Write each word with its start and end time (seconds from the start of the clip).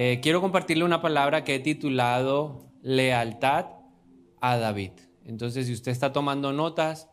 Eh, 0.00 0.20
quiero 0.22 0.40
compartirle 0.40 0.84
una 0.84 1.02
palabra 1.02 1.42
que 1.42 1.56
he 1.56 1.58
titulado 1.58 2.70
Lealtad 2.82 3.66
a 4.40 4.56
David. 4.56 4.92
Entonces, 5.24 5.66
si 5.66 5.72
usted 5.72 5.90
está 5.90 6.12
tomando 6.12 6.52
notas, 6.52 7.08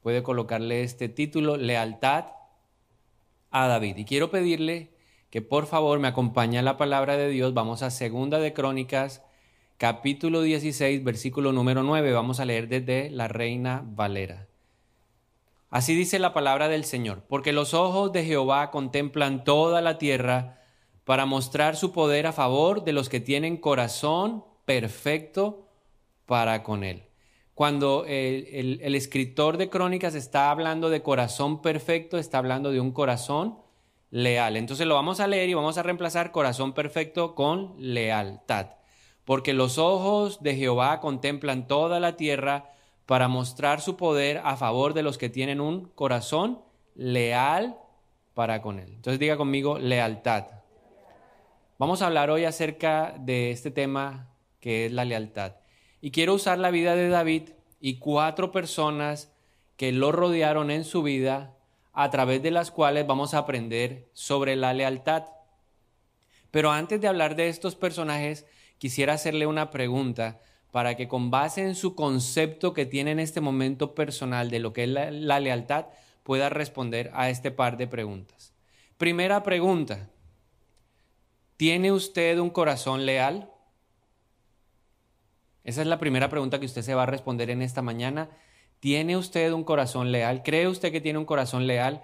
puede 0.00 0.22
colocarle 0.22 0.82
este 0.82 1.10
título, 1.10 1.58
Lealtad 1.58 2.28
a 3.50 3.68
David. 3.68 3.98
Y 3.98 4.06
quiero 4.06 4.30
pedirle 4.30 4.94
que 5.28 5.42
por 5.42 5.66
favor 5.66 5.98
me 5.98 6.08
acompañe 6.08 6.58
a 6.58 6.62
la 6.62 6.78
palabra 6.78 7.18
de 7.18 7.28
Dios. 7.28 7.52
Vamos 7.52 7.82
a 7.82 7.90
Segunda 7.90 8.38
de 8.38 8.54
Crónicas, 8.54 9.22
capítulo 9.76 10.40
16, 10.40 11.04
versículo 11.04 11.52
número 11.52 11.82
9. 11.82 12.10
Vamos 12.10 12.40
a 12.40 12.46
leer 12.46 12.68
desde 12.68 13.10
la 13.10 13.28
Reina 13.28 13.82
Valera. 13.84 14.48
Así 15.68 15.94
dice 15.94 16.18
la 16.18 16.32
palabra 16.32 16.68
del 16.68 16.84
Señor, 16.86 17.22
porque 17.28 17.52
los 17.52 17.74
ojos 17.74 18.14
de 18.14 18.24
Jehová 18.24 18.70
contemplan 18.70 19.44
toda 19.44 19.82
la 19.82 19.98
tierra 19.98 20.59
para 21.10 21.26
mostrar 21.26 21.74
su 21.74 21.90
poder 21.90 22.28
a 22.28 22.32
favor 22.32 22.84
de 22.84 22.92
los 22.92 23.08
que 23.08 23.18
tienen 23.18 23.56
corazón 23.56 24.44
perfecto 24.64 25.66
para 26.24 26.62
con 26.62 26.84
él. 26.84 27.02
Cuando 27.52 28.04
el, 28.06 28.94
escritor 28.94 29.56
de 29.56 29.68
crónicas 29.68 30.14
está 30.14 30.52
hablando 30.52 30.88
de 30.88 31.02
corazón 31.02 31.62
perfecto, 31.62 32.16
está 32.16 32.38
hablando 32.38 32.70
de 32.70 32.78
un 32.78 32.92
corazón 32.92 33.58
leal. 34.10 34.56
Entonces 34.56 34.86
lo 34.86 34.94
vamos 34.94 35.18
a 35.18 35.26
leer 35.26 35.48
y 35.48 35.54
vamos 35.54 35.78
a 35.78 35.82
reemplazar 35.82 36.30
corazón 36.30 36.74
perfecto 36.74 37.34
con 37.34 37.74
lealtad. 37.76 38.66
Porque 39.24 39.52
los 39.52 39.78
ojos 39.78 40.40
de 40.44 40.54
Jehová 40.54 41.00
contemplan 41.00 41.66
toda 41.66 41.98
la 41.98 42.16
tierra 42.16 42.70
para 43.06 43.26
mostrar 43.26 43.80
su 43.80 43.96
poder 43.96 44.42
a 44.44 44.56
favor 44.56 44.94
de 44.94 45.02
los 45.02 45.18
que 45.18 45.28
tienen 45.28 45.60
un 45.60 45.86
corazón 45.86 46.60
leal 46.94 47.80
para 48.32 48.62
con 48.62 48.78
él. 48.78 48.92
Entonces 48.94 49.18
diga 49.18 49.36
conmigo 49.36 49.76
lealtad. 49.76 50.59
Vamos 51.80 52.02
a 52.02 52.08
hablar 52.08 52.28
hoy 52.28 52.44
acerca 52.44 53.14
de 53.18 53.52
este 53.52 53.70
tema 53.70 54.28
que 54.60 54.84
es 54.84 54.92
la 54.92 55.06
lealtad. 55.06 55.54
Y 56.02 56.10
quiero 56.10 56.34
usar 56.34 56.58
la 56.58 56.70
vida 56.70 56.94
de 56.94 57.08
David 57.08 57.52
y 57.80 57.94
cuatro 57.94 58.52
personas 58.52 59.32
que 59.78 59.90
lo 59.90 60.12
rodearon 60.12 60.70
en 60.70 60.84
su 60.84 61.02
vida 61.02 61.56
a 61.94 62.10
través 62.10 62.42
de 62.42 62.50
las 62.50 62.70
cuales 62.70 63.06
vamos 63.06 63.32
a 63.32 63.38
aprender 63.38 64.10
sobre 64.12 64.56
la 64.56 64.74
lealtad. 64.74 65.24
Pero 66.50 66.70
antes 66.70 67.00
de 67.00 67.08
hablar 67.08 67.34
de 67.34 67.48
estos 67.48 67.76
personajes, 67.76 68.44
quisiera 68.76 69.14
hacerle 69.14 69.46
una 69.46 69.70
pregunta 69.70 70.38
para 70.72 70.98
que 70.98 71.08
con 71.08 71.30
base 71.30 71.62
en 71.62 71.74
su 71.74 71.94
concepto 71.94 72.74
que 72.74 72.84
tiene 72.84 73.12
en 73.12 73.20
este 73.20 73.40
momento 73.40 73.94
personal 73.94 74.50
de 74.50 74.58
lo 74.58 74.74
que 74.74 74.82
es 74.82 74.90
la, 74.90 75.40
lealtad, 75.40 75.86
pueda 76.24 76.50
responder 76.50 77.10
a 77.14 77.30
este 77.30 77.50
par 77.50 77.78
de 77.78 77.86
preguntas. 77.86 78.52
Primera 78.98 79.42
pregunta, 79.42 80.10
¿tiene 81.60 81.92
usted 81.92 82.38
un 82.38 82.48
corazón 82.48 83.04
leal? 83.04 83.50
Esa 85.62 85.82
es 85.82 85.86
la 85.86 85.98
primera 85.98 86.30
pregunta 86.30 86.58
que 86.58 86.64
usted 86.64 86.80
se 86.80 86.94
va 86.94 87.02
a 87.02 87.06
responder 87.06 87.50
en 87.50 87.60
esta 87.60 87.82
mañana. 87.82 88.30
¿Tiene 88.78 89.18
usted 89.18 89.52
un 89.52 89.62
corazón 89.62 90.10
leal? 90.10 90.42
¿Cree 90.42 90.68
usted 90.68 90.90
que 90.90 91.02
tiene 91.02 91.18
un 91.18 91.26
corazón 91.26 91.66
leal? 91.66 92.00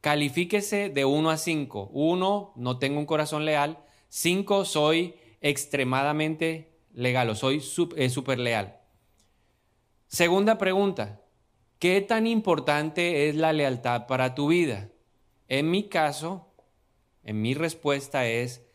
Califíquese 0.00 0.90
de 0.90 1.04
1 1.04 1.28
a 1.28 1.38
5. 1.38 1.90
1, 1.92 2.52
no 2.54 2.78
tengo 2.78 3.00
un 3.00 3.06
corazón 3.06 3.44
leal. 3.44 3.80
5, 4.10 4.64
soy 4.64 5.16
extremadamente 5.40 6.70
legal 6.92 7.30
o 7.30 7.34
soy 7.34 7.58
súper 7.58 8.08
super 8.10 8.38
leal. 8.38 8.78
Segunda 10.06 10.56
pregunta, 10.56 11.20
¿qué 11.80 12.00
tan 12.00 12.28
importante 12.28 13.28
es 13.28 13.34
la 13.34 13.52
lealtad 13.52 14.06
para 14.06 14.36
tu 14.36 14.46
vida? 14.46 14.88
En 15.48 15.68
mi 15.68 15.88
caso, 15.88 16.54
en 17.24 17.42
mi 17.42 17.54
respuesta 17.54 18.28
es, 18.28 18.69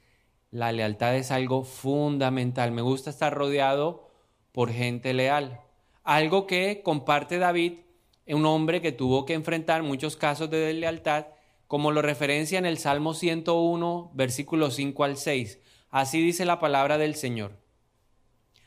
la 0.56 0.72
lealtad 0.72 1.16
es 1.16 1.32
algo 1.32 1.64
fundamental. 1.64 2.72
Me 2.72 2.82
gusta 2.82 3.10
estar 3.10 3.34
rodeado 3.34 4.10
por 4.52 4.72
gente 4.72 5.14
leal. 5.14 5.60
Algo 6.04 6.48
que 6.48 6.82
comparte 6.84 7.40
David, 7.40 7.80
un 8.28 8.46
hombre 8.46 8.82
que 8.82 8.92
tuvo 8.92 9.26
que 9.26 9.34
enfrentar 9.34 9.84
muchos 9.84 10.16
casos 10.16 10.50
de 10.50 10.58
deslealtad, 10.58 11.28
como 11.68 11.92
lo 11.92 12.02
referencia 12.02 12.58
en 12.58 12.66
el 12.66 12.78
Salmo 12.78 13.14
101, 13.14 14.12
versículos 14.14 14.76
5 14.76 15.04
al 15.04 15.18
6. 15.18 15.60
Así 15.90 16.22
dice 16.22 16.46
la 16.46 16.60
palabra 16.60 16.98
del 16.98 17.16
Señor 17.16 17.66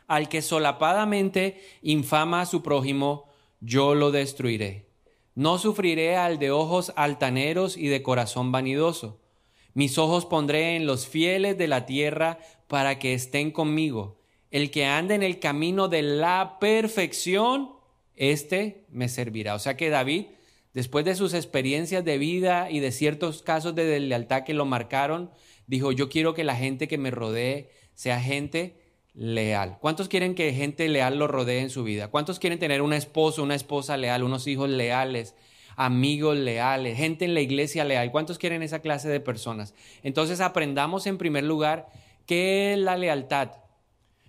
al 0.08 0.30
que 0.30 0.42
solapadamente 0.42 1.60
infama 1.82 2.40
a 2.40 2.46
su 2.46 2.62
prójimo, 2.62 3.28
yo 3.60 3.94
lo 3.94 4.10
destruiré. 4.10 4.88
No 5.34 5.58
sufriré 5.58 6.16
al 6.16 6.38
de 6.38 6.50
ojos 6.50 6.92
altaneros 6.96 7.76
y 7.76 7.88
de 7.88 8.02
corazón 8.02 8.50
vanidoso. 8.50 9.20
Mis 9.78 9.96
ojos 9.96 10.26
pondré 10.26 10.74
en 10.74 10.86
los 10.86 11.06
fieles 11.06 11.56
de 11.56 11.68
la 11.68 11.86
tierra 11.86 12.40
para 12.66 12.98
que 12.98 13.14
estén 13.14 13.52
conmigo. 13.52 14.18
El 14.50 14.72
que 14.72 14.86
ande 14.86 15.14
en 15.14 15.22
el 15.22 15.38
camino 15.38 15.86
de 15.86 16.02
la 16.02 16.56
perfección, 16.58 17.70
éste 18.16 18.86
me 18.90 19.08
servirá. 19.08 19.54
O 19.54 19.60
sea 19.60 19.76
que 19.76 19.88
David, 19.88 20.24
después 20.74 21.04
de 21.04 21.14
sus 21.14 21.32
experiencias 21.32 22.04
de 22.04 22.18
vida 22.18 22.72
y 22.72 22.80
de 22.80 22.90
ciertos 22.90 23.44
casos 23.44 23.76
de 23.76 23.84
deslealtad 23.84 24.42
que 24.42 24.52
lo 24.52 24.64
marcaron, 24.64 25.30
dijo, 25.68 25.92
yo 25.92 26.08
quiero 26.08 26.34
que 26.34 26.42
la 26.42 26.56
gente 26.56 26.88
que 26.88 26.98
me 26.98 27.12
rodee 27.12 27.70
sea 27.94 28.20
gente 28.20 28.80
leal. 29.14 29.78
¿Cuántos 29.80 30.08
quieren 30.08 30.34
que 30.34 30.52
gente 30.54 30.88
leal 30.88 31.20
lo 31.20 31.28
rodee 31.28 31.60
en 31.60 31.70
su 31.70 31.84
vida? 31.84 32.08
¿Cuántos 32.08 32.40
quieren 32.40 32.58
tener 32.58 32.82
un 32.82 32.94
esposo, 32.94 33.44
una 33.44 33.54
esposa 33.54 33.96
leal, 33.96 34.24
unos 34.24 34.48
hijos 34.48 34.68
leales, 34.68 35.36
amigos 35.78 36.36
leales, 36.36 36.98
gente 36.98 37.24
en 37.24 37.34
la 37.34 37.40
iglesia 37.40 37.84
leal? 37.84 38.10
¿Cuántos 38.10 38.36
quieren 38.36 38.62
esa 38.62 38.80
clase 38.80 39.08
de 39.08 39.20
personas? 39.20 39.74
Entonces 40.02 40.40
aprendamos 40.40 41.06
en 41.06 41.18
primer 41.18 41.44
lugar 41.44 41.88
qué 42.26 42.72
es 42.72 42.78
la 42.78 42.96
lealtad. 42.96 43.52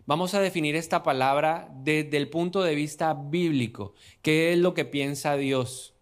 Vamos 0.06 0.36
a 0.36 0.42
definir 0.42 0.76
esta 0.76 1.02
palabra 1.02 1.68
desde 1.84 2.18
el 2.18 2.30
punto 2.30 2.62
de 2.62 2.76
vista 2.76 3.14
bíblico. 3.14 3.94
¿Qué 4.22 4.54
es 4.54 4.60
lo 4.60 4.76
que 4.76 4.86
piensa 4.86 5.38
Dios? 5.38 5.96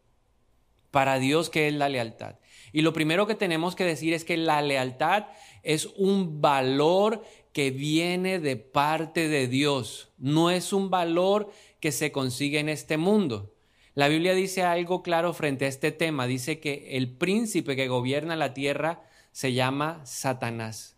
Para 0.92 1.18
Dios, 1.18 1.50
¿qué 1.50 1.70
es 1.70 1.74
la 1.74 1.88
lealtad? 1.88 2.36
Y 2.74 2.82
lo 2.82 2.92
primero 2.92 3.26
que 3.26 3.36
tenemos 3.36 3.76
que 3.76 3.86
decir 3.86 4.14
es 4.14 4.26
que 4.26 4.36
la 4.36 4.62
lealtad 4.62 5.28
es 5.64 5.86
un 5.96 6.42
valor 6.42 7.24
que 7.54 7.72
viene 7.72 8.40
de 8.40 8.58
parte 8.58 9.30
de 9.30 9.48
Dios, 9.48 10.10
no 10.18 10.52
es 10.52 10.74
un 10.74 10.90
valor 10.90 11.50
que 11.80 11.94
se 11.94 12.12
consigue 12.12 12.60
en 12.60 12.70
este 12.70 12.98
mundo. 12.98 13.57
La 13.98 14.10
Biblia 14.10 14.36
dice 14.36 14.62
algo 14.62 15.02
claro 15.02 15.34
frente 15.34 15.66
a 15.66 15.70
este 15.70 15.92
tema, 15.92 16.28
dice 16.28 16.60
que 16.60 16.98
el 16.98 17.10
príncipe 17.10 17.76
que 17.76 17.88
gobierna 17.88 18.36
la 18.36 18.54
tierra 18.54 19.02
se 19.32 19.54
llama 19.54 20.06
Satanás. 20.06 20.98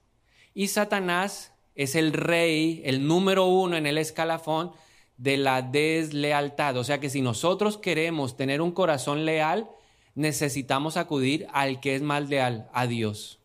Y 0.54 0.68
Satanás 0.68 1.54
es 1.76 1.96
el 1.96 2.12
rey, 2.12 2.82
el 2.84 3.08
número 3.08 3.46
uno 3.46 3.78
en 3.78 3.86
el 3.86 3.98
escalafón 3.98 4.74
de 5.16 5.38
la 5.38 5.62
deslealtad. 5.62 6.76
O 6.76 6.84
sea 6.84 7.00
que 7.00 7.10
si 7.10 7.22
nosotros 7.22 7.78
queremos 7.78 8.36
tener 8.36 8.62
un 8.62 8.74
corazón 8.74 9.24
leal, 9.24 9.70
necesitamos 10.14 10.98
acudir 10.98 11.48
al 11.54 11.80
que 11.80 11.96
es 11.96 12.02
más 12.02 12.28
leal, 12.28 12.70
a 12.74 12.86
Dios. 12.86 13.40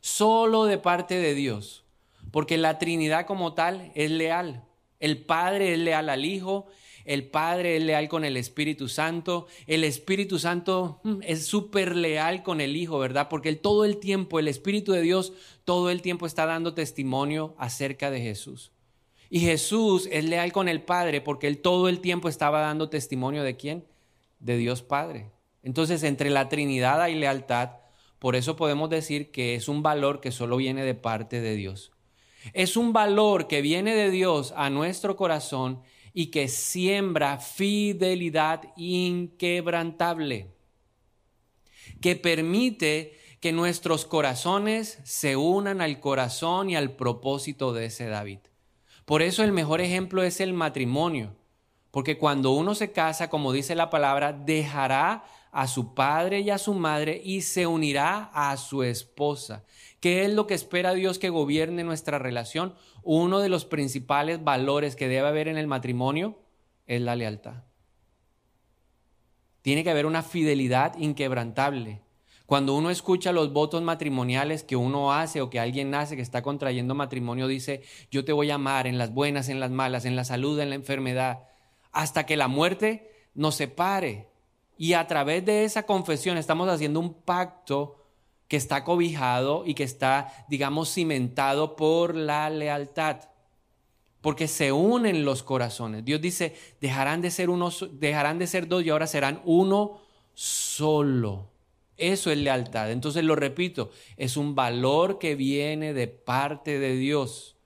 Solo 0.00 0.66
de 0.66 0.78
parte 0.78 1.16
de 1.16 1.34
Dios. 1.34 1.84
Porque 2.30 2.56
la 2.56 2.78
Trinidad 2.78 3.26
como 3.26 3.54
tal 3.54 3.90
es 3.96 4.12
leal. 4.12 4.62
El 5.00 5.24
Padre 5.24 5.72
es 5.72 5.80
leal 5.80 6.08
al 6.08 6.24
Hijo, 6.24 6.68
el 7.08 7.24
Padre 7.24 7.76
es 7.76 7.82
leal 7.82 8.06
con 8.06 8.22
el 8.22 8.36
Espíritu 8.36 8.86
Santo, 8.86 9.46
el 9.66 9.82
Espíritu 9.82 10.38
Santo 10.38 11.00
mm, 11.04 11.20
es 11.22 11.46
súper 11.46 11.96
leal 11.96 12.42
con 12.42 12.60
el 12.60 12.76
Hijo, 12.76 12.98
¿verdad? 12.98 13.28
Porque 13.30 13.54
todo 13.56 13.86
el 13.86 13.96
tiempo, 13.96 14.38
el 14.38 14.46
Espíritu 14.46 14.92
de 14.92 15.00
Dios, 15.00 15.32
todo 15.64 15.88
el 15.88 16.02
tiempo 16.02 16.26
está 16.26 16.44
dando 16.44 16.74
testimonio 16.74 17.54
acerca 17.58 18.10
de 18.10 18.20
Jesús. 18.20 18.72
Y 19.30 19.40
Jesús 19.40 20.06
es 20.12 20.24
leal 20.24 20.52
con 20.52 20.68
el 20.68 20.82
Padre 20.82 21.22
porque 21.22 21.46
él 21.46 21.58
todo 21.58 21.88
el 21.88 22.00
tiempo 22.00 22.28
estaba 22.28 22.60
dando 22.60 22.90
testimonio 22.90 23.42
de 23.42 23.56
quién? 23.56 23.86
De 24.38 24.58
Dios 24.58 24.82
Padre. 24.82 25.30
Entonces, 25.62 26.02
entre 26.02 26.28
la 26.28 26.50
Trinidad 26.50 27.00
hay 27.00 27.14
lealtad, 27.14 27.70
por 28.18 28.36
eso 28.36 28.54
podemos 28.54 28.90
decir 28.90 29.30
que 29.30 29.54
es 29.54 29.66
un 29.66 29.82
valor 29.82 30.20
que 30.20 30.30
solo 30.30 30.58
viene 30.58 30.84
de 30.84 30.94
parte 30.94 31.40
de 31.40 31.56
Dios. 31.56 31.90
Es 32.52 32.76
un 32.76 32.92
valor 32.92 33.48
que 33.48 33.62
viene 33.62 33.94
de 33.94 34.10
Dios 34.10 34.52
a 34.56 34.68
nuestro 34.68 35.16
corazón 35.16 35.80
y 36.12 36.26
que 36.26 36.48
siembra 36.48 37.38
fidelidad 37.38 38.62
inquebrantable, 38.76 40.50
que 42.00 42.16
permite 42.16 43.18
que 43.40 43.52
nuestros 43.52 44.04
corazones 44.04 44.98
se 45.04 45.36
unan 45.36 45.80
al 45.80 46.00
corazón 46.00 46.70
y 46.70 46.76
al 46.76 46.92
propósito 46.96 47.72
de 47.72 47.86
ese 47.86 48.06
David. 48.06 48.40
Por 49.04 49.22
eso 49.22 49.42
el 49.42 49.52
mejor 49.52 49.80
ejemplo 49.80 50.22
es 50.22 50.40
el 50.40 50.52
matrimonio, 50.52 51.36
porque 51.90 52.18
cuando 52.18 52.52
uno 52.52 52.74
se 52.74 52.92
casa, 52.92 53.30
como 53.30 53.52
dice 53.52 53.74
la 53.74 53.90
palabra, 53.90 54.32
dejará 54.32 55.24
a 55.50 55.66
su 55.66 55.94
padre 55.94 56.40
y 56.40 56.50
a 56.50 56.58
su 56.58 56.74
madre 56.74 57.20
y 57.24 57.42
se 57.42 57.66
unirá 57.66 58.30
a 58.34 58.56
su 58.56 58.82
esposa. 58.82 59.64
¿Qué 60.00 60.24
es 60.24 60.30
lo 60.30 60.46
que 60.46 60.54
espera 60.54 60.92
Dios 60.94 61.18
que 61.18 61.30
gobierne 61.30 61.84
nuestra 61.84 62.18
relación? 62.18 62.74
Uno 63.10 63.38
de 63.38 63.48
los 63.48 63.64
principales 63.64 64.44
valores 64.44 64.94
que 64.94 65.08
debe 65.08 65.28
haber 65.28 65.48
en 65.48 65.56
el 65.56 65.66
matrimonio 65.66 66.40
es 66.86 67.00
la 67.00 67.16
lealtad. 67.16 67.64
Tiene 69.62 69.82
que 69.82 69.90
haber 69.90 70.04
una 70.04 70.22
fidelidad 70.22 70.94
inquebrantable. 70.98 72.02
Cuando 72.44 72.76
uno 72.76 72.90
escucha 72.90 73.32
los 73.32 73.50
votos 73.54 73.80
matrimoniales 73.80 74.62
que 74.62 74.76
uno 74.76 75.14
hace 75.14 75.40
o 75.40 75.48
que 75.48 75.58
alguien 75.58 75.94
hace 75.94 76.16
que 76.16 76.22
está 76.22 76.42
contrayendo 76.42 76.94
matrimonio, 76.94 77.48
dice, 77.48 77.80
yo 78.10 78.26
te 78.26 78.34
voy 78.34 78.50
a 78.50 78.56
amar 78.56 78.86
en 78.86 78.98
las 78.98 79.14
buenas, 79.14 79.48
en 79.48 79.58
las 79.58 79.70
malas, 79.70 80.04
en 80.04 80.14
la 80.14 80.24
salud, 80.24 80.60
en 80.60 80.68
la 80.68 80.74
enfermedad, 80.74 81.44
hasta 81.92 82.26
que 82.26 82.36
la 82.36 82.48
muerte 82.48 83.10
nos 83.32 83.54
separe. 83.54 84.28
Y 84.76 84.92
a 84.92 85.06
través 85.06 85.46
de 85.46 85.64
esa 85.64 85.84
confesión 85.84 86.36
estamos 86.36 86.68
haciendo 86.68 87.00
un 87.00 87.14
pacto 87.14 87.97
que 88.48 88.56
está 88.56 88.82
cobijado 88.82 89.64
y 89.66 89.74
que 89.74 89.84
está, 89.84 90.32
digamos, 90.48 90.92
cimentado 90.92 91.76
por 91.76 92.14
la 92.14 92.48
lealtad. 92.50 93.28
Porque 94.22 94.48
se 94.48 94.72
unen 94.72 95.24
los 95.24 95.42
corazones. 95.42 96.04
Dios 96.04 96.20
dice, 96.20 96.56
dejarán 96.80 97.20
de 97.20 97.30
ser 97.30 97.50
uno, 97.50 97.70
dejarán 97.92 98.38
de 98.38 98.46
ser 98.46 98.66
dos 98.66 98.82
y 98.82 98.90
ahora 98.90 99.06
serán 99.06 99.42
uno 99.44 100.00
solo. 100.34 101.50
Eso 101.98 102.30
es 102.30 102.38
lealtad. 102.38 102.90
Entonces 102.90 103.22
lo 103.22 103.36
repito, 103.36 103.90
es 104.16 104.36
un 104.36 104.54
valor 104.54 105.18
que 105.18 105.34
viene 105.34 105.92
de 105.92 106.08
parte 106.08 106.78
de 106.78 106.96
Dios, 106.96 107.56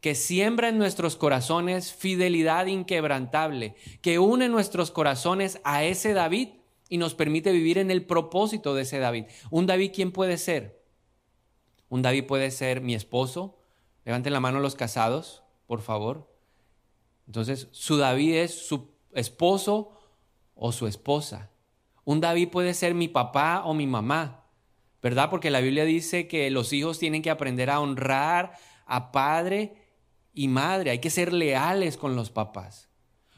que 0.00 0.14
siembra 0.14 0.68
en 0.68 0.78
nuestros 0.78 1.16
corazones 1.16 1.92
fidelidad 1.92 2.66
inquebrantable, 2.66 3.74
que 4.02 4.18
une 4.18 4.48
nuestros 4.48 4.90
corazones 4.90 5.60
a 5.64 5.84
ese 5.84 6.12
David 6.12 6.48
y 6.88 6.98
nos 6.98 7.14
permite 7.14 7.52
vivir 7.52 7.78
en 7.78 7.90
el 7.90 8.04
propósito 8.04 8.74
de 8.74 8.82
ese 8.82 8.98
David. 8.98 9.24
¿Un 9.50 9.66
David 9.66 9.92
quién 9.94 10.12
puede 10.12 10.38
ser? 10.38 10.82
Un 11.88 12.02
David 12.02 12.24
puede 12.26 12.50
ser 12.50 12.80
mi 12.80 12.94
esposo. 12.94 13.58
Levanten 14.04 14.32
la 14.32 14.40
mano 14.40 14.60
los 14.60 14.74
casados, 14.74 15.42
por 15.66 15.80
favor. 15.80 16.32
Entonces, 17.26 17.68
su 17.72 17.96
David 17.96 18.36
es 18.36 18.66
su 18.66 18.90
esposo 19.12 19.92
o 20.54 20.72
su 20.72 20.86
esposa. 20.86 21.50
Un 22.04 22.20
David 22.20 22.50
puede 22.50 22.72
ser 22.74 22.94
mi 22.94 23.08
papá 23.08 23.62
o 23.64 23.74
mi 23.74 23.86
mamá, 23.86 24.44
¿verdad? 25.02 25.28
Porque 25.28 25.50
la 25.50 25.60
Biblia 25.60 25.84
dice 25.84 26.28
que 26.28 26.50
los 26.50 26.72
hijos 26.72 27.00
tienen 27.00 27.22
que 27.22 27.30
aprender 27.30 27.68
a 27.68 27.80
honrar 27.80 28.52
a 28.86 29.10
padre 29.10 29.74
y 30.32 30.46
madre. 30.46 30.90
Hay 30.90 31.00
que 31.00 31.10
ser 31.10 31.32
leales 31.32 31.96
con 31.96 32.14
los 32.14 32.30
papás. 32.30 32.85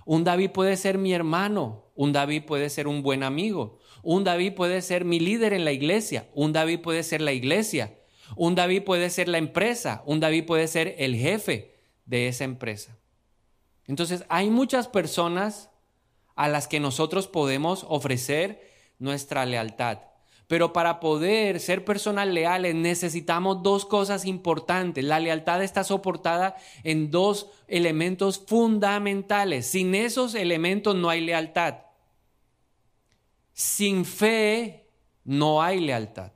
Un 0.09 0.25
David 0.25 0.53
puede 0.53 0.79
ser 0.79 0.97
mi 0.97 1.13
hermano, 1.13 1.85
un 1.95 2.15
David 2.15 2.45
puede 2.47 2.71
ser 2.71 2.89
un 2.89 3.03
buen 3.03 3.23
amigo, 3.23 3.79
un 4.03 4.25
David 4.25 4.55
puede 4.55 4.81
ser 4.81 5.05
mi 5.05 5.21
líder 5.21 5.53
en 5.53 5.67
la 5.67 5.73
iglesia, 5.73 6.31
un 6.33 6.55
David 6.55 6.81
puede 6.81 7.03
ser 7.03 7.21
la 7.21 7.35
iglesia, 7.35 7.99
un 8.35 8.55
David 8.55 8.85
puede 8.85 9.11
ser 9.11 9.29
la 9.29 9.37
empresa, 9.37 10.03
un 10.07 10.19
David 10.19 10.47
puede 10.47 10.67
ser 10.67 10.95
el 10.97 11.15
jefe 11.15 11.75
de 12.07 12.29
esa 12.29 12.45
empresa. 12.45 12.97
Entonces, 13.87 14.25
hay 14.31 14.49
muchas 14.49 14.89
personas 14.89 15.69
a 16.37 16.49
las 16.49 16.69
que 16.69 16.81
nosotros 16.81 17.29
podemos 17.29 17.85
ofrecer 17.87 18.67
nuestra 18.99 19.45
lealtad. 19.45 19.99
Pero 20.49 20.73
para 20.73 20.99
poder 20.99 21.61
ser 21.61 21.85
personas 21.85 22.27
leales 22.27 22.75
necesitamos 22.75 23.63
dos 23.63 23.85
cosas 23.85 24.25
importantes. 24.25 25.05
La 25.05 25.21
lealtad 25.21 25.63
está 25.63 25.85
soportada 25.85 26.57
en 26.85 27.11
dos 27.11 27.51
elementos 27.69 28.43
fundamentales. 28.45 29.67
Sin 29.67 29.95
esos 29.95 30.35
elementos 30.35 30.97
no 30.97 31.11
hay 31.11 31.21
lealtad. 31.21 31.75
Sin 33.53 34.07
fe 34.07 34.89
no 35.25 35.63
hay 35.63 35.81
lealtad. 35.81 36.33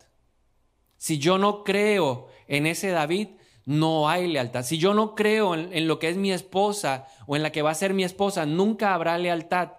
Si 0.98 1.18
yo 1.18 1.38
no 1.38 1.64
creo 1.64 2.28
en 2.46 2.66
ese 2.66 2.90
David, 2.90 3.28
no 3.64 4.08
hay 4.08 4.28
lealtad. 4.28 4.64
Si 4.64 4.76
yo 4.76 4.92
no 4.92 5.14
creo 5.14 5.54
en, 5.54 5.88
lo 5.88 5.98
que 5.98 6.08
es 6.08 6.16
mi 6.16 6.32
esposa 6.32 7.06
o 7.26 7.34
en 7.34 7.42
la 7.42 7.50
que 7.50 7.62
va 7.62 7.70
a 7.70 7.74
ser 7.74 7.94
mi 7.94 8.04
esposa, 8.04 8.44
nunca 8.44 8.92
habrá 8.92 9.16
lealtad. 9.18 9.70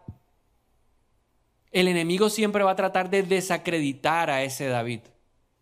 El 1.74 1.88
enemigo 1.88 2.30
siempre 2.30 2.64
va 2.64 2.72
a 2.72 2.76
tratar 2.76 3.10
de 3.10 3.24
desacreditar 3.24 4.30
a 4.30 4.44
ese 4.44 4.68
David. 4.68 5.02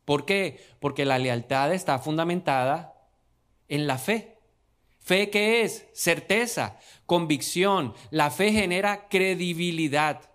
¿Por 0.06 0.26
qué? 0.26 0.60
Porque 0.80 1.06
la 1.06 1.18
lealtad 1.18 1.74
está 1.74 1.98
fundamentada 2.00 2.94
en 3.70 3.88
la 3.88 3.98
fe. 3.98 4.38
¿Fe 5.00 5.30
qué 5.30 5.64
es? 5.64 5.88
Certeza, 5.94 6.78
convicción. 7.06 7.94
La 8.12 8.30
fe 8.30 8.52
genera 8.52 9.08
credibilidad. 9.08 10.30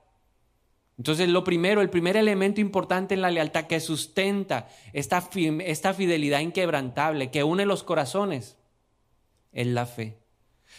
Entonces, 0.96 1.28
lo 1.28 1.44
primero, 1.44 1.82
el 1.82 1.90
primer 1.90 2.17
elemento 2.17 2.62
importante 2.62 3.12
en 3.12 3.20
la 3.20 3.31
lealtad 3.31 3.67
que 3.67 3.81
sustenta 3.81 4.69
esta, 4.94 5.28
esta 5.61 5.93
fidelidad 5.93 6.40
inquebrantable, 6.40 7.31
que 7.31 7.44
une 7.44 7.67
los 7.67 7.82
corazones, 7.82 8.56
es 9.52 9.67
la 9.67 9.84
fe. 9.84 10.17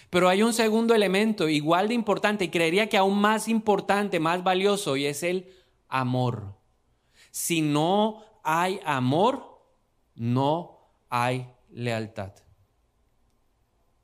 Pero 0.09 0.29
hay 0.29 0.41
un 0.41 0.53
segundo 0.53 0.95
elemento 0.95 1.49
igual 1.49 1.89
de 1.89 1.93
importante 1.93 2.45
y 2.45 2.49
creería 2.49 2.87
que 2.87 2.97
aún 2.97 3.19
más 3.19 3.47
importante, 3.47 4.19
más 4.19 4.43
valioso, 4.43 4.95
y 4.95 5.05
es 5.05 5.23
el 5.23 5.49
amor. 5.89 6.55
Si 7.31 7.61
no 7.61 8.23
hay 8.43 8.79
amor, 8.85 9.61
no 10.15 10.79
hay 11.09 11.47
lealtad. 11.69 12.33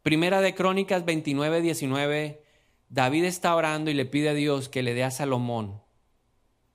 Primera 0.02 0.42
de 0.42 0.54
Crónicas 0.54 1.06
29, 1.06 1.62
19, 1.62 2.44
David 2.90 3.24
está 3.24 3.56
orando 3.56 3.90
y 3.90 3.94
le 3.94 4.06
pide 4.06 4.30
a 4.30 4.34
Dios 4.34 4.68
que 4.68 4.84
le 4.84 4.94
dé 4.94 5.04
a 5.04 5.12
Salomón 5.12 5.82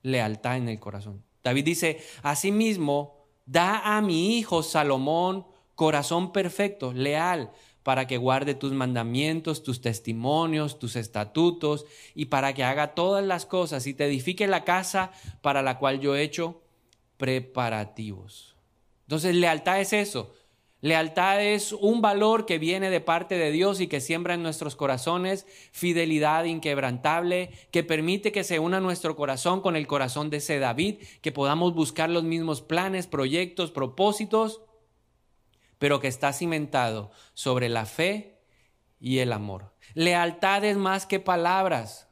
lealtad 0.01 0.57
en 0.57 0.69
el 0.69 0.79
corazón. 0.79 1.23
David 1.43 1.65
dice, 1.65 1.99
asimismo, 2.23 3.25
da 3.45 3.97
a 3.97 4.01
mi 4.01 4.37
hijo 4.37 4.63
Salomón 4.63 5.45
corazón 5.75 6.33
perfecto, 6.33 6.91
leal, 6.91 7.51
para 7.89 8.05
que 8.05 8.17
guarde 8.17 8.53
tus 8.53 8.71
mandamientos, 8.71 9.63
tus 9.63 9.81
testimonios, 9.81 10.77
tus 10.77 10.95
estatutos, 10.95 11.87
y 12.13 12.25
para 12.25 12.53
que 12.53 12.63
haga 12.63 12.93
todas 12.93 13.25
las 13.25 13.47
cosas 13.47 13.87
y 13.87 13.95
te 13.95 14.05
edifique 14.05 14.45
la 14.45 14.63
casa 14.63 15.11
para 15.41 15.63
la 15.63 15.79
cual 15.79 15.99
yo 15.99 16.15
he 16.15 16.21
hecho 16.21 16.61
preparativos. 17.17 18.55
Entonces, 19.07 19.33
lealtad 19.33 19.81
es 19.81 19.93
eso. 19.93 20.35
Lealtad 20.81 21.43
es 21.43 21.73
un 21.73 21.99
valor 21.99 22.45
que 22.45 22.59
viene 22.59 22.91
de 22.91 23.01
parte 23.01 23.39
de 23.39 23.49
Dios 23.49 23.81
y 23.81 23.87
que 23.87 24.01
siembra 24.01 24.35
en 24.35 24.43
nuestros 24.43 24.75
corazones 24.75 25.47
fidelidad 25.71 26.43
inquebrantable, 26.43 27.49
que 27.71 27.83
permite 27.83 28.31
que 28.31 28.43
se 28.43 28.59
una 28.59 28.79
nuestro 28.79 29.15
corazón 29.15 29.61
con 29.61 29.75
el 29.75 29.87
corazón 29.87 30.29
de 30.29 30.37
ese 30.37 30.59
David, 30.59 30.97
que 31.21 31.31
podamos 31.31 31.73
buscar 31.73 32.11
los 32.11 32.23
mismos 32.23 32.61
planes, 32.61 33.07
proyectos, 33.07 33.71
propósitos 33.71 34.61
pero 35.79 35.99
que 35.99 36.07
está 36.07 36.31
cimentado 36.33 37.09
sobre 37.33 37.69
la 37.69 37.85
fe 37.85 38.37
y 38.99 39.19
el 39.19 39.33
amor. 39.33 39.73
Lealtad 39.95 40.63
es 40.65 40.77
más 40.77 41.05
que 41.05 41.19
palabras. 41.19 42.07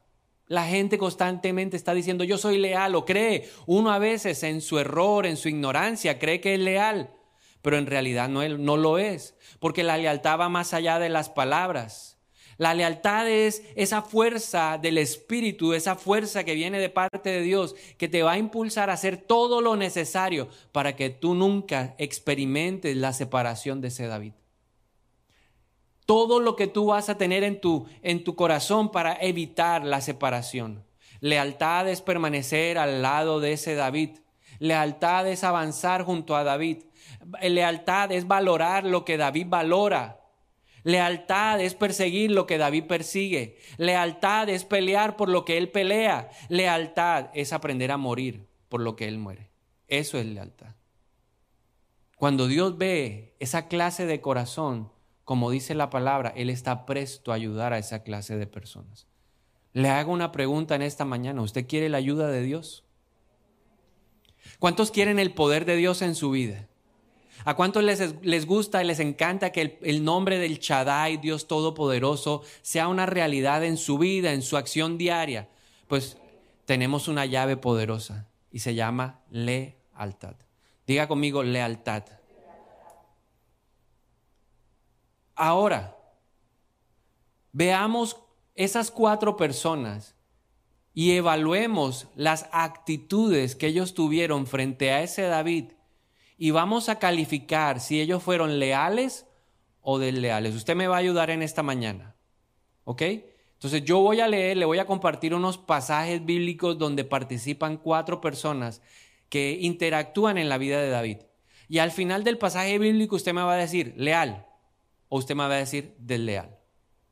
La 0.46 0.66
gente 0.66 0.98
constantemente 0.98 1.76
está 1.76 1.94
diciendo 1.94 2.24
yo 2.24 2.38
soy 2.38 2.58
leal 2.58 2.94
o 2.94 3.04
cree. 3.04 3.48
Uno 3.66 3.92
a 3.92 3.98
veces 3.98 4.42
en 4.42 4.60
su 4.62 4.78
error, 4.78 5.26
en 5.26 5.36
su 5.36 5.48
ignorancia, 5.48 6.18
cree 6.18 6.40
que 6.40 6.54
es 6.54 6.60
leal, 6.60 7.10
pero 7.62 7.76
en 7.76 7.86
realidad 7.86 8.28
no, 8.28 8.46
no 8.48 8.76
lo 8.76 8.98
es, 8.98 9.36
porque 9.60 9.84
la 9.84 9.98
lealtad 9.98 10.40
va 10.40 10.48
más 10.48 10.72
allá 10.74 10.98
de 10.98 11.10
las 11.10 11.28
palabras. 11.28 12.17
La 12.58 12.74
lealtad 12.74 13.28
es 13.28 13.62
esa 13.76 14.02
fuerza 14.02 14.78
del 14.82 14.98
Espíritu, 14.98 15.74
esa 15.74 15.94
fuerza 15.94 16.42
que 16.42 16.56
viene 16.56 16.80
de 16.80 16.90
parte 16.90 17.30
de 17.30 17.40
Dios, 17.40 17.76
que 17.96 18.08
te 18.08 18.24
va 18.24 18.32
a 18.32 18.38
impulsar 18.38 18.90
a 18.90 18.94
hacer 18.94 19.16
todo 19.16 19.60
lo 19.60 19.76
necesario 19.76 20.48
para 20.72 20.96
que 20.96 21.08
tú 21.08 21.34
nunca 21.34 21.94
experimentes 21.98 22.96
la 22.96 23.12
separación 23.12 23.80
de 23.80 23.88
ese 23.88 24.08
David. 24.08 24.32
Todo 26.04 26.40
lo 26.40 26.56
que 26.56 26.66
tú 26.66 26.86
vas 26.86 27.08
a 27.08 27.16
tener 27.16 27.44
en 27.44 27.60
tu, 27.60 27.86
en 28.02 28.24
tu 28.24 28.34
corazón 28.34 28.90
para 28.90 29.14
evitar 29.20 29.84
la 29.84 30.00
separación. 30.00 30.84
Lealtad 31.20 31.88
es 31.88 32.02
permanecer 32.02 32.76
al 32.76 33.02
lado 33.02 33.38
de 33.38 33.52
ese 33.52 33.76
David. 33.76 34.18
Lealtad 34.58 35.28
es 35.28 35.44
avanzar 35.44 36.02
junto 36.02 36.34
a 36.34 36.42
David. 36.42 36.78
Lealtad 37.40 38.10
es 38.10 38.26
valorar 38.26 38.84
lo 38.84 39.04
que 39.04 39.16
David 39.16 39.46
valora. 39.48 40.17
Lealtad 40.88 41.60
es 41.60 41.74
perseguir 41.74 42.30
lo 42.30 42.46
que 42.46 42.56
David 42.56 42.84
persigue. 42.84 43.58
Lealtad 43.76 44.48
es 44.48 44.64
pelear 44.64 45.18
por 45.18 45.28
lo 45.28 45.44
que 45.44 45.58
él 45.58 45.68
pelea. 45.68 46.30
Lealtad 46.48 47.26
es 47.34 47.52
aprender 47.52 47.92
a 47.92 47.98
morir 47.98 48.48
por 48.70 48.80
lo 48.80 48.96
que 48.96 49.06
él 49.06 49.18
muere. 49.18 49.50
Eso 49.86 50.16
es 50.16 50.24
lealtad. 50.24 50.76
Cuando 52.16 52.46
Dios 52.46 52.78
ve 52.78 53.36
esa 53.38 53.68
clase 53.68 54.06
de 54.06 54.22
corazón, 54.22 54.90
como 55.24 55.50
dice 55.50 55.74
la 55.74 55.90
palabra, 55.90 56.32
Él 56.34 56.48
está 56.48 56.86
presto 56.86 57.32
a 57.32 57.34
ayudar 57.34 57.74
a 57.74 57.78
esa 57.78 58.02
clase 58.02 58.38
de 58.38 58.46
personas. 58.46 59.06
Le 59.74 59.90
hago 59.90 60.10
una 60.10 60.32
pregunta 60.32 60.74
en 60.74 60.80
esta 60.80 61.04
mañana. 61.04 61.42
¿Usted 61.42 61.66
quiere 61.66 61.90
la 61.90 61.98
ayuda 61.98 62.28
de 62.28 62.42
Dios? 62.42 62.86
¿Cuántos 64.58 64.90
quieren 64.90 65.18
el 65.18 65.34
poder 65.34 65.66
de 65.66 65.76
Dios 65.76 66.00
en 66.00 66.14
su 66.14 66.30
vida? 66.30 66.66
¿A 67.48 67.56
cuántos 67.56 67.82
les, 67.82 68.14
les 68.20 68.44
gusta 68.44 68.84
y 68.84 68.86
les 68.86 69.00
encanta 69.00 69.52
que 69.52 69.78
el, 69.80 70.04
nombre 70.04 70.38
del 70.38 70.58
Shaddai, 70.58 71.16
Dios 71.16 71.48
Todopoderoso, 71.48 72.42
sea 72.60 72.88
una 72.88 73.06
realidad 73.06 73.64
en 73.64 73.78
su 73.78 73.96
vida, 73.96 74.34
en 74.34 74.42
su 74.42 74.58
acción 74.58 74.98
diaria? 74.98 75.48
Pues 75.86 76.18
tenemos 76.66 77.08
una 77.08 77.24
llave 77.24 77.56
poderosa 77.56 78.28
y 78.52 78.58
se 78.58 78.74
llama 78.74 79.20
lealtad. 79.30 80.34
Diga 80.86 81.08
conmigo 81.08 81.42
lealtad. 81.42 82.02
Ahora, 85.34 85.96
veamos 87.52 88.18
esas 88.56 88.90
cuatro 88.90 89.38
personas 89.38 90.14
y 90.92 91.12
evaluemos 91.12 92.08
las 92.14 92.46
actitudes 92.52 93.56
que 93.56 93.68
ellos 93.68 93.94
tuvieron 93.94 94.46
frente 94.46 94.92
a 94.92 95.02
ese 95.02 95.22
David 95.22 95.77
y 96.38 96.52
vamos 96.52 96.88
a 96.88 96.98
calificar 96.98 97.80
si 97.80 98.00
ellos 98.00 98.22
fueron 98.22 98.58
leales 98.58 99.26
o 99.82 99.98
desleales. 99.98 100.54
Usted 100.54 100.76
me 100.76 100.86
va 100.86 100.96
a 100.96 101.00
ayudar 101.00 101.30
en 101.30 101.42
esta 101.42 101.62
mañana. 101.62 102.14
¿Ok? 102.84 103.02
Entonces 103.54 103.84
yo 103.84 103.98
voy 103.98 104.20
a 104.20 104.28
leer, 104.28 104.56
le 104.56 104.64
voy 104.64 104.78
a 104.78 104.86
compartir 104.86 105.34
unos 105.34 105.58
pasajes 105.58 106.24
bíblicos 106.24 106.78
donde 106.78 107.04
participan 107.04 107.76
cuatro 107.76 108.20
personas 108.20 108.80
que 109.28 109.58
interactúan 109.60 110.38
en 110.38 110.48
la 110.48 110.58
vida 110.58 110.80
de 110.80 110.88
David. 110.88 111.18
Y 111.68 111.78
al 111.78 111.90
final 111.90 112.22
del 112.22 112.38
pasaje 112.38 112.78
bíblico 112.78 113.16
usted 113.16 113.34
me 113.34 113.42
va 113.42 113.54
a 113.54 113.56
decir 113.56 113.94
leal 113.96 114.46
o 115.08 115.18
usted 115.18 115.34
me 115.34 115.46
va 115.46 115.54
a 115.54 115.58
decir 115.58 115.94
desleal. 115.98 116.56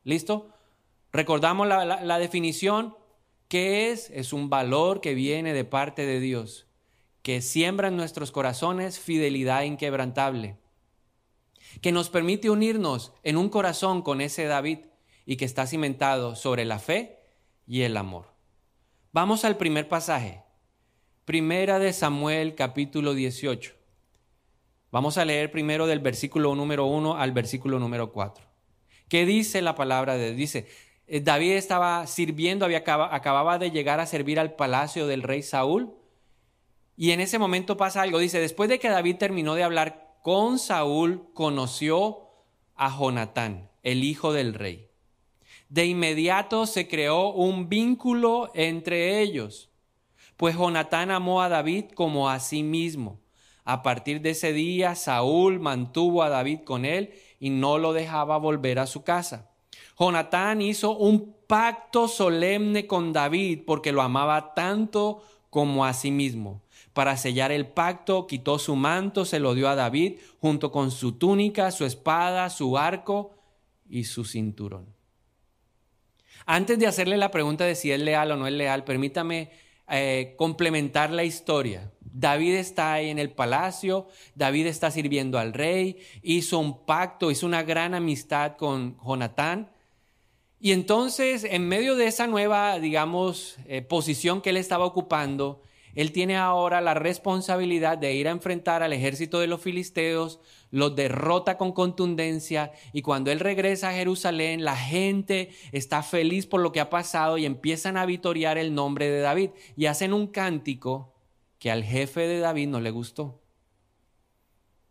¿Listo? 0.04 0.50
Recordamos 1.12 1.66
la, 1.66 2.18
definición. 2.18 2.96
¿Qué 3.48 3.90
es? 3.90 4.10
Es 4.10 4.32
un 4.32 4.48
valor 4.48 5.00
que 5.00 5.14
viene 5.14 5.52
de 5.52 5.64
parte 5.64 6.06
de 6.06 6.20
Dios, 6.20 6.65
que 7.26 7.42
siembra 7.42 7.88
en 7.88 7.96
nuestros 7.96 8.30
corazones 8.30 9.00
fidelidad 9.00 9.62
inquebrantable, 9.62 10.58
que 11.80 11.90
nos 11.90 12.08
permite 12.08 12.50
unirnos 12.50 13.12
en 13.24 13.36
un 13.36 13.48
corazón 13.48 14.02
con 14.02 14.20
ese 14.20 14.44
David 14.44 14.78
y 15.24 15.34
que 15.34 15.44
está 15.44 15.66
cimentado 15.66 16.36
sobre 16.36 16.64
la 16.64 16.78
fe 16.78 17.18
y 17.66 17.82
el 17.82 17.96
amor. 17.96 18.26
Vamos 19.10 19.44
al 19.44 19.56
primer 19.56 19.88
pasaje. 19.88 20.44
Primera 21.24 21.80
de 21.80 21.92
Samuel 21.92 22.54
capítulo 22.54 23.12
18. 23.12 23.74
Vamos 24.92 25.18
a 25.18 25.24
leer 25.24 25.50
primero 25.50 25.88
del 25.88 25.98
versículo 25.98 26.54
número 26.54 26.86
1 26.86 27.16
al 27.16 27.32
versículo 27.32 27.80
número 27.80 28.12
4. 28.12 28.46
¿Qué 29.08 29.26
dice 29.26 29.62
la 29.62 29.74
palabra 29.74 30.14
de 30.14 30.26
Dios? 30.26 30.36
Dice, 30.36 30.68
eh, 31.08 31.18
David 31.18 31.54
estaba 31.54 32.06
sirviendo, 32.06 32.64
había, 32.64 32.84
acababa 32.86 33.58
de 33.58 33.72
llegar 33.72 33.98
a 33.98 34.06
servir 34.06 34.38
al 34.38 34.54
palacio 34.54 35.08
del 35.08 35.24
rey 35.24 35.42
Saúl. 35.42 35.95
Y 36.96 37.10
en 37.10 37.20
ese 37.20 37.38
momento 37.38 37.76
pasa 37.76 38.02
algo. 38.02 38.18
Dice, 38.18 38.40
después 38.40 38.68
de 38.68 38.78
que 38.78 38.88
David 38.88 39.16
terminó 39.16 39.54
de 39.54 39.62
hablar 39.62 40.16
con 40.22 40.58
Saúl, 40.58 41.28
conoció 41.34 42.30
a 42.74 42.96
Jonatán, 42.96 43.70
el 43.82 44.02
hijo 44.02 44.32
del 44.32 44.54
rey. 44.54 44.88
De 45.68 45.86
inmediato 45.86 46.66
se 46.66 46.88
creó 46.88 47.32
un 47.32 47.68
vínculo 47.68 48.50
entre 48.54 49.20
ellos, 49.20 49.70
pues 50.36 50.56
Jonatán 50.56 51.10
amó 51.10 51.42
a 51.42 51.48
David 51.48 51.86
como 51.94 52.30
a 52.30 52.38
sí 52.40 52.62
mismo. 52.62 53.20
A 53.64 53.82
partir 53.82 54.20
de 54.20 54.30
ese 54.30 54.52
día, 54.52 54.94
Saúl 54.94 55.58
mantuvo 55.58 56.22
a 56.22 56.28
David 56.28 56.60
con 56.60 56.84
él 56.84 57.14
y 57.40 57.50
no 57.50 57.78
lo 57.78 57.92
dejaba 57.92 58.36
volver 58.38 58.78
a 58.78 58.86
su 58.86 59.02
casa. 59.02 59.50
Jonatán 59.98 60.62
hizo 60.62 60.96
un 60.96 61.34
pacto 61.48 62.06
solemne 62.06 62.86
con 62.86 63.12
David 63.12 63.62
porque 63.66 63.92
lo 63.92 64.02
amaba 64.02 64.54
tanto 64.54 65.22
como 65.50 65.84
a 65.84 65.94
sí 65.94 66.10
mismo. 66.10 66.62
Para 66.96 67.18
sellar 67.18 67.52
el 67.52 67.66
pacto, 67.66 68.26
quitó 68.26 68.58
su 68.58 68.74
manto, 68.74 69.26
se 69.26 69.38
lo 69.38 69.54
dio 69.54 69.68
a 69.68 69.74
David, 69.74 70.14
junto 70.40 70.72
con 70.72 70.90
su 70.90 71.12
túnica, 71.12 71.70
su 71.70 71.84
espada, 71.84 72.48
su 72.48 72.78
arco 72.78 73.34
y 73.86 74.04
su 74.04 74.24
cinturón. 74.24 74.86
Antes 76.46 76.78
de 76.78 76.86
hacerle 76.86 77.18
la 77.18 77.30
pregunta 77.30 77.66
de 77.66 77.74
si 77.74 77.92
es 77.92 78.00
leal 78.00 78.32
o 78.32 78.36
no 78.38 78.46
es 78.46 78.54
leal, 78.54 78.84
permítame 78.84 79.50
eh, 79.90 80.36
complementar 80.38 81.10
la 81.10 81.24
historia. 81.24 81.92
David 82.00 82.54
está 82.54 82.94
ahí 82.94 83.10
en 83.10 83.18
el 83.18 83.30
palacio, 83.30 84.08
David 84.34 84.66
está 84.66 84.90
sirviendo 84.90 85.38
al 85.38 85.52
rey, 85.52 85.98
hizo 86.22 86.58
un 86.58 86.86
pacto, 86.86 87.30
hizo 87.30 87.44
una 87.44 87.62
gran 87.62 87.92
amistad 87.92 88.56
con 88.56 88.96
Jonatán. 89.04 89.70
Y 90.60 90.72
entonces, 90.72 91.44
en 91.44 91.68
medio 91.68 91.94
de 91.94 92.06
esa 92.06 92.26
nueva, 92.26 92.78
digamos, 92.78 93.58
eh, 93.66 93.82
posición 93.82 94.40
que 94.40 94.48
él 94.48 94.56
estaba 94.56 94.86
ocupando, 94.86 95.60
él 95.96 96.12
tiene 96.12 96.36
ahora 96.36 96.82
la 96.82 96.92
responsabilidad 96.92 97.96
de 97.96 98.14
ir 98.14 98.28
a 98.28 98.30
enfrentar 98.30 98.82
al 98.82 98.92
ejército 98.92 99.40
de 99.40 99.46
los 99.46 99.62
filisteos, 99.62 100.40
los 100.70 100.94
derrota 100.94 101.56
con 101.56 101.72
contundencia 101.72 102.70
y 102.92 103.00
cuando 103.00 103.32
él 103.32 103.40
regresa 103.40 103.88
a 103.88 103.94
Jerusalén, 103.94 104.62
la 104.62 104.76
gente 104.76 105.50
está 105.72 106.02
feliz 106.02 106.46
por 106.46 106.60
lo 106.60 106.70
que 106.70 106.80
ha 106.80 106.90
pasado 106.90 107.38
y 107.38 107.46
empiezan 107.46 107.96
a 107.96 108.04
vitorear 108.04 108.58
el 108.58 108.74
nombre 108.74 109.08
de 109.08 109.20
David 109.20 109.50
y 109.74 109.86
hacen 109.86 110.12
un 110.12 110.26
cántico 110.26 111.14
que 111.58 111.70
al 111.70 111.82
jefe 111.82 112.28
de 112.28 112.40
David 112.40 112.68
no 112.68 112.80
le 112.80 112.90
gustó. 112.90 113.42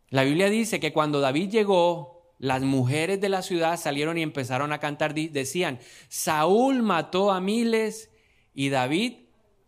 La 0.10 0.24
Biblia 0.24 0.50
dice 0.50 0.80
que 0.80 0.92
cuando 0.92 1.20
David 1.20 1.52
llegó, 1.52 2.34
las 2.40 2.64
mujeres 2.64 3.22
de 3.22 3.30
la 3.30 3.44
ciudad 3.44 3.80
salieron 3.80 4.18
y 4.18 4.24
empezaron 4.24 4.74
a 4.74 4.80
cantar, 4.80 5.14
decían, 5.14 5.80
Saúl 6.08 6.82
mató 6.82 7.32
a 7.32 7.42
miles 7.42 8.10
y 8.56 8.70
David 8.70 9.25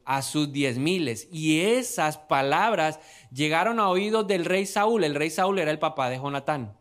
a 0.07 0.21
sus 0.21 0.53
diez 0.53 0.77
miles. 0.77 1.27
Y 1.33 1.59
esas 1.59 2.17
palabras 2.17 3.01
llegaron 3.29 3.77
a 3.77 3.89
oídos 3.89 4.25
del 4.25 4.45
rey 4.45 4.65
Saúl. 4.65 5.03
El 5.03 5.15
rey 5.15 5.29
Saúl 5.29 5.59
era 5.59 5.69
el 5.69 5.79
papá 5.79 6.09
de 6.09 6.17
Jonatán. 6.17 6.77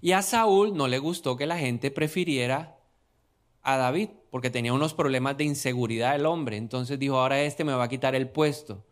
Y 0.00 0.12
a 0.12 0.22
Saúl 0.22 0.76
no 0.76 0.86
le 0.86 1.00
gustó 1.00 1.36
que 1.36 1.44
la 1.44 1.58
gente 1.58 1.90
prefiriera 1.90 2.78
a 3.62 3.76
David, 3.76 4.10
porque 4.30 4.48
tenía 4.48 4.72
unos 4.72 4.94
problemas 4.94 5.36
de 5.36 5.42
inseguridad 5.42 6.14
el 6.14 6.26
hombre. 6.26 6.56
Entonces 6.56 7.00
dijo, 7.00 7.18
ahora 7.18 7.42
este 7.42 7.64
me 7.64 7.74
va 7.74 7.84
a 7.84 7.88
quitar 7.88 8.14
el 8.14 8.28
puesto. 8.28 8.86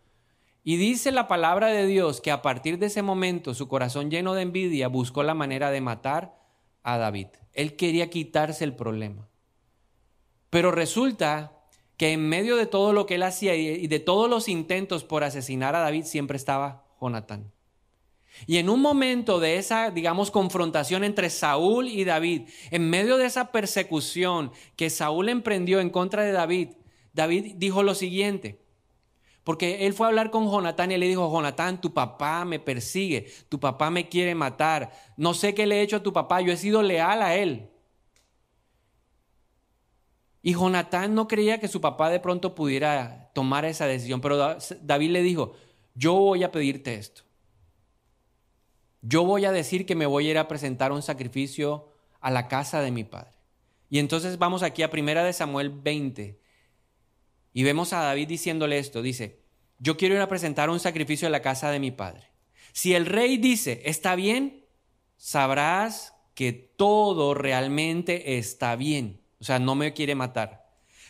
Y 0.64 0.76
dice 0.76 1.12
la 1.12 1.28
palabra 1.28 1.68
de 1.68 1.86
Dios 1.86 2.20
que 2.20 2.32
a 2.32 2.42
partir 2.42 2.78
de 2.78 2.86
ese 2.86 3.02
momento 3.02 3.54
su 3.54 3.68
corazón 3.68 4.10
lleno 4.10 4.34
de 4.34 4.42
envidia 4.42 4.88
buscó 4.88 5.22
la 5.22 5.34
manera 5.34 5.70
de 5.70 5.80
matar 5.80 6.36
a 6.82 6.98
David. 6.98 7.28
Él 7.52 7.76
quería 7.76 8.10
quitarse 8.10 8.64
el 8.64 8.74
problema. 8.74 9.28
Pero 10.50 10.72
resulta 10.72 11.59
que 12.00 12.14
en 12.14 12.26
medio 12.26 12.56
de 12.56 12.64
todo 12.64 12.94
lo 12.94 13.04
que 13.04 13.16
él 13.16 13.22
hacía 13.22 13.54
y 13.54 13.86
de 13.86 14.00
todos 14.00 14.30
los 14.30 14.48
intentos 14.48 15.04
por 15.04 15.22
asesinar 15.22 15.76
a 15.76 15.80
David 15.80 16.04
siempre 16.04 16.38
estaba 16.38 16.86
Jonatán. 16.98 17.52
Y 18.46 18.56
en 18.56 18.70
un 18.70 18.80
momento 18.80 19.38
de 19.38 19.58
esa, 19.58 19.90
digamos, 19.90 20.30
confrontación 20.30 21.04
entre 21.04 21.28
Saúl 21.28 21.88
y 21.88 22.04
David, 22.04 22.48
en 22.70 22.88
medio 22.88 23.18
de 23.18 23.26
esa 23.26 23.52
persecución 23.52 24.50
que 24.76 24.88
Saúl 24.88 25.28
emprendió 25.28 25.78
en 25.78 25.90
contra 25.90 26.22
de 26.22 26.32
David, 26.32 26.70
David 27.12 27.56
dijo 27.58 27.82
lo 27.82 27.94
siguiente, 27.94 28.62
porque 29.44 29.84
él 29.86 29.92
fue 29.92 30.06
a 30.06 30.08
hablar 30.08 30.30
con 30.30 30.50
Jonatán 30.50 30.92
y 30.92 30.96
le 30.96 31.06
dijo, 31.06 31.30
Jonatán, 31.30 31.82
tu 31.82 31.92
papá 31.92 32.46
me 32.46 32.58
persigue, 32.58 33.30
tu 33.50 33.60
papá 33.60 33.90
me 33.90 34.08
quiere 34.08 34.34
matar, 34.34 34.90
no 35.18 35.34
sé 35.34 35.52
qué 35.52 35.66
le 35.66 35.80
he 35.80 35.82
hecho 35.82 35.96
a 35.96 36.02
tu 36.02 36.14
papá, 36.14 36.40
yo 36.40 36.50
he 36.50 36.56
sido 36.56 36.80
leal 36.80 37.20
a 37.20 37.36
él. 37.36 37.69
Y 40.42 40.54
Jonatán 40.54 41.14
no 41.14 41.28
creía 41.28 41.60
que 41.60 41.68
su 41.68 41.80
papá 41.80 42.08
de 42.10 42.20
pronto 42.20 42.54
pudiera 42.54 43.30
tomar 43.34 43.64
esa 43.64 43.86
decisión, 43.86 44.20
pero 44.20 44.56
David 44.82 45.10
le 45.10 45.22
dijo, 45.22 45.54
yo 45.94 46.14
voy 46.14 46.42
a 46.42 46.50
pedirte 46.50 46.94
esto. 46.94 47.22
Yo 49.02 49.24
voy 49.24 49.44
a 49.44 49.52
decir 49.52 49.86
que 49.86 49.94
me 49.94 50.06
voy 50.06 50.28
a 50.28 50.30
ir 50.30 50.38
a 50.38 50.48
presentar 50.48 50.92
un 50.92 51.02
sacrificio 51.02 51.92
a 52.20 52.30
la 52.30 52.48
casa 52.48 52.80
de 52.80 52.90
mi 52.90 53.04
padre. 53.04 53.36
Y 53.88 53.98
entonces 53.98 54.38
vamos 54.38 54.62
aquí 54.62 54.82
a 54.82 54.90
Primera 54.90 55.24
de 55.24 55.32
Samuel 55.32 55.70
20 55.70 56.40
y 57.52 57.62
vemos 57.62 57.92
a 57.92 58.00
David 58.00 58.28
diciéndole 58.28 58.78
esto, 58.78 59.02
dice, 59.02 59.40
yo 59.78 59.96
quiero 59.96 60.14
ir 60.14 60.20
a 60.20 60.28
presentar 60.28 60.70
un 60.70 60.80
sacrificio 60.80 61.26
a 61.26 61.30
la 61.30 61.42
casa 61.42 61.70
de 61.70 61.80
mi 61.80 61.90
padre. 61.90 62.28
Si 62.72 62.94
el 62.94 63.06
rey 63.06 63.38
dice, 63.38 63.82
está 63.84 64.14
bien, 64.14 64.64
sabrás 65.16 66.14
que 66.34 66.52
todo 66.52 67.34
realmente 67.34 68.38
está 68.38 68.76
bien. 68.76 69.20
O 69.40 69.44
sea, 69.44 69.58
no 69.58 69.74
me 69.74 69.92
quiere 69.92 70.14
matar. 70.14 70.68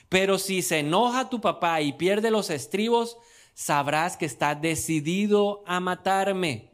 Pero 0.09 0.39
si 0.39 0.63
se 0.63 0.81
enoja 0.81 1.31
tu 1.31 1.41
papá 1.41 1.81
y 1.81 1.93
pierde 1.93 2.31
los 2.31 2.51
estribos, 2.51 3.17
sabrás 3.55 4.17
que 4.17 4.27
está 4.27 4.55
decidido 4.55 5.63
a 5.67 5.81
matarme. 5.81 6.71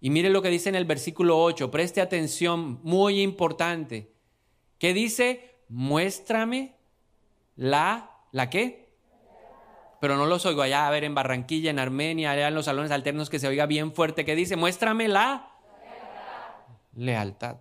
Y 0.00 0.10
mire 0.10 0.30
lo 0.30 0.42
que 0.42 0.50
dice 0.50 0.68
en 0.68 0.74
el 0.74 0.84
versículo 0.84 1.42
8, 1.42 1.70
preste 1.70 2.00
atención, 2.00 2.80
muy 2.82 3.22
importante. 3.22 4.12
¿Qué 4.78 4.92
dice? 4.92 5.56
Muéstrame 5.68 6.76
la, 7.56 8.10
¿la 8.32 8.50
qué? 8.50 8.86
Pero 10.00 10.16
no 10.16 10.26
los 10.26 10.44
oigo 10.44 10.62
allá, 10.62 10.86
a 10.86 10.90
ver, 10.90 11.04
en 11.04 11.14
Barranquilla, 11.14 11.70
en 11.70 11.78
Armenia, 11.78 12.30
allá 12.30 12.48
en 12.48 12.54
los 12.54 12.66
salones 12.66 12.90
alternos 12.90 13.30
que 13.30 13.38
se 13.38 13.48
oiga 13.48 13.66
bien 13.66 13.92
fuerte. 13.92 14.24
¿Qué 14.24 14.36
dice? 14.36 14.56
Muéstrame 14.56 15.08
la 15.08 15.50
lealtad. 16.94 17.56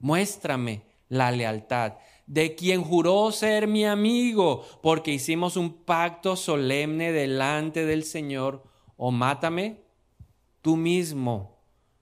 Muéstrame 0.00 0.87
la 1.08 1.30
lealtad, 1.30 1.94
de 2.26 2.54
quien 2.54 2.82
juró 2.82 3.32
ser 3.32 3.66
mi 3.66 3.84
amigo, 3.84 4.64
porque 4.82 5.12
hicimos 5.12 5.56
un 5.56 5.84
pacto 5.84 6.36
solemne 6.36 7.12
delante 7.12 7.86
del 7.86 8.04
Señor, 8.04 8.64
o 8.96 9.10
mátame 9.10 9.82
tú 10.60 10.76
mismo 10.76 11.58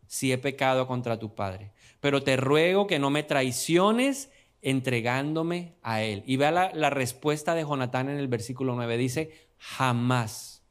si 0.07 0.33
he 0.33 0.39
pecado 0.39 0.87
contra 0.87 1.19
tu 1.19 1.35
Padre. 1.35 1.73
Pero 2.01 2.23
te 2.23 2.37
ruego 2.37 2.87
que 2.87 2.99
no 2.99 3.11
me 3.11 3.23
traiciones 3.23 4.31
entregándome 4.63 5.77
a 5.83 6.03
Él. 6.03 6.23
Y 6.27 6.37
vea 6.37 6.51
la, 6.51 6.91
respuesta 6.91 7.55
de 7.55 7.63
Jonatán 7.63 8.09
en 8.09 8.19
el 8.19 8.29
versículo 8.29 8.75
9. 8.75 8.97
Dice, 8.97 9.49
jamás. 9.59 10.65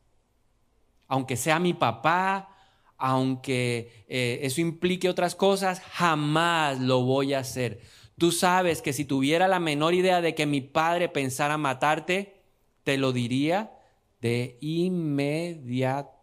Aunque 1.08 1.38
sea 1.38 1.60
mi 1.60 1.74
papá, 1.74 2.50
aunque 2.98 4.06
eh, 4.08 4.40
eso 4.42 4.60
implique 4.60 5.08
otras 5.08 5.36
cosas, 5.36 5.80
jamás 5.80 6.80
lo 6.80 7.04
voy 7.04 7.34
a 7.34 7.40
hacer 7.40 7.82
Tú 8.18 8.32
sabes 8.32 8.82
que 8.82 8.94
si 8.94 9.04
tuviera 9.06 9.48
la 9.48 9.60
menor 9.60 9.94
idea 9.94 10.22
de 10.22 10.36
que 10.36 10.46
mi 10.46 10.62
padre 10.62 11.10
pensara 11.10 11.58
matarte, 11.58 12.42
te 12.84 12.98
lo 12.98 13.12
diría 13.12 13.78
de 14.22 14.58
inmediato. 14.62 16.16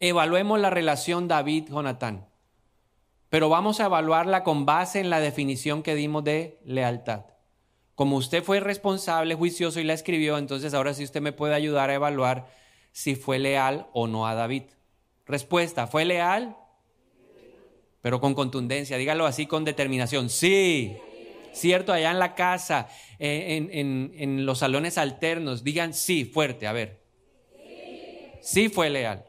Evaluemos 0.00 0.58
la 0.60 0.70
relación 0.70 1.28
David-Jonatán, 1.28 2.28
pero 3.28 3.48
vamos 3.48 3.80
a 3.80 3.86
evaluarla 3.86 4.42
con 4.42 4.64
base 4.64 5.00
en 5.00 5.10
la 5.10 5.20
definición 5.20 5.82
que 5.82 5.94
dimos 5.94 6.24
de 6.24 6.60
lealtad. 6.64 7.26
Como 7.94 8.16
usted 8.16 8.42
fue 8.42 8.60
responsable, 8.60 9.34
juicioso 9.34 9.80
y 9.80 9.84
la 9.84 9.94
escribió, 9.94 10.38
entonces 10.38 10.74
ahora 10.74 10.94
sí 10.94 11.04
usted 11.04 11.22
me 11.22 11.32
puede 11.32 11.54
ayudar 11.54 11.90
a 11.90 11.94
evaluar 11.94 12.46
si 12.92 13.16
fue 13.16 13.38
leal 13.38 13.88
o 13.92 14.06
no 14.06 14.26
a 14.26 14.34
David. 14.34 14.64
Respuesta, 15.26 15.86
¿fue 15.86 16.04
leal? 16.04 16.56
Pero 18.06 18.20
con 18.20 18.34
contundencia, 18.34 18.98
dígalo 18.98 19.26
así 19.26 19.46
con 19.46 19.64
determinación. 19.64 20.30
Sí, 20.30 20.96
cierto, 21.52 21.92
allá 21.92 22.12
en 22.12 22.20
la 22.20 22.36
casa, 22.36 22.86
eh, 23.18 23.68
en, 24.16 24.46
los 24.46 24.60
salones 24.60 24.96
alternos, 24.96 25.64
digan 25.64 25.92
sí, 25.92 26.24
fuerte, 26.24 26.68
a 26.68 26.72
ver. 26.72 27.02
Sí 28.40 28.68
fue 28.68 28.90
leal. 28.90 29.24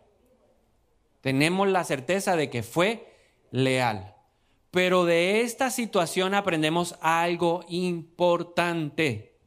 Tenemos 1.22 1.68
la 1.68 1.84
certeza 1.86 2.36
de 2.36 2.52
que 2.52 2.62
fue 2.62 3.16
leal. 3.50 4.14
Pero 4.70 5.06
de 5.06 5.42
esta 5.42 5.72
situación 5.72 6.36
aprendemos 6.36 6.98
algo 7.02 7.66
importante. 7.70 9.40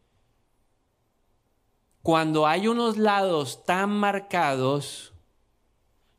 Cuando 2.02 2.48
hay 2.48 2.66
unos 2.66 2.96
lados 2.96 3.64
tan 3.64 3.90
marcados, 3.90 5.09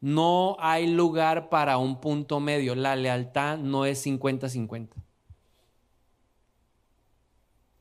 no 0.02 0.58
hay 0.60 0.88
lugar 0.88 1.50
para 1.50 1.78
un 1.78 2.02
punto 2.02 2.40
medio. 2.40 2.74
La 2.74 2.96
lealtad 2.96 3.60
no 3.60 3.86
es 3.86 4.06
50-50. 4.06 4.90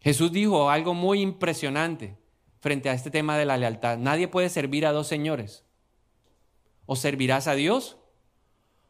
Jesús 0.00 0.30
dijo 0.30 0.70
algo 0.70 0.94
muy 0.94 1.20
impresionante 1.22 2.18
frente 2.60 2.90
a 2.90 2.92
este 2.92 3.10
tema 3.10 3.38
de 3.38 3.46
la 3.46 3.56
lealtad. 3.56 3.98
Nadie 3.98 4.28
puede 4.28 4.50
servir 4.50 4.86
a 4.86 4.92
dos 4.92 5.06
señores. 5.08 5.64
O 6.84 6.94
servirás 6.94 7.46
a 7.48 7.54
Dios 7.54 7.96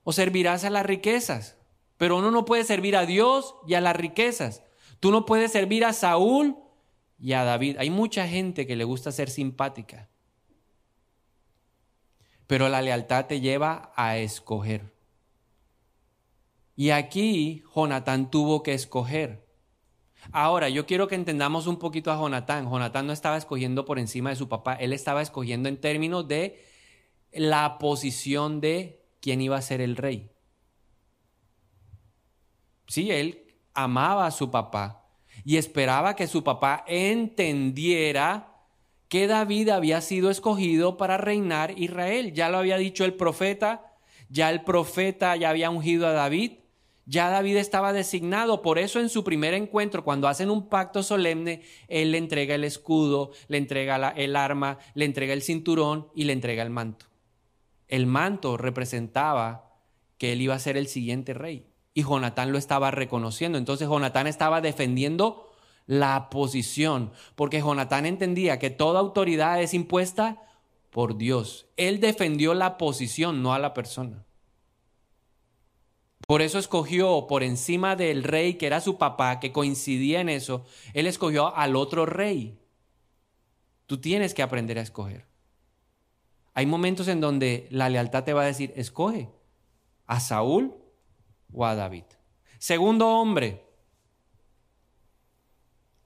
o 0.02 0.12
servirás 0.12 0.64
a 0.64 0.70
las 0.70 0.84
riquezas. 0.84 1.56
Pero 1.98 2.16
uno 2.16 2.30
no 2.30 2.44
puede 2.44 2.64
servir 2.64 2.96
a 2.96 3.06
Dios 3.06 3.54
y 3.66 3.74
a 3.74 3.80
las 3.80 3.94
riquezas. 3.94 4.64
Tú 4.98 5.12
no 5.12 5.24
puedes 5.24 5.52
servir 5.52 5.84
a 5.84 5.92
Saúl 5.92 6.56
y 7.18 7.34
a 7.34 7.44
David. 7.44 7.76
Hay 7.78 7.90
mucha 7.90 8.26
gente 8.26 8.66
que 8.66 8.76
le 8.76 8.84
gusta 8.84 9.12
ser 9.12 9.30
simpática. 9.30 10.08
Pero 12.50 12.68
la 12.68 12.82
lealtad 12.82 13.26
te 13.26 13.40
lleva 13.40 13.92
a 13.94 14.16
escoger. 14.16 14.92
Y 16.74 16.90
aquí 16.90 17.62
Jonatán 17.76 18.28
tuvo 18.28 18.64
que 18.64 18.74
escoger. 18.74 19.46
Ahora, 20.32 20.68
yo 20.68 20.84
quiero 20.84 21.06
que 21.06 21.14
entendamos 21.14 21.68
un 21.68 21.78
poquito 21.78 22.10
a 22.10 22.16
Jonatán. 22.16 22.68
Jonatán 22.68 23.06
no 23.06 23.12
estaba 23.12 23.36
escogiendo 23.36 23.84
por 23.84 24.00
encima 24.00 24.30
de 24.30 24.36
su 24.36 24.48
papá, 24.48 24.74
él 24.74 24.92
estaba 24.92 25.22
escogiendo 25.22 25.68
en 25.68 25.80
términos 25.80 26.26
de 26.26 26.60
la 27.30 27.78
posición 27.78 28.60
de 28.60 29.06
quién 29.20 29.40
iba 29.40 29.56
a 29.56 29.62
ser 29.62 29.80
el 29.80 29.94
rey. 29.94 30.32
Sí, 32.88 33.12
él 33.12 33.44
amaba 33.74 34.26
a 34.26 34.32
su 34.32 34.50
papá 34.50 35.06
y 35.44 35.56
esperaba 35.56 36.16
que 36.16 36.26
su 36.26 36.42
papá 36.42 36.82
entendiera 36.88 38.49
que 39.10 39.26
David 39.26 39.70
había 39.70 40.00
sido 40.02 40.30
escogido 40.30 40.96
para 40.96 41.18
reinar 41.18 41.76
Israel. 41.76 42.32
Ya 42.32 42.48
lo 42.48 42.58
había 42.58 42.78
dicho 42.78 43.04
el 43.04 43.14
profeta, 43.14 43.92
ya 44.28 44.50
el 44.50 44.62
profeta 44.62 45.34
ya 45.34 45.50
había 45.50 45.68
ungido 45.68 46.06
a 46.06 46.12
David, 46.12 46.52
ya 47.06 47.28
David 47.28 47.56
estaba 47.56 47.92
designado. 47.92 48.62
Por 48.62 48.78
eso 48.78 49.00
en 49.00 49.08
su 49.08 49.24
primer 49.24 49.52
encuentro, 49.52 50.04
cuando 50.04 50.28
hacen 50.28 50.48
un 50.48 50.68
pacto 50.68 51.02
solemne, 51.02 51.62
él 51.88 52.12
le 52.12 52.18
entrega 52.18 52.54
el 52.54 52.62
escudo, 52.62 53.32
le 53.48 53.58
entrega 53.58 54.10
el 54.10 54.36
arma, 54.36 54.78
le 54.94 55.06
entrega 55.06 55.32
el 55.32 55.42
cinturón 55.42 56.06
y 56.14 56.22
le 56.22 56.32
entrega 56.32 56.62
el 56.62 56.70
manto. 56.70 57.06
El 57.88 58.06
manto 58.06 58.56
representaba 58.56 59.74
que 60.18 60.34
él 60.34 60.40
iba 60.40 60.54
a 60.54 60.60
ser 60.60 60.76
el 60.76 60.86
siguiente 60.86 61.34
rey 61.34 61.66
y 61.94 62.04
Jonatán 62.04 62.52
lo 62.52 62.58
estaba 62.58 62.92
reconociendo. 62.92 63.58
Entonces 63.58 63.88
Jonatán 63.88 64.28
estaba 64.28 64.60
defendiendo 64.60 65.49
la 65.90 66.30
posición, 66.30 67.10
porque 67.34 67.58
Jonatán 67.58 68.06
entendía 68.06 68.60
que 68.60 68.70
toda 68.70 69.00
autoridad 69.00 69.60
es 69.60 69.74
impuesta 69.74 70.40
por 70.90 71.16
Dios. 71.16 71.66
Él 71.76 71.98
defendió 71.98 72.54
la 72.54 72.78
posición, 72.78 73.42
no 73.42 73.54
a 73.54 73.58
la 73.58 73.74
persona. 73.74 74.24
Por 76.28 76.42
eso 76.42 76.60
escogió 76.60 77.26
por 77.26 77.42
encima 77.42 77.96
del 77.96 78.22
rey 78.22 78.54
que 78.54 78.68
era 78.68 78.80
su 78.80 78.98
papá, 78.98 79.40
que 79.40 79.50
coincidía 79.50 80.20
en 80.20 80.28
eso, 80.28 80.64
él 80.94 81.08
escogió 81.08 81.56
al 81.56 81.74
otro 81.74 82.06
rey. 82.06 82.56
Tú 83.86 84.00
tienes 84.00 84.32
que 84.32 84.44
aprender 84.44 84.78
a 84.78 84.82
escoger. 84.82 85.26
Hay 86.54 86.66
momentos 86.66 87.08
en 87.08 87.20
donde 87.20 87.66
la 87.72 87.88
lealtad 87.88 88.22
te 88.22 88.32
va 88.32 88.42
a 88.42 88.46
decir, 88.46 88.72
escoge 88.76 89.28
a 90.06 90.20
Saúl 90.20 90.72
o 91.52 91.66
a 91.66 91.74
David. 91.74 92.04
Segundo 92.60 93.08
hombre 93.08 93.69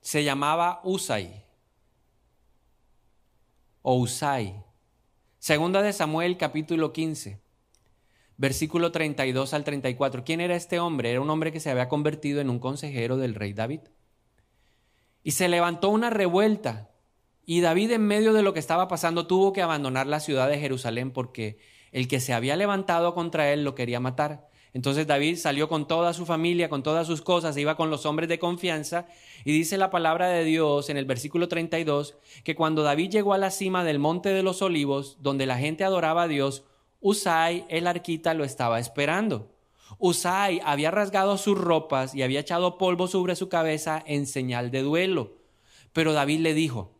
se 0.04 0.22
llamaba 0.22 0.82
Usai 0.84 1.42
o 3.80 3.96
Usai. 3.96 4.62
Segunda 5.38 5.80
de 5.80 5.94
Samuel 5.94 6.36
capítulo 6.36 6.92
15, 6.92 7.40
versículo 8.36 8.92
32 8.92 9.54
al 9.54 9.64
34. 9.64 10.22
¿Quién 10.22 10.42
era 10.42 10.56
este 10.56 10.78
hombre? 10.78 11.10
Era 11.10 11.22
un 11.22 11.30
hombre 11.30 11.52
que 11.52 11.60
se 11.60 11.70
había 11.70 11.88
convertido 11.88 12.42
en 12.42 12.50
un 12.50 12.58
consejero 12.58 13.16
del 13.16 13.34
rey 13.34 13.54
David. 13.54 13.80
Y 15.22 15.30
se 15.30 15.48
levantó 15.48 15.88
una 15.88 16.10
revuelta 16.10 16.90
y 17.46 17.62
David 17.62 17.92
en 17.92 18.06
medio 18.06 18.34
de 18.34 18.42
lo 18.42 18.52
que 18.52 18.60
estaba 18.60 18.88
pasando 18.88 19.26
tuvo 19.26 19.54
que 19.54 19.62
abandonar 19.62 20.06
la 20.06 20.20
ciudad 20.20 20.50
de 20.50 20.58
Jerusalén 20.58 21.12
porque 21.12 21.56
el 21.92 22.08
que 22.08 22.20
se 22.20 22.34
había 22.34 22.56
levantado 22.56 23.14
contra 23.14 23.50
él 23.54 23.64
lo 23.64 23.74
quería 23.74 24.00
matar. 24.00 24.50
Entonces 24.74 25.06
David 25.06 25.36
salió 25.36 25.68
con 25.68 25.86
toda 25.86 26.12
su 26.12 26.26
familia, 26.26 26.68
con 26.68 26.82
todas 26.82 27.06
sus 27.06 27.22
cosas, 27.22 27.56
iba 27.56 27.76
con 27.76 27.90
los 27.90 28.04
hombres 28.06 28.28
de 28.28 28.40
confianza 28.40 29.06
y 29.44 29.52
dice 29.52 29.78
la 29.78 29.90
palabra 29.90 30.28
de 30.28 30.44
Dios 30.44 30.90
en 30.90 30.96
el 30.96 31.04
versículo 31.04 31.46
32 31.46 32.16
que 32.42 32.56
cuando 32.56 32.82
David 32.82 33.10
llegó 33.10 33.34
a 33.34 33.38
la 33.38 33.52
cima 33.52 33.84
del 33.84 34.00
monte 34.00 34.30
de 34.30 34.42
los 34.42 34.62
olivos, 34.62 35.16
donde 35.20 35.46
la 35.46 35.58
gente 35.58 35.84
adoraba 35.84 36.24
a 36.24 36.28
Dios, 36.28 36.64
Usai, 37.00 37.64
el 37.68 37.86
arquita, 37.86 38.34
lo 38.34 38.44
estaba 38.44 38.80
esperando. 38.80 39.54
Usai 39.98 40.60
había 40.64 40.90
rasgado 40.90 41.38
sus 41.38 41.56
ropas 41.56 42.14
y 42.14 42.22
había 42.22 42.40
echado 42.40 42.76
polvo 42.76 43.06
sobre 43.06 43.36
su 43.36 43.48
cabeza 43.48 44.02
en 44.06 44.26
señal 44.26 44.72
de 44.72 44.82
duelo. 44.82 45.34
Pero 45.92 46.12
David 46.14 46.40
le 46.40 46.52
dijo, 46.52 46.90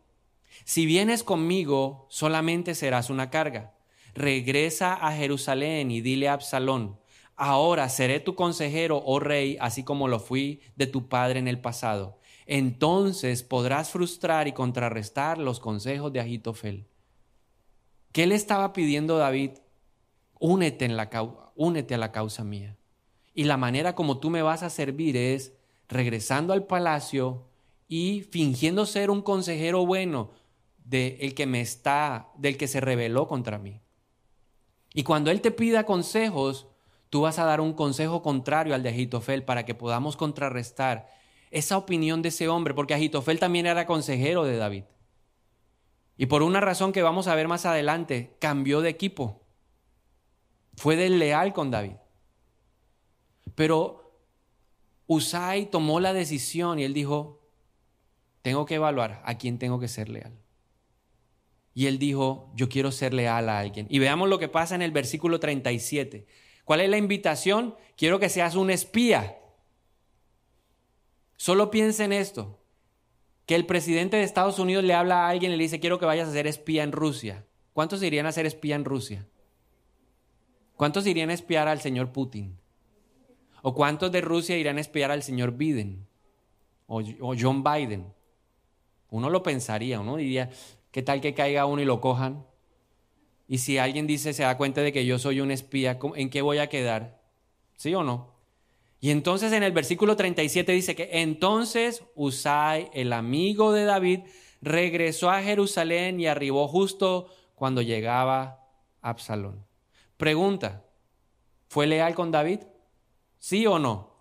si 0.63 0.85
vienes 0.85 1.23
conmigo, 1.23 2.07
solamente 2.09 2.73
serás 2.73 3.09
una 3.09 3.29
carga. 3.29 3.73
Regresa 4.13 4.93
a 4.93 5.11
Jerusalén 5.11 5.91
y 5.91 5.99
dile 5.99 6.29
a 6.29 6.33
Absalón, 6.33 6.97
Ahora 7.35 7.89
seré 7.89 8.19
tu 8.19 8.35
consejero, 8.35 9.01
oh 9.05 9.19
rey, 9.19 9.57
así 9.59 9.83
como 9.83 10.07
lo 10.07 10.19
fui 10.19 10.61
de 10.75 10.87
tu 10.87 11.09
padre 11.09 11.39
en 11.39 11.47
el 11.47 11.59
pasado. 11.59 12.17
Entonces 12.45 13.43
podrás 13.43 13.89
frustrar 13.89 14.47
y 14.47 14.53
contrarrestar 14.53 15.37
los 15.37 15.59
consejos 15.59 16.13
de 16.13 16.19
Agitofel. 16.19 16.87
¿Qué 18.11 18.27
le 18.27 18.35
estaba 18.35 18.71
pidiendo 18.71 19.17
David? 19.17 19.51
Únete, 20.39 20.87
la, 20.87 21.09
a 21.11 21.97
la 21.97 22.11
causa 22.11 22.43
mía. 22.43 22.77
Y 23.33 23.43
la 23.43 23.57
manera 23.57 23.95
como 23.95 24.19
tú 24.19 24.29
me 24.29 24.41
vas 24.41 24.63
a 24.63 24.69
servir 24.69 25.17
es 25.17 25.53
regresando 25.89 26.53
al 26.53 26.65
palacio 26.65 27.47
y 27.87 28.21
fingiendo 28.31 28.85
ser 28.85 29.09
un 29.09 29.21
consejero 29.21 29.85
bueno 29.85 30.31
de 30.85 31.17
el 31.19 31.33
que 31.33 31.45
me 31.45 31.61
está, 31.61 32.29
del 32.37 32.57
que 32.57 32.67
se 32.67 32.79
rebeló 32.79 33.27
contra 33.27 33.57
mí. 33.57 33.81
Y 34.93 35.03
cuando 35.03 35.31
él 35.31 35.41
te 35.41 35.51
pida 35.51 35.85
consejos, 35.85 36.67
tú 37.15 37.21
vas 37.21 37.39
a 37.39 37.45
dar 37.45 37.61
un 37.61 37.71
consejo 37.71 38.21
contrario 38.21 38.75
al 38.75 38.83
de 38.83 38.89
Agitofel 38.89 39.45
para 39.45 39.63
que 39.63 39.73
podamos 39.73 40.17
contrarrestar 40.17 41.07
esa 41.49 41.77
opinión 41.77 42.21
de 42.21 42.27
ese 42.27 42.49
hombre, 42.49 42.73
porque 42.73 42.93
Agitofel 42.93 43.39
también 43.39 43.67
era 43.67 43.85
consejero 43.85 44.43
de 44.43 44.57
David. 44.57 44.83
Y 46.17 46.25
por 46.25 46.43
una 46.43 46.59
razón 46.59 46.91
que 46.91 47.03
vamos 47.03 47.27
a 47.27 47.35
ver 47.35 47.47
más 47.47 47.65
adelante, 47.65 48.35
cambió 48.41 48.81
de 48.81 48.89
equipo. 48.89 49.45
Fue 50.75 50.97
desleal 50.97 51.53
con 51.53 51.71
David. 51.71 51.95
Pero 53.55 54.19
Usai 55.07 55.71
tomó 55.71 56.01
la 56.01 56.11
decisión 56.11 56.79
y 56.79 56.83
él 56.83 56.93
dijo, 56.93 57.47
tengo 58.41 58.65
que 58.65 58.75
evaluar 58.75 59.21
a 59.23 59.37
quién 59.37 59.57
tengo 59.57 59.79
que 59.79 59.87
ser 59.87 60.09
leal. 60.09 60.33
Y 61.73 61.85
él 61.85 61.97
dijo, 61.97 62.51
yo 62.55 62.67
quiero 62.67 62.91
ser 62.91 63.13
leal 63.13 63.47
a 63.47 63.59
alguien. 63.59 63.87
Y 63.89 63.99
veamos 63.99 64.27
lo 64.27 64.37
que 64.37 64.49
pasa 64.49 64.75
en 64.75 64.81
el 64.81 64.91
versículo 64.91 65.39
37. 65.39 66.27
¿Cuál 66.65 66.81
es 66.81 66.89
la 66.89 66.97
invitación? 66.97 67.75
Quiero 67.95 68.19
que 68.19 68.27
seas 68.27 68.55
un 68.55 68.71
espía. 68.71 69.37
Solo 71.37 71.69
piensa 71.69 72.03
en 72.03 72.11
esto, 72.11 72.59
que 73.45 73.55
el 73.55 73.65
presidente 73.65 74.17
de 74.17 74.23
Estados 74.23 74.57
Unidos 74.57 74.83
le 74.83 74.95
habla 74.95 75.25
a 75.25 75.29
alguien 75.29 75.51
y 75.51 75.57
le 75.57 75.63
dice, 75.63 75.79
quiero 75.79 75.99
que 75.99 76.05
vayas 76.05 76.27
a 76.27 76.33
ser 76.33 76.47
espía 76.47 76.83
en 76.83 76.91
Rusia. 76.91 77.45
¿Cuántos 77.73 78.01
irían 78.01 78.25
a 78.25 78.31
ser 78.31 78.45
espía 78.45 78.75
en 78.75 78.85
Rusia? 78.85 79.27
¿Cuántos 80.75 81.05
irían 81.05 81.29
a 81.29 81.33
espiar 81.33 81.67
al 81.67 81.81
señor 81.81 82.11
Putin? 82.11 82.57
¿O 83.61 83.73
cuántos 83.73 84.11
de 84.11 84.21
Rusia 84.21 84.57
irán 84.57 84.77
a 84.77 84.81
espiar 84.81 85.11
al 85.11 85.23
señor 85.23 85.51
Biden? 85.51 86.07
O, 86.87 87.01
o 87.21 87.35
John 87.39 87.63
Biden. 87.63 88.11
Uno 89.09 89.29
lo 89.29 89.43
pensaría, 89.43 89.99
uno 89.99 90.17
diría, 90.17 90.49
¿qué 90.91 91.03
tal 91.03 91.21
que 91.21 91.33
caiga 91.33 91.65
uno 91.65 91.81
y 91.81 91.85
lo 91.85 92.01
cojan? 92.01 92.45
Y 93.47 93.59
si 93.59 93.77
alguien 93.77 94.07
dice, 94.07 94.33
se 94.33 94.43
da 94.43 94.57
cuenta 94.57 94.81
de 94.81 94.91
que 94.91 95.05
yo 95.05 95.19
soy 95.19 95.39
un 95.39 95.51
espía, 95.51 95.99
¿en 96.15 96.29
qué 96.29 96.41
voy 96.41 96.57
a 96.57 96.67
quedar? 96.67 97.21
¿Sí 97.75 97.93
o 97.93 98.03
no? 98.03 98.33
Y 98.99 99.11
entonces 99.11 99.53
en 99.53 99.61
el 99.61 99.71
versículo 99.71 100.15
37 100.15 100.71
dice 100.71 100.95
que 100.95 101.09
entonces 101.21 102.03
Usai, 102.15 102.89
el 102.93 103.13
amigo 103.13 103.71
de 103.71 103.85
David, 103.85 104.21
regresó 104.61 105.29
a 105.29 105.43
Jerusalén 105.43 106.19
y 106.19 106.25
arribó 106.25 106.67
justo 106.67 107.27
cuando 107.53 107.83
llegaba 107.83 108.65
Absalón. 109.01 109.63
Pregunta, 110.17 110.83
¿fue 111.67 111.85
leal 111.85 112.15
con 112.15 112.31
David? 112.31 112.61
¿Sí 113.37 113.67
o 113.67 113.77
no? 113.77 114.15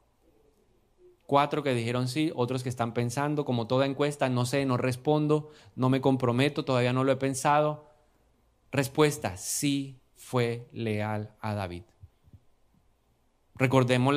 Cuatro 1.24 1.62
que 1.62 1.72
dijeron 1.72 2.06
sí, 2.06 2.30
otros 2.34 2.62
que 2.62 2.68
están 2.68 2.92
pensando, 2.92 3.46
como 3.46 3.66
toda 3.66 3.86
encuesta, 3.86 4.28
no 4.28 4.44
sé, 4.44 4.66
no 4.66 4.76
respondo, 4.76 5.50
no 5.74 5.88
me 5.88 6.02
comprometo, 6.02 6.66
todavía 6.66 6.92
no 6.92 7.04
lo 7.04 7.12
he 7.12 7.16
pensado. 7.16 7.86
Respuesta, 8.74 9.36
sí 9.36 10.00
fue 10.16 10.66
leal 10.72 11.32
a 11.40 11.54
David. 11.54 11.84
Recordemos 13.54 14.12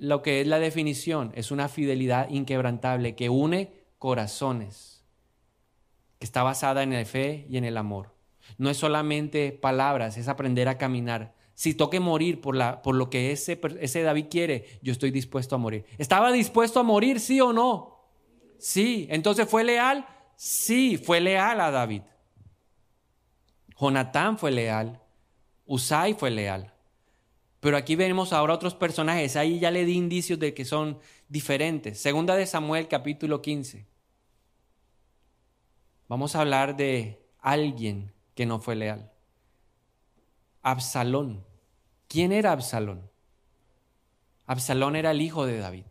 lo 0.00 0.22
que 0.22 0.40
es 0.40 0.46
la 0.48 0.58
definición, 0.58 1.30
es 1.36 1.52
una 1.52 1.68
fidelidad 1.68 2.28
inquebrantable 2.28 3.14
que 3.14 3.28
une 3.28 3.72
corazones, 4.00 5.04
que 6.18 6.26
está 6.26 6.42
basada 6.42 6.82
en 6.82 6.92
la 6.92 7.04
fe 7.04 7.46
y 7.48 7.58
en 7.58 7.64
el 7.64 7.76
amor. 7.76 8.12
No 8.58 8.70
es 8.70 8.76
solamente 8.76 9.52
palabras, 9.52 10.16
es 10.16 10.26
aprender 10.26 10.68
a 10.68 10.78
caminar. 10.78 11.36
Si 11.54 11.74
toque 11.74 12.00
morir 12.00 12.40
por, 12.40 12.56
la, 12.56 12.82
por 12.82 12.96
lo 12.96 13.08
que 13.08 13.30
ese, 13.30 13.60
ese 13.78 14.02
David 14.02 14.26
quiere, 14.28 14.80
yo 14.82 14.90
estoy 14.90 15.12
dispuesto 15.12 15.54
a 15.54 15.58
morir. 15.58 15.84
¿Estaba 15.96 16.32
dispuesto 16.32 16.80
a 16.80 16.82
morir, 16.82 17.20
sí 17.20 17.40
o 17.40 17.52
no? 17.52 18.00
Sí. 18.58 19.06
Entonces 19.10 19.48
fue 19.48 19.62
leal. 19.62 20.08
Sí, 20.34 20.96
fue 20.96 21.20
leal 21.20 21.60
a 21.60 21.70
David. 21.70 22.02
Jonatán 23.82 24.38
fue 24.38 24.52
leal. 24.52 25.00
Usai 25.66 26.14
fue 26.14 26.30
leal. 26.30 26.72
Pero 27.58 27.76
aquí 27.76 27.96
vemos 27.96 28.32
ahora 28.32 28.54
otros 28.54 28.76
personajes. 28.76 29.34
Ahí 29.34 29.58
ya 29.58 29.72
le 29.72 29.84
di 29.84 29.94
indicios 29.94 30.38
de 30.38 30.54
que 30.54 30.64
son 30.64 31.00
diferentes. 31.28 32.00
Segunda 32.00 32.36
de 32.36 32.46
Samuel 32.46 32.86
capítulo 32.86 33.42
15. 33.42 33.84
Vamos 36.06 36.36
a 36.36 36.42
hablar 36.42 36.76
de 36.76 37.26
alguien 37.40 38.12
que 38.36 38.46
no 38.46 38.60
fue 38.60 38.76
leal. 38.76 39.10
Absalón. 40.62 41.44
¿Quién 42.06 42.30
era 42.30 42.52
Absalón? 42.52 43.10
Absalón 44.46 44.94
era 44.94 45.10
el 45.10 45.20
hijo 45.20 45.44
de 45.44 45.58
David. 45.58 45.86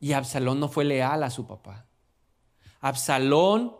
Y 0.00 0.14
Absalón 0.14 0.58
no 0.58 0.68
fue 0.68 0.84
leal 0.84 1.22
a 1.22 1.30
su 1.30 1.46
papá. 1.46 1.86
Absalón 2.80 3.76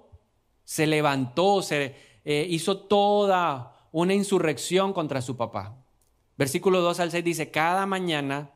se 0.62 0.86
levantó, 0.86 1.62
se 1.62 2.11
eh, 2.24 2.46
hizo 2.48 2.78
toda 2.78 3.88
una 3.92 4.14
insurrección 4.14 4.92
contra 4.92 5.22
su 5.22 5.36
papá. 5.36 5.76
Versículo 6.36 6.80
2 6.80 7.00
al 7.00 7.10
6 7.10 7.24
dice, 7.24 7.50
cada 7.50 7.86
mañana 7.86 8.50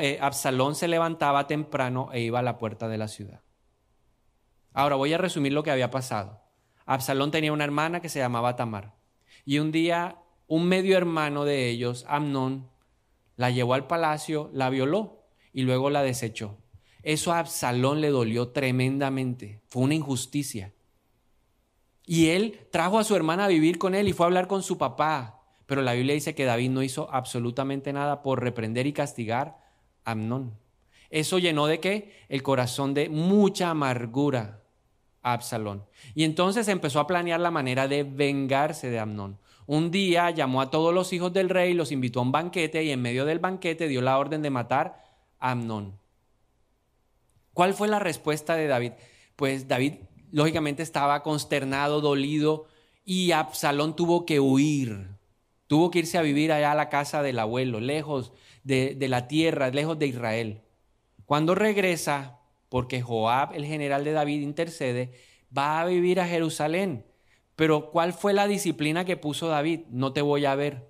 eh, 0.00 0.18
Absalón 0.20 0.74
se 0.74 0.88
levantaba 0.88 1.46
temprano 1.46 2.10
e 2.12 2.20
iba 2.20 2.38
a 2.38 2.42
la 2.42 2.58
puerta 2.58 2.88
de 2.88 2.98
la 2.98 3.08
ciudad. 3.08 3.40
Ahora 4.72 4.96
voy 4.96 5.12
a 5.12 5.18
resumir 5.18 5.52
lo 5.52 5.62
que 5.62 5.70
había 5.70 5.90
pasado. 5.90 6.40
Absalón 6.86 7.30
tenía 7.30 7.52
una 7.52 7.64
hermana 7.64 8.00
que 8.00 8.08
se 8.08 8.18
llamaba 8.18 8.56
Tamar. 8.56 8.94
Y 9.44 9.58
un 9.58 9.72
día 9.72 10.18
un 10.46 10.66
medio 10.66 10.96
hermano 10.96 11.44
de 11.44 11.68
ellos, 11.68 12.04
Amnón, 12.08 12.68
la 13.36 13.50
llevó 13.50 13.74
al 13.74 13.86
palacio, 13.86 14.50
la 14.52 14.68
violó 14.68 15.22
y 15.52 15.62
luego 15.62 15.90
la 15.90 16.02
desechó. 16.02 16.58
Eso 17.02 17.32
a 17.32 17.38
Absalón 17.38 18.00
le 18.00 18.10
dolió 18.10 18.48
tremendamente. 18.48 19.62
Fue 19.68 19.82
una 19.82 19.94
injusticia. 19.94 20.74
Y 22.10 22.30
él 22.30 22.66
trajo 22.72 22.98
a 22.98 23.04
su 23.04 23.14
hermana 23.14 23.44
a 23.44 23.48
vivir 23.48 23.78
con 23.78 23.94
él 23.94 24.08
y 24.08 24.12
fue 24.12 24.26
a 24.26 24.26
hablar 24.26 24.48
con 24.48 24.64
su 24.64 24.76
papá. 24.76 25.44
Pero 25.66 25.80
la 25.80 25.92
Biblia 25.92 26.12
dice 26.12 26.34
que 26.34 26.44
David 26.44 26.70
no 26.70 26.82
hizo 26.82 27.08
absolutamente 27.12 27.92
nada 27.92 28.20
por 28.20 28.42
reprender 28.42 28.88
y 28.88 28.92
castigar 28.92 29.58
a 30.04 30.10
Amnón. 30.10 30.58
Eso 31.10 31.38
llenó 31.38 31.68
de 31.68 31.78
qué? 31.78 32.12
El 32.28 32.42
corazón 32.42 32.94
de 32.94 33.08
mucha 33.08 33.70
amargura 33.70 34.64
a 35.22 35.34
Absalón. 35.34 35.84
Y 36.16 36.24
entonces 36.24 36.66
empezó 36.66 36.98
a 36.98 37.06
planear 37.06 37.38
la 37.38 37.52
manera 37.52 37.86
de 37.86 38.02
vengarse 38.02 38.90
de 38.90 38.98
Amnón. 38.98 39.38
Un 39.66 39.92
día 39.92 40.30
llamó 40.30 40.62
a 40.62 40.70
todos 40.70 40.92
los 40.92 41.12
hijos 41.12 41.32
del 41.32 41.48
rey, 41.48 41.74
los 41.74 41.92
invitó 41.92 42.18
a 42.18 42.22
un 42.24 42.32
banquete 42.32 42.82
y 42.82 42.90
en 42.90 43.02
medio 43.02 43.24
del 43.24 43.38
banquete 43.38 43.86
dio 43.86 44.02
la 44.02 44.18
orden 44.18 44.42
de 44.42 44.50
matar 44.50 45.00
a 45.38 45.52
Amnón. 45.52 45.96
¿Cuál 47.54 47.72
fue 47.72 47.86
la 47.86 48.00
respuesta 48.00 48.56
de 48.56 48.66
David? 48.66 48.94
Pues 49.36 49.68
David 49.68 49.94
lógicamente 50.32 50.82
estaba 50.82 51.22
consternado, 51.22 52.00
dolido 52.00 52.66
y 53.04 53.32
Absalón 53.32 53.96
tuvo 53.96 54.26
que 54.26 54.40
huir. 54.40 55.08
Tuvo 55.66 55.90
que 55.90 56.00
irse 56.00 56.18
a 56.18 56.22
vivir 56.22 56.52
allá 56.52 56.72
a 56.72 56.76
la 56.76 56.88
casa 56.88 57.22
del 57.22 57.38
abuelo, 57.38 57.80
lejos 57.80 58.32
de, 58.64 58.96
la 59.08 59.28
tierra, 59.28 59.70
lejos 59.70 59.98
de 59.98 60.06
Israel. 60.06 60.62
Cuando 61.26 61.54
regresa, 61.54 62.40
porque 62.68 63.02
Joab, 63.02 63.54
el 63.54 63.64
general 63.64 64.04
de 64.04 64.12
David, 64.12 64.40
intercede, 64.42 65.12
va 65.56 65.80
a 65.80 65.84
vivir 65.84 66.20
a 66.20 66.26
Jerusalén. 66.26 67.06
Pero 67.54 67.90
¿cuál 67.90 68.12
fue 68.12 68.32
la 68.32 68.48
disciplina 68.48 69.04
que 69.04 69.16
puso 69.16 69.48
David? 69.48 69.82
No 69.90 70.12
te 70.12 70.22
voy 70.22 70.44
a 70.44 70.54
ver. 70.54 70.88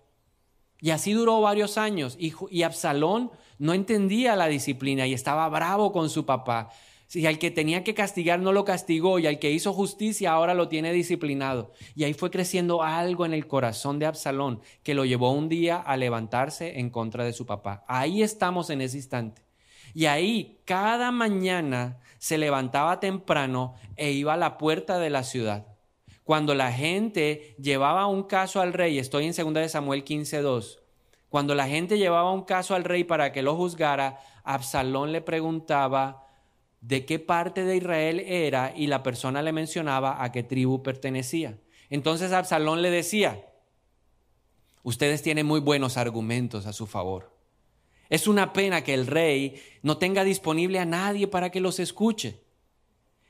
Y 0.80 0.90
así 0.90 1.12
duró 1.12 1.40
varios 1.40 1.76
años. 1.76 2.16
Y 2.18 2.62
Absalón 2.62 3.30
no 3.58 3.74
entendía 3.74 4.34
la 4.36 4.46
disciplina 4.46 5.06
y 5.06 5.12
estaba 5.12 5.46
bravo 5.50 5.92
con 5.92 6.08
su 6.08 6.24
papá. 6.24 6.70
Y 7.12 7.26
al 7.26 7.38
que 7.38 7.50
tenía 7.50 7.82
que 7.82 7.94
castigar 7.94 8.38
no 8.38 8.52
lo 8.52 8.64
castigó 8.64 9.18
y 9.18 9.26
al 9.26 9.40
que 9.40 9.50
hizo 9.50 9.72
justicia 9.72 10.30
ahora 10.30 10.54
lo 10.54 10.68
tiene 10.68 10.92
disciplinado. 10.92 11.72
Y 11.96 12.04
ahí 12.04 12.14
fue 12.14 12.30
creciendo 12.30 12.82
algo 12.82 13.26
en 13.26 13.34
el 13.34 13.48
corazón 13.48 13.98
de 13.98 14.06
Absalón 14.06 14.60
que 14.84 14.94
lo 14.94 15.04
llevó 15.04 15.32
un 15.32 15.48
día 15.48 15.78
a 15.78 15.96
levantarse 15.96 16.78
en 16.78 16.90
contra 16.90 17.24
de 17.24 17.32
su 17.32 17.46
papá. 17.46 17.84
Ahí 17.88 18.22
estamos 18.22 18.70
en 18.70 18.80
ese 18.80 18.98
instante. 18.98 19.42
Y 19.92 20.06
ahí 20.06 20.60
cada 20.64 21.10
mañana 21.10 21.98
se 22.18 22.38
levantaba 22.38 23.00
temprano 23.00 23.74
e 23.96 24.12
iba 24.12 24.34
a 24.34 24.36
la 24.36 24.56
puerta 24.56 24.98
de 24.98 25.10
la 25.10 25.24
ciudad. 25.24 25.66
Cuando 26.22 26.54
la 26.54 26.70
gente 26.70 27.56
llevaba 27.58 28.06
un 28.06 28.22
caso 28.22 28.60
al 28.60 28.72
rey, 28.72 28.98
estoy 29.00 29.26
en 29.26 29.32
2 29.32 29.54
de 29.54 29.68
Samuel 29.68 30.04
15:2. 30.04 30.78
Cuando 31.28 31.56
la 31.56 31.66
gente 31.66 31.98
llevaba 31.98 32.32
un 32.32 32.44
caso 32.44 32.76
al 32.76 32.84
rey 32.84 33.02
para 33.02 33.32
que 33.32 33.42
lo 33.42 33.56
juzgara, 33.56 34.20
Absalón 34.44 35.10
le 35.10 35.22
preguntaba 35.22 36.29
de 36.80 37.04
qué 37.04 37.18
parte 37.18 37.64
de 37.64 37.76
Israel 37.76 38.20
era 38.20 38.72
y 38.74 38.86
la 38.86 39.02
persona 39.02 39.42
le 39.42 39.52
mencionaba 39.52 40.22
a 40.22 40.32
qué 40.32 40.42
tribu 40.42 40.82
pertenecía. 40.82 41.58
Entonces 41.90 42.32
Absalón 42.32 42.82
le 42.82 42.90
decía, 42.90 43.46
ustedes 44.82 45.22
tienen 45.22 45.46
muy 45.46 45.60
buenos 45.60 45.96
argumentos 45.96 46.66
a 46.66 46.72
su 46.72 46.86
favor. 46.86 47.36
Es 48.08 48.26
una 48.26 48.52
pena 48.52 48.82
que 48.82 48.94
el 48.94 49.06
rey 49.06 49.62
no 49.82 49.98
tenga 49.98 50.24
disponible 50.24 50.78
a 50.78 50.84
nadie 50.84 51.28
para 51.28 51.50
que 51.50 51.60
los 51.60 51.78
escuche. 51.78 52.40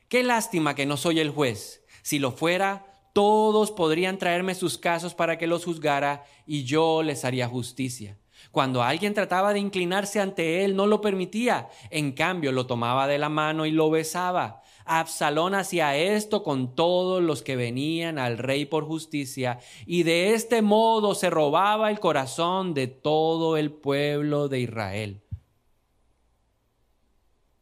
Qué 0.08 0.22
lástima 0.22 0.74
que 0.74 0.86
no 0.86 0.96
soy 0.96 1.20
el 1.20 1.30
juez. 1.30 1.84
Si 2.02 2.18
lo 2.18 2.32
fuera, 2.32 2.86
todos 3.12 3.72
podrían 3.72 4.18
traerme 4.18 4.54
sus 4.54 4.78
casos 4.78 5.14
para 5.14 5.36
que 5.36 5.46
los 5.46 5.64
juzgara 5.64 6.24
y 6.46 6.64
yo 6.64 7.02
les 7.02 7.24
haría 7.24 7.48
justicia. 7.48 8.16
Cuando 8.50 8.82
alguien 8.82 9.14
trataba 9.14 9.52
de 9.52 9.60
inclinarse 9.60 10.20
ante 10.20 10.64
él, 10.64 10.74
no 10.74 10.86
lo 10.86 11.00
permitía. 11.00 11.68
En 11.90 12.12
cambio, 12.12 12.50
lo 12.50 12.66
tomaba 12.66 13.06
de 13.06 13.18
la 13.18 13.28
mano 13.28 13.64
y 13.64 13.70
lo 13.70 13.90
besaba. 13.90 14.62
Absalón 14.84 15.54
hacía 15.54 15.96
esto 15.96 16.42
con 16.42 16.74
todos 16.74 17.22
los 17.22 17.42
que 17.42 17.54
venían 17.54 18.18
al 18.18 18.38
rey 18.38 18.64
por 18.64 18.86
justicia, 18.86 19.60
y 19.86 20.02
de 20.02 20.34
este 20.34 20.62
modo 20.62 21.14
se 21.14 21.30
robaba 21.30 21.90
el 21.90 22.00
corazón 22.00 22.74
de 22.74 22.88
todo 22.88 23.56
el 23.56 23.70
pueblo 23.70 24.48
de 24.48 24.60
Israel. 24.60 25.22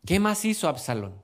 ¿Qué 0.06 0.20
más 0.20 0.46
hizo 0.46 0.68
Absalón? 0.68 1.22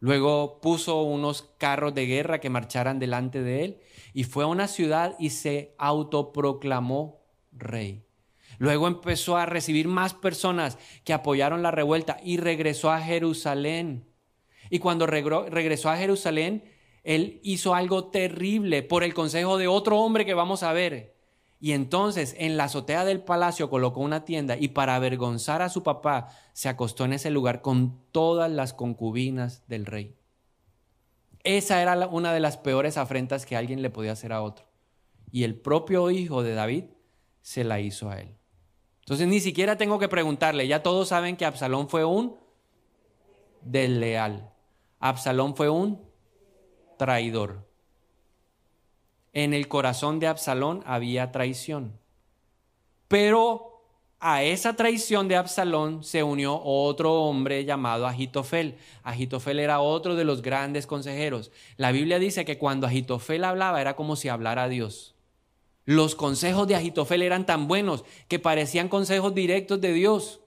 Luego 0.00 0.60
puso 0.60 1.02
unos 1.02 1.42
carros 1.58 1.94
de 1.94 2.06
guerra 2.06 2.40
que 2.40 2.50
marcharan 2.50 2.98
delante 2.98 3.42
de 3.42 3.64
él 3.64 3.80
y 4.14 4.24
fue 4.24 4.44
a 4.44 4.48
una 4.48 4.66
ciudad 4.66 5.14
y 5.18 5.30
se 5.30 5.74
autoproclamó 5.78 7.19
rey. 7.52 8.04
Luego 8.58 8.88
empezó 8.88 9.36
a 9.36 9.46
recibir 9.46 9.88
más 9.88 10.14
personas 10.14 10.78
que 11.04 11.12
apoyaron 11.12 11.62
la 11.62 11.70
revuelta 11.70 12.18
y 12.22 12.36
regresó 12.36 12.90
a 12.90 13.00
Jerusalén. 13.00 14.06
Y 14.68 14.78
cuando 14.78 15.06
regresó 15.06 15.88
a 15.90 15.96
Jerusalén, 15.96 16.64
él 17.02 17.40
hizo 17.42 17.74
algo 17.74 18.10
terrible 18.10 18.82
por 18.82 19.02
el 19.02 19.14
consejo 19.14 19.56
de 19.56 19.68
otro 19.68 19.98
hombre 19.98 20.26
que 20.26 20.34
vamos 20.34 20.62
a 20.62 20.72
ver. 20.72 21.16
Y 21.58 21.72
entonces 21.72 22.34
en 22.38 22.56
la 22.56 22.64
azotea 22.64 23.04
del 23.04 23.22
palacio 23.22 23.68
colocó 23.68 24.00
una 24.00 24.24
tienda 24.24 24.56
y 24.56 24.68
para 24.68 24.94
avergonzar 24.94 25.60
a 25.62 25.68
su 25.68 25.82
papá 25.82 26.28
se 26.52 26.68
acostó 26.68 27.04
en 27.04 27.12
ese 27.12 27.30
lugar 27.30 27.60
con 27.60 28.00
todas 28.12 28.50
las 28.50 28.72
concubinas 28.72 29.66
del 29.68 29.86
rey. 29.86 30.16
Esa 31.44 31.80
era 31.80 32.08
una 32.08 32.32
de 32.32 32.40
las 32.40 32.56
peores 32.56 32.96
afrentas 32.96 33.46
que 33.46 33.56
alguien 33.56 33.82
le 33.82 33.90
podía 33.90 34.12
hacer 34.12 34.32
a 34.32 34.42
otro. 34.42 34.66
Y 35.30 35.44
el 35.44 35.54
propio 35.54 36.10
hijo 36.10 36.42
de 36.42 36.54
David 36.54 36.84
se 37.42 37.64
la 37.64 37.80
hizo 37.80 38.10
a 38.10 38.20
él. 38.20 38.34
Entonces 39.00 39.26
ni 39.26 39.40
siquiera 39.40 39.76
tengo 39.76 39.98
que 39.98 40.08
preguntarle, 40.08 40.68
ya 40.68 40.82
todos 40.82 41.08
saben 41.08 41.36
que 41.36 41.44
Absalón 41.44 41.88
fue 41.88 42.04
un 42.04 42.36
desleal. 43.62 44.52
Absalón 45.00 45.56
fue 45.56 45.68
un 45.68 46.00
traidor. 46.98 47.66
En 49.32 49.54
el 49.54 49.68
corazón 49.68 50.20
de 50.20 50.26
Absalón 50.26 50.82
había 50.86 51.32
traición. 51.32 51.98
Pero 53.08 53.70
a 54.20 54.42
esa 54.42 54.76
traición 54.76 55.28
de 55.28 55.36
Absalón 55.36 56.04
se 56.04 56.22
unió 56.22 56.60
otro 56.62 57.22
hombre 57.22 57.64
llamado 57.64 58.06
Agitofel. 58.06 58.76
Agitofel 59.02 59.58
era 59.58 59.80
otro 59.80 60.14
de 60.14 60.24
los 60.24 60.42
grandes 60.42 60.86
consejeros. 60.86 61.50
La 61.76 61.90
Biblia 61.90 62.18
dice 62.18 62.44
que 62.44 62.58
cuando 62.58 62.86
Agitofel 62.86 63.44
hablaba 63.44 63.80
era 63.80 63.96
como 63.96 64.16
si 64.16 64.28
hablara 64.28 64.64
a 64.64 64.68
Dios. 64.68 65.14
Los 65.90 66.14
consejos 66.14 66.68
de 66.68 66.76
Agitofel 66.76 67.20
eran 67.20 67.46
tan 67.46 67.66
buenos 67.66 68.04
que 68.28 68.38
parecían 68.38 68.88
consejos 68.88 69.34
directos 69.34 69.80
de 69.80 69.92
Dios. 69.92 70.40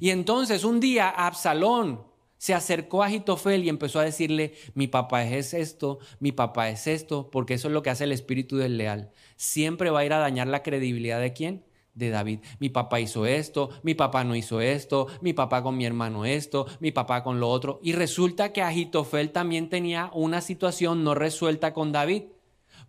Y 0.00 0.08
entonces 0.08 0.64
un 0.64 0.80
día 0.80 1.10
Absalón 1.10 2.02
se 2.38 2.54
acercó 2.54 3.02
a 3.02 3.08
Agitofel 3.08 3.62
y 3.62 3.68
empezó 3.68 3.98
a 4.00 4.04
decirle, 4.04 4.54
mi 4.72 4.86
papá 4.86 5.24
es 5.24 5.52
esto, 5.52 5.98
mi 6.18 6.32
papá 6.32 6.70
es 6.70 6.86
esto, 6.86 7.28
porque 7.30 7.52
eso 7.52 7.68
es 7.68 7.74
lo 7.74 7.82
que 7.82 7.90
hace 7.90 8.04
el 8.04 8.12
espíritu 8.12 8.56
del 8.56 8.78
leal. 8.78 9.10
Siempre 9.36 9.90
va 9.90 10.00
a 10.00 10.04
ir 10.06 10.14
a 10.14 10.18
dañar 10.18 10.46
la 10.46 10.62
credibilidad 10.62 11.20
de 11.20 11.34
quién? 11.34 11.66
de 11.92 12.08
David. 12.08 12.38
Mi 12.58 12.70
papá 12.70 13.00
hizo 13.00 13.26
esto, 13.26 13.68
mi 13.82 13.94
papá 13.94 14.24
no 14.24 14.34
hizo 14.34 14.62
esto, 14.62 15.08
mi 15.20 15.34
papá 15.34 15.62
con 15.62 15.76
mi 15.76 15.84
hermano 15.84 16.24
esto, 16.24 16.66
mi 16.78 16.90
papá 16.90 17.22
con 17.22 17.38
lo 17.38 17.50
otro. 17.50 17.80
Y 17.82 17.92
resulta 17.92 18.54
que 18.54 18.62
Agitofel 18.62 19.30
también 19.32 19.68
tenía 19.68 20.10
una 20.14 20.40
situación 20.40 21.04
no 21.04 21.14
resuelta 21.14 21.74
con 21.74 21.92
David, 21.92 22.22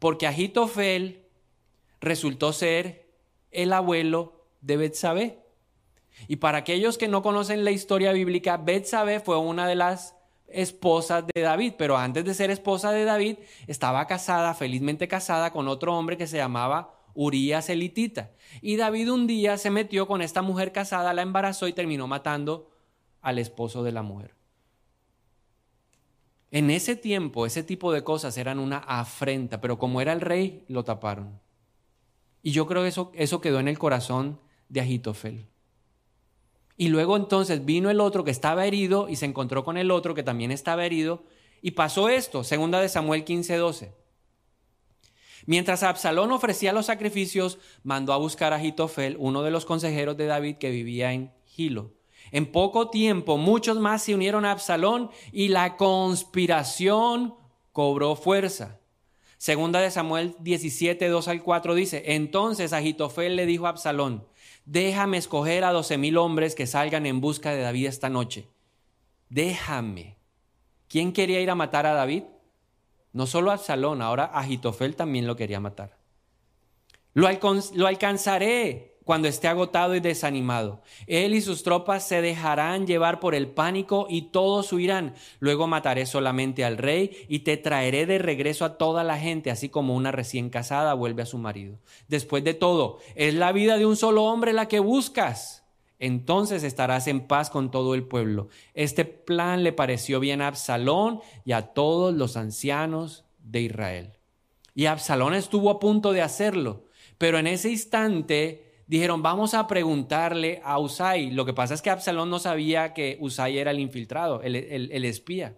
porque 0.01 0.25
Agitofel 0.25 1.27
resultó 1.99 2.53
ser 2.53 3.07
el 3.51 3.71
abuelo 3.71 4.47
de 4.61 4.75
Betsabé. 4.75 5.43
Y 6.27 6.37
para 6.37 6.57
aquellos 6.57 6.97
que 6.97 7.07
no 7.07 7.21
conocen 7.21 7.63
la 7.63 7.69
historia 7.69 8.11
bíblica, 8.11 8.57
Betsabé 8.57 9.19
fue 9.19 9.37
una 9.37 9.67
de 9.67 9.75
las 9.75 10.15
esposas 10.47 11.25
de 11.31 11.43
David, 11.43 11.73
pero 11.77 11.97
antes 11.97 12.25
de 12.25 12.33
ser 12.33 12.49
esposa 12.49 12.91
de 12.91 13.05
David, 13.05 13.37
estaba 13.67 14.07
casada, 14.07 14.55
felizmente 14.55 15.07
casada 15.07 15.51
con 15.51 15.67
otro 15.67 15.95
hombre 15.95 16.17
que 16.17 16.25
se 16.25 16.37
llamaba 16.37 16.95
Urías 17.13 17.69
elitita. 17.69 18.31
Y 18.59 18.77
David 18.77 19.11
un 19.11 19.27
día 19.27 19.59
se 19.59 19.69
metió 19.69 20.07
con 20.07 20.23
esta 20.23 20.41
mujer 20.41 20.71
casada, 20.71 21.13
la 21.13 21.21
embarazó 21.21 21.67
y 21.67 21.73
terminó 21.73 22.07
matando 22.07 22.71
al 23.21 23.37
esposo 23.37 23.83
de 23.83 23.91
la 23.91 24.01
mujer. 24.01 24.40
En 26.51 26.69
ese 26.69 26.97
tiempo, 26.97 27.45
ese 27.45 27.63
tipo 27.63 27.93
de 27.93 28.03
cosas 28.03 28.37
eran 28.37 28.59
una 28.59 28.77
afrenta, 28.77 29.61
pero 29.61 29.79
como 29.79 30.01
era 30.01 30.11
el 30.11 30.19
rey, 30.19 30.65
lo 30.67 30.83
taparon. 30.83 31.39
Y 32.43 32.51
yo 32.51 32.67
creo 32.67 32.81
que 32.81 32.89
eso, 32.89 33.11
eso 33.15 33.39
quedó 33.39 33.59
en 33.59 33.69
el 33.69 33.79
corazón 33.79 34.39
de 34.67 34.81
Agitofel. 34.81 35.47
Y 36.75 36.89
luego 36.89 37.15
entonces 37.15 37.63
vino 37.63 37.89
el 37.89 38.01
otro 38.01 38.23
que 38.23 38.31
estaba 38.31 38.65
herido 38.65 39.07
y 39.07 39.15
se 39.15 39.25
encontró 39.25 39.63
con 39.63 39.77
el 39.77 39.91
otro 39.91 40.13
que 40.13 40.23
también 40.23 40.51
estaba 40.51 40.85
herido. 40.85 41.23
Y 41.61 41.71
pasó 41.71 42.09
esto, 42.09 42.43
segunda 42.43 42.81
de 42.81 42.89
Samuel 42.89 43.23
15:12. 43.23 43.93
Mientras 45.45 45.83
Absalón 45.83 46.31
ofrecía 46.31 46.73
los 46.73 46.87
sacrificios, 46.87 47.59
mandó 47.83 48.13
a 48.13 48.17
buscar 48.17 48.53
a 48.53 48.59
Jitofel, 48.59 49.15
uno 49.19 49.41
de 49.43 49.51
los 49.51 49.65
consejeros 49.65 50.17
de 50.17 50.25
David 50.25 50.57
que 50.57 50.69
vivía 50.69 51.13
en 51.13 51.31
Gilo. 51.45 51.93
En 52.31 52.51
poco 52.51 52.89
tiempo, 52.89 53.37
muchos 53.37 53.79
más 53.79 54.03
se 54.03 54.15
unieron 54.15 54.45
a 54.45 54.51
Absalón 54.51 55.11
y 55.31 55.49
la 55.49 55.75
conspiración 55.75 57.35
cobró 57.71 58.15
fuerza. 58.15 58.79
Segunda 59.37 59.79
de 59.81 59.91
Samuel 59.91 60.35
17, 60.39 61.07
2 61.07 61.27
al 61.27 61.41
4 61.41 61.75
dice, 61.75 62.03
entonces 62.13 62.73
Agitofel 62.73 63.35
le 63.35 63.45
dijo 63.45 63.65
a 63.65 63.69
Absalón, 63.69 64.25
déjame 64.65 65.17
escoger 65.17 65.63
a 65.63 65.71
doce 65.71 65.97
mil 65.97 66.17
hombres 66.17 66.55
que 66.55 66.67
salgan 66.67 67.05
en 67.05 67.21
busca 67.21 67.51
de 67.51 67.61
David 67.61 67.87
esta 67.87 68.09
noche. 68.09 68.47
Déjame. 69.29 70.17
¿Quién 70.87 71.11
quería 71.11 71.41
ir 71.41 71.49
a 71.49 71.55
matar 71.55 71.85
a 71.85 71.93
David? 71.93 72.23
No 73.13 73.25
solo 73.25 73.51
Absalón, 73.51 74.01
ahora 74.01 74.25
Agitofel 74.25 74.95
también 74.95 75.25
lo 75.25 75.35
quería 75.35 75.59
matar. 75.59 75.97
Lo, 77.13 77.27
lo 77.73 77.87
alcanzaré 77.87 78.90
cuando 79.11 79.27
esté 79.27 79.49
agotado 79.49 79.93
y 79.93 79.99
desanimado. 79.99 80.79
Él 81.05 81.35
y 81.35 81.41
sus 81.41 81.63
tropas 81.63 82.07
se 82.07 82.21
dejarán 82.21 82.87
llevar 82.87 83.19
por 83.19 83.35
el 83.35 83.49
pánico 83.49 84.07
y 84.09 84.29
todos 84.31 84.71
huirán. 84.71 85.15
Luego 85.41 85.67
mataré 85.67 86.05
solamente 86.05 86.63
al 86.63 86.77
rey 86.77 87.25
y 87.27 87.39
te 87.39 87.57
traeré 87.57 88.05
de 88.05 88.19
regreso 88.19 88.63
a 88.63 88.77
toda 88.77 89.03
la 89.03 89.19
gente, 89.19 89.51
así 89.51 89.67
como 89.67 89.97
una 89.97 90.13
recién 90.13 90.49
casada 90.49 90.93
vuelve 90.93 91.23
a 91.23 91.25
su 91.25 91.37
marido. 91.37 91.77
Después 92.07 92.45
de 92.45 92.53
todo, 92.53 92.99
es 93.15 93.33
la 93.33 93.51
vida 93.51 93.77
de 93.77 93.85
un 93.85 93.97
solo 93.97 94.23
hombre 94.23 94.53
la 94.53 94.69
que 94.69 94.79
buscas 94.79 95.65
entonces 95.99 96.63
estarás 96.63 97.05
en 97.07 97.27
paz 97.27 97.49
con 97.49 97.69
todo 97.69 97.95
el 97.95 98.03
pueblo. 98.03 98.47
Este 98.73 99.03
plan 99.03 99.61
le 99.61 99.73
pareció 99.73 100.21
bien 100.21 100.41
a 100.41 100.47
Absalón 100.47 101.19
y 101.43 101.51
a 101.51 101.73
todos 101.73 102.13
los 102.13 102.37
ancianos 102.37 103.25
de 103.39 103.59
Israel. 103.59 104.13
Y 104.73 104.85
Absalón 104.85 105.33
estuvo 105.33 105.69
a 105.69 105.81
punto 105.81 106.13
de 106.13 106.21
hacerlo, 106.21 106.85
pero 107.17 107.39
en 107.39 107.47
ese 107.47 107.69
instante 107.71 108.70
dijeron, 108.91 109.23
vamos 109.23 109.53
a 109.53 109.67
preguntarle 109.67 110.61
a 110.65 110.77
Usai. 110.77 111.31
Lo 111.31 111.45
que 111.45 111.53
pasa 111.53 111.73
es 111.73 111.81
que 111.81 111.89
Absalón 111.89 112.29
no 112.29 112.39
sabía 112.39 112.93
que 112.93 113.17
Usai 113.21 113.57
era 113.57 113.71
el 113.71 113.79
infiltrado, 113.79 114.41
el, 114.41 114.53
el 114.57 115.05
espía. 115.05 115.57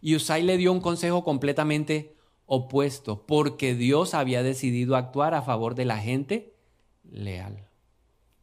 Y 0.00 0.16
Usai 0.16 0.42
le 0.44 0.56
dio 0.56 0.72
un 0.72 0.80
consejo 0.80 1.24
completamente 1.24 2.16
opuesto, 2.46 3.26
porque 3.26 3.74
Dios 3.74 4.14
había 4.14 4.42
decidido 4.42 4.96
actuar 4.96 5.34
a 5.34 5.42
favor 5.42 5.74
de 5.74 5.84
la 5.84 5.98
gente 5.98 6.54
leal. 7.04 7.68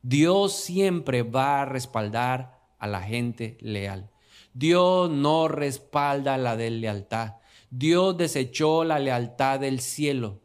Dios 0.03 0.53
siempre 0.53 1.23
va 1.23 1.63
a 1.63 1.65
respaldar 1.65 2.59
a 2.77 2.85
la 2.85 3.01
gente 3.01 3.57
leal. 3.59 4.11
Dios 4.53 5.09
no 5.09 5.47
respalda 5.47 6.37
la 6.37 6.55
deslealtad. 6.55 7.37
Dios 7.71 8.15
desechó 8.17 8.83
la 8.83 8.99
lealtad 8.99 9.61
del 9.61 9.79
cielo. 9.79 10.41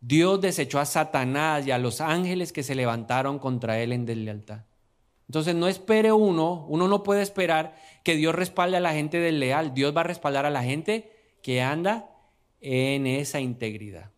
Dios 0.00 0.40
desechó 0.40 0.78
a 0.78 0.84
Satanás 0.84 1.66
y 1.66 1.70
a 1.70 1.78
los 1.78 2.00
ángeles 2.00 2.52
que 2.52 2.62
se 2.62 2.74
levantaron 2.74 3.38
contra 3.38 3.80
él 3.80 3.92
en 3.92 4.06
deslealtad. 4.06 4.64
Entonces 5.28 5.54
no 5.54 5.66
espere 5.66 6.12
uno, 6.12 6.66
uno 6.68 6.86
no 6.86 7.02
puede 7.02 7.22
esperar 7.22 7.76
que 8.04 8.14
Dios 8.14 8.34
respalde 8.34 8.76
a 8.76 8.80
la 8.80 8.92
gente 8.92 9.18
desleal. 9.18 9.74
Dios 9.74 9.96
va 9.96 10.02
a 10.02 10.04
respaldar 10.04 10.46
a 10.46 10.50
la 10.50 10.62
gente 10.62 11.10
que 11.42 11.62
anda 11.62 12.10
en 12.60 13.06
esa 13.06 13.40
integridad. 13.40 14.10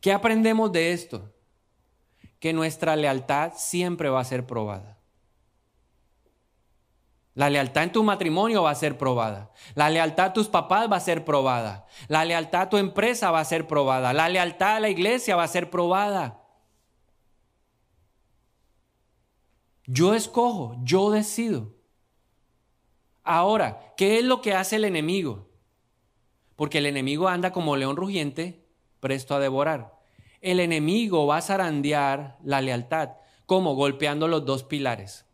¿Qué 0.00 0.12
aprendemos 0.12 0.72
de 0.72 0.92
esto? 0.92 1.30
que 2.40 2.54
nuestra 2.54 2.96
lealtad 2.96 3.52
siempre 3.54 4.08
va 4.08 4.20
a 4.20 4.24
ser 4.24 4.46
probada. 4.46 4.96
La 7.34 7.48
lealtad 7.48 7.84
en 7.84 7.92
tu 7.92 8.02
matrimonio 8.02 8.62
va 8.62 8.70
a 8.70 8.74
ser 8.74 8.98
probada. 8.98 9.50
La 9.74 9.88
lealtad 9.88 10.26
a 10.26 10.32
tus 10.32 10.48
papás 10.48 10.90
va 10.90 10.96
a 10.96 11.00
ser 11.00 11.24
probada. 11.24 11.86
La 12.08 12.24
lealtad 12.24 12.62
a 12.62 12.68
tu 12.68 12.76
empresa 12.76 13.30
va 13.30 13.40
a 13.40 13.44
ser 13.44 13.66
probada. 13.66 14.12
La 14.12 14.28
lealtad 14.28 14.76
a 14.76 14.80
la 14.80 14.88
iglesia 14.88 15.36
va 15.36 15.44
a 15.44 15.48
ser 15.48 15.70
probada. 15.70 16.42
Yo 19.86 20.14
escojo, 20.14 20.76
yo 20.82 21.10
decido. 21.10 21.74
Ahora, 23.22 23.94
¿qué 23.96 24.18
es 24.18 24.24
lo 24.24 24.42
que 24.42 24.54
hace 24.54 24.76
el 24.76 24.84
enemigo? 24.84 25.48
Porque 26.56 26.78
el 26.78 26.86
enemigo 26.86 27.28
anda 27.28 27.52
como 27.52 27.76
león 27.76 27.96
rugiente, 27.96 28.66
presto 29.00 29.34
a 29.34 29.40
devorar 29.40 30.00
el 30.40 30.60
enemigo 30.60 31.26
va 31.26 31.38
a 31.38 31.42
zarandear 31.42 32.38
la 32.42 32.60
lealtad, 32.60 33.10
como 33.46 33.74
golpeando 33.74 34.28
los 34.28 34.44
dos 34.44 34.64
pilares. 34.64 35.26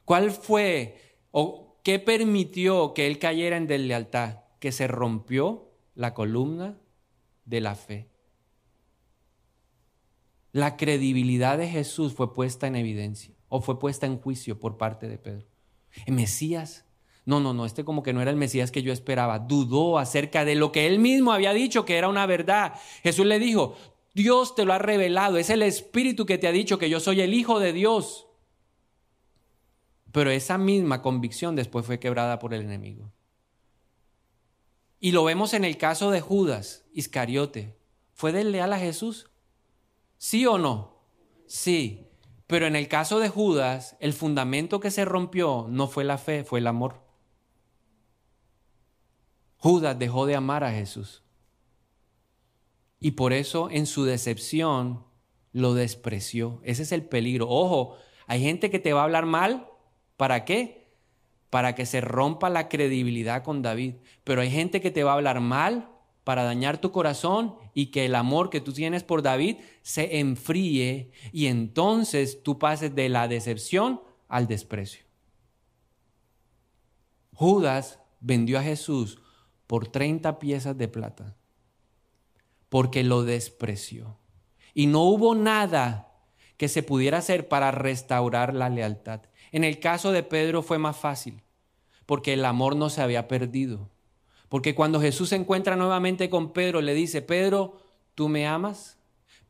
¿Cuál 0.06 0.30
fue 0.30 1.18
o 1.32 1.80
qué 1.82 1.98
permitió 1.98 2.94
que 2.94 3.08
él 3.08 3.18
cayera 3.18 3.58
en 3.58 3.66
deslealtad? 3.66 4.42
Que 4.60 4.72
se 4.72 4.86
rompió 4.88 5.72
la 5.96 6.14
columna 6.14 6.78
de 7.46 7.62
la 7.62 7.74
fe. 7.74 8.08
La 10.52 10.78
credibilidad 10.78 11.58
de 11.58 11.70
Jesús 11.70 12.14
fue 12.14 12.36
puesta 12.36 12.68
en 12.68 12.76
evidencia 12.76 13.34
o 13.48 13.62
fue 13.62 13.80
puesta 13.80 14.06
en 14.06 14.20
juicio 14.20 14.60
por 14.60 14.78
parte 14.78 15.08
de 15.08 15.18
Pedro. 15.18 15.48
El 16.06 16.14
Mesías, 16.14 16.86
no, 17.30 17.40
no, 17.40 17.54
no, 17.54 17.68
este 17.68 17.86
como 17.86 18.02
que 18.02 18.12
no 18.12 18.24
era 18.24 18.32
el 18.32 18.38
Mesías 18.38 18.72
que 18.72 18.82
yo 18.82 18.92
esperaba. 18.92 19.38
Dudó 19.38 20.00
acerca 20.00 20.46
de 20.46 20.56
lo 20.56 20.72
que 20.72 20.88
él 20.88 20.98
mismo 20.98 21.32
había 21.32 21.54
dicho 21.54 21.86
que 21.86 21.96
era 21.96 22.10
una 22.10 22.26
verdad. 22.26 22.74
Jesús 23.04 23.28
le 23.28 23.38
dijo, 23.38 23.76
Dios 24.16 24.56
te 24.56 24.66
lo 24.66 24.74
ha 24.74 24.80
revelado, 24.80 25.38
es 25.38 25.52
el 25.52 25.62
Espíritu 25.62 26.26
que 26.26 26.40
te 26.40 26.48
ha 26.48 26.52
dicho 26.52 26.80
que 26.80 26.90
yo 26.90 27.00
soy 27.00 27.22
el 27.22 27.36
Hijo 27.36 27.60
de 27.60 27.72
Dios. 27.72 28.26
Pero 30.12 30.32
esa 30.32 30.58
misma 30.58 31.04
convicción 31.04 31.56
después 31.56 31.86
fue 31.86 32.00
quebrada 32.00 32.40
por 32.40 32.56
el 32.56 32.64
enemigo. 32.64 33.12
Y 35.00 35.12
lo 35.12 35.24
vemos 35.24 35.54
en 35.54 35.66
el 35.66 35.78
caso 35.78 36.10
de 36.10 36.22
Judas 36.22 36.86
Iscariote. 36.96 37.78
¿Fue 38.16 38.32
desleal 38.32 38.74
a 38.74 38.80
Jesús? 38.80 39.30
¿Sí 40.18 40.48
o 40.48 40.58
no? 40.58 41.04
Sí. 41.46 42.08
Pero 42.48 42.66
en 42.66 42.76
el 42.76 42.88
caso 42.88 43.20
de 43.20 43.30
Judas, 43.30 43.98
el 44.00 44.14
fundamento 44.14 44.80
que 44.80 44.90
se 44.90 45.06
rompió 45.06 45.68
no 45.70 45.86
fue 45.86 46.04
la 46.04 46.18
fe, 46.18 46.44
fue 46.44 46.58
el 46.58 46.66
amor. 46.66 47.08
Judas 49.60 50.00
dejó 50.00 50.26
de 50.26 50.36
amar 50.36 50.64
a 50.64 50.72
Jesús. 50.72 51.22
Y 53.00 53.12
por 53.12 53.34
eso 53.34 53.70
en 53.70 53.86
su 53.86 54.06
decepción 54.06 55.06
lo 55.52 55.74
despreció. 55.74 56.62
Ese 56.64 56.84
es 56.84 56.92
el 56.92 57.04
peligro. 57.04 57.48
Ojo, 57.50 57.98
hay 58.26 58.42
gente 58.42 58.70
que 58.70 58.80
te 58.80 58.94
va 58.94 59.02
a 59.02 59.04
hablar 59.04 59.26
mal. 59.26 59.68
¿Para 60.18 60.46
qué? 60.46 60.90
Para 61.50 61.76
que 61.76 61.86
se 61.86 62.02
rompa 62.02 62.50
la 62.50 62.70
credibilidad 62.70 63.44
con 63.44 63.62
David. 63.62 63.96
Pero 64.24 64.42
hay 64.42 64.50
gente 64.50 64.82
que 64.82 64.92
te 64.92 65.04
va 65.04 65.12
a 65.12 65.16
hablar 65.16 65.42
mal 65.42 65.90
para 66.24 66.44
dañar 66.44 66.80
tu 66.80 66.92
corazón 66.92 67.56
y 67.74 67.88
que 67.88 68.06
el 68.06 68.16
amor 68.16 68.50
que 68.50 68.62
tú 68.62 68.72
tienes 68.72 69.04
por 69.04 69.24
David 69.24 69.58
se 69.82 70.20
enfríe 70.20 71.12
y 71.32 71.48
entonces 71.48 72.44
tú 72.44 72.60
pases 72.60 72.94
de 72.96 73.10
la 73.10 73.28
decepción 73.28 74.02
al 74.28 74.48
desprecio. 74.48 75.06
Judas 77.34 78.00
vendió 78.20 78.60
a 78.60 78.64
Jesús 78.64 79.20
por 79.70 79.88
30 79.88 80.40
piezas 80.40 80.76
de 80.76 80.88
plata 80.88 81.36
porque 82.70 83.04
lo 83.04 83.24
despreció. 83.24 84.18
Y 84.74 84.88
no 84.88 85.04
hubo 85.04 85.36
nada 85.36 86.12
que 86.58 86.68
se 86.68 86.82
pudiera 86.82 87.20
hacer 87.20 87.48
para 87.48 87.70
restaurar 87.70 88.56
la 88.56 88.70
lealtad. 88.70 89.22
En 89.52 89.64
el 89.64 89.80
caso 89.80 90.12
de 90.12 90.24
Pedro 90.24 90.64
fue 90.64 90.80
más 90.80 90.98
fácil, 90.98 91.44
porque 92.08 92.34
el 92.34 92.46
amor 92.46 92.76
no 92.76 92.90
se 92.90 93.02
había 93.02 93.28
perdido. 93.28 93.90
Porque 94.48 94.74
cuando 94.76 95.02
Jesús 95.02 95.30
se 95.30 95.36
encuentra 95.36 95.76
nuevamente 95.76 96.32
con 96.32 96.52
Pedro, 96.52 96.82
le 96.82 96.96
dice, 96.96 97.22
Pedro, 97.22 97.80
¿tú 98.16 98.28
me 98.28 98.48
amas? 98.48 98.98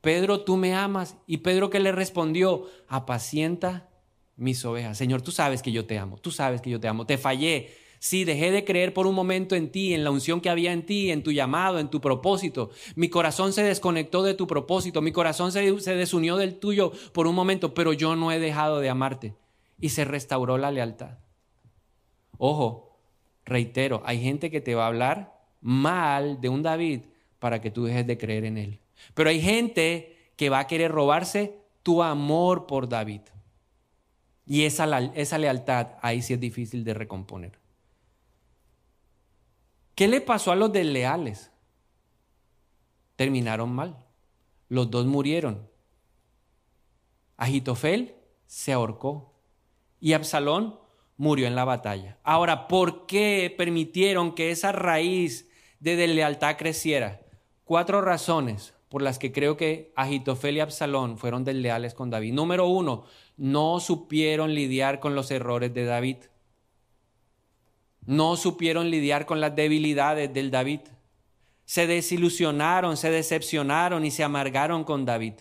Pedro, 0.01 0.41
¿tú 0.41 0.57
me 0.57 0.73
amas? 0.73 1.15
Y 1.27 1.37
Pedro 1.37 1.69
que 1.69 1.79
le 1.79 1.93
respondió, 1.93 2.67
apacienta 2.87 3.89
mis 4.35 4.63
ovejas. 4.63 4.97
Señor, 4.97 5.21
tú 5.21 5.31
sabes 5.31 5.61
que 5.61 5.71
yo 5.71 5.85
te 5.85 5.97
amo, 5.97 6.17
tú 6.17 6.31
sabes 6.31 6.61
que 6.61 6.69
yo 6.69 6.79
te 6.79 6.87
amo, 6.87 7.05
te 7.05 7.17
fallé, 7.17 7.73
Sí, 7.99 8.23
dejé 8.23 8.49
de 8.51 8.63
creer 8.63 8.93
por 8.93 9.07
un 9.07 9.15
momento 9.15 9.55
en 9.55 9.71
ti, 9.71 9.93
en 9.93 10.05
la 10.05 10.11
unción 10.11 10.39
que 10.39 10.49
había 10.49 10.71
en 10.71 10.85
ti, 10.85 11.11
en 11.11 11.21
tu 11.21 11.33
llamado, 11.33 11.79
en 11.79 11.89
tu 11.89 11.99
propósito. 11.99 12.71
Mi 12.95 13.09
corazón 13.09 13.51
se 13.51 13.61
desconectó 13.61 14.23
de 14.23 14.33
tu 14.33 14.47
propósito, 14.47 15.01
mi 15.01 15.11
corazón 15.11 15.51
se, 15.51 15.61
desunió 15.95 16.37
del 16.37 16.59
tuyo 16.59 16.93
por 17.13 17.27
un 17.27 17.35
momento, 17.35 17.73
pero 17.73 17.91
yo 17.91 18.15
no 18.15 18.31
he 18.31 18.39
dejado 18.39 18.79
de 18.79 18.89
amarte. 18.89 19.35
Y 19.81 19.89
se 19.89 20.05
restauró 20.05 20.57
la 20.57 20.71
lealtad. 20.71 21.17
Ojo, 22.37 22.97
reitero, 23.45 24.01
hay 24.05 24.21
gente 24.21 24.49
que 24.49 24.61
te 24.61 24.75
va 24.75 24.85
a 24.85 24.87
hablar 24.87 25.37
mal 25.59 26.39
de 26.39 26.47
un 26.47 26.63
David 26.63 27.01
para 27.37 27.59
que 27.59 27.69
tú 27.69 27.83
dejes 27.83 28.07
de 28.07 28.17
creer 28.17 28.45
en 28.45 28.57
él. 28.57 28.79
Pero 29.13 29.29
hay 29.29 29.41
gente 29.41 30.31
que 30.37 30.49
va 30.49 30.59
a 30.59 30.67
querer 30.67 30.91
robarse 30.91 31.59
tu 31.83 32.01
amor 32.01 32.65
por 32.65 32.87
David. 32.87 33.21
Y 34.45 34.63
esa, 34.63 34.99
esa 35.15 35.37
lealtad 35.37 35.89
ahí 36.01 36.21
sí 36.21 36.33
es 36.33 36.39
difícil 36.39 36.85
de 36.85 36.93
recomponer. 36.93 37.58
¿Qué 39.99 40.07
le 40.07 40.21
pasó 40.21 40.53
a 40.53 40.55
los 40.55 40.71
desleales? 40.71 41.51
Terminaron 43.17 43.75
mal. 43.75 43.97
Los 44.69 44.89
dos 44.89 45.05
murieron. 45.05 45.67
Agitofel 47.35 48.15
se 48.45 48.71
ahorcó 48.71 49.33
y 49.99 50.13
Absalón 50.13 50.79
murió 51.17 51.47
en 51.47 51.55
la 51.55 51.65
batalla. 51.65 52.17
Ahora, 52.23 52.69
¿por 52.69 53.07
qué 53.07 53.53
permitieron 53.57 54.35
que 54.35 54.51
esa 54.51 54.71
raíz 54.71 55.49
de 55.81 55.97
deslealtad 55.97 56.55
creciera? 56.55 57.19
Cuatro 57.65 57.99
razones 57.99 58.73
por 58.87 59.01
las 59.01 59.19
que 59.19 59.33
creo 59.33 59.57
que 59.57 59.91
Agitofel 59.97 60.55
y 60.55 60.59
Absalón 60.61 61.17
fueron 61.17 61.43
desleales 61.43 61.93
con 61.93 62.09
David. 62.09 62.31
Número 62.31 62.67
uno, 62.67 63.03
no 63.35 63.81
supieron 63.81 64.55
lidiar 64.55 65.01
con 65.01 65.13
los 65.13 65.29
errores 65.29 65.73
de 65.73 65.83
David 65.83 66.19
no 68.09 68.37
supieron 68.37 68.89
lidiar 68.89 69.27
con 69.27 69.39
las 69.39 69.55
debilidades 69.55 70.33
del 70.33 70.49
David. 70.49 70.79
Se 71.65 71.85
desilusionaron, 71.85 72.97
se 72.97 73.11
decepcionaron 73.11 74.03
y 74.03 74.09
se 74.09 74.23
amargaron 74.23 74.83
con 74.83 75.05
David. 75.05 75.35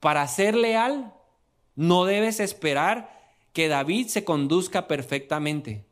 Para 0.00 0.26
ser 0.26 0.56
leal, 0.56 1.14
no 1.76 2.04
debes 2.04 2.40
esperar 2.40 3.16
que 3.52 3.68
David 3.68 4.08
se 4.08 4.24
conduzca 4.24 4.88
perfectamente. 4.88 5.86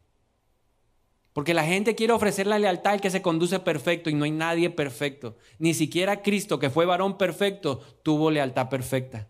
Porque 1.32 1.54
la 1.54 1.62
gente 1.62 1.94
quiere 1.94 2.14
ofrecer 2.14 2.48
la 2.48 2.58
lealtad 2.58 2.94
al 2.94 3.00
que 3.00 3.10
se 3.10 3.22
conduce 3.22 3.60
perfecto 3.60 4.10
y 4.10 4.14
no 4.14 4.24
hay 4.24 4.32
nadie 4.32 4.70
perfecto. 4.70 5.36
Ni 5.60 5.72
siquiera 5.72 6.20
Cristo, 6.20 6.58
que 6.58 6.70
fue 6.70 6.84
varón 6.84 7.16
perfecto, 7.16 7.78
tuvo 8.02 8.32
lealtad 8.32 8.68
perfecta. 8.70 9.28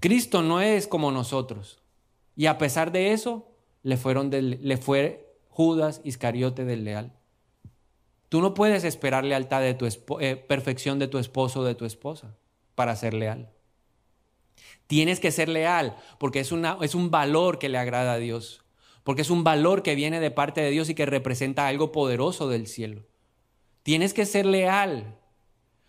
Cristo 0.00 0.40
no 0.40 0.62
es 0.62 0.88
como 0.88 1.12
nosotros. 1.12 1.82
Y 2.34 2.46
a 2.46 2.56
pesar 2.56 2.90
de 2.90 3.12
eso, 3.12 3.50
le, 3.84 3.96
fueron 3.96 4.30
le 4.32 4.76
fue 4.76 5.36
Judas 5.48 6.00
Iscariote 6.02 6.64
del 6.64 6.84
leal. 6.84 7.12
Tú 8.28 8.40
no 8.40 8.54
puedes 8.54 8.82
esperar 8.82 9.24
lealtad 9.24 9.60
de 9.60 9.74
tu 9.74 9.86
eh, 10.18 10.34
perfección 10.34 10.98
de 10.98 11.06
tu 11.06 11.18
esposo 11.18 11.60
o 11.60 11.64
de 11.64 11.76
tu 11.76 11.84
esposa 11.84 12.34
para 12.74 12.96
ser 12.96 13.14
leal. 13.14 13.50
Tienes 14.88 15.20
que 15.20 15.30
ser 15.30 15.48
leal 15.48 15.96
porque 16.18 16.40
es, 16.40 16.50
una, 16.50 16.78
es 16.80 16.96
un 16.96 17.10
valor 17.10 17.60
que 17.60 17.68
le 17.68 17.78
agrada 17.78 18.14
a 18.14 18.18
Dios, 18.18 18.64
porque 19.04 19.22
es 19.22 19.30
un 19.30 19.44
valor 19.44 19.82
que 19.82 19.94
viene 19.94 20.18
de 20.18 20.32
parte 20.32 20.60
de 20.62 20.70
Dios 20.70 20.88
y 20.88 20.94
que 20.94 21.06
representa 21.06 21.68
algo 21.68 21.92
poderoso 21.92 22.48
del 22.48 22.66
cielo. 22.66 23.04
Tienes 23.82 24.14
que 24.14 24.26
ser 24.26 24.46
leal 24.46 25.18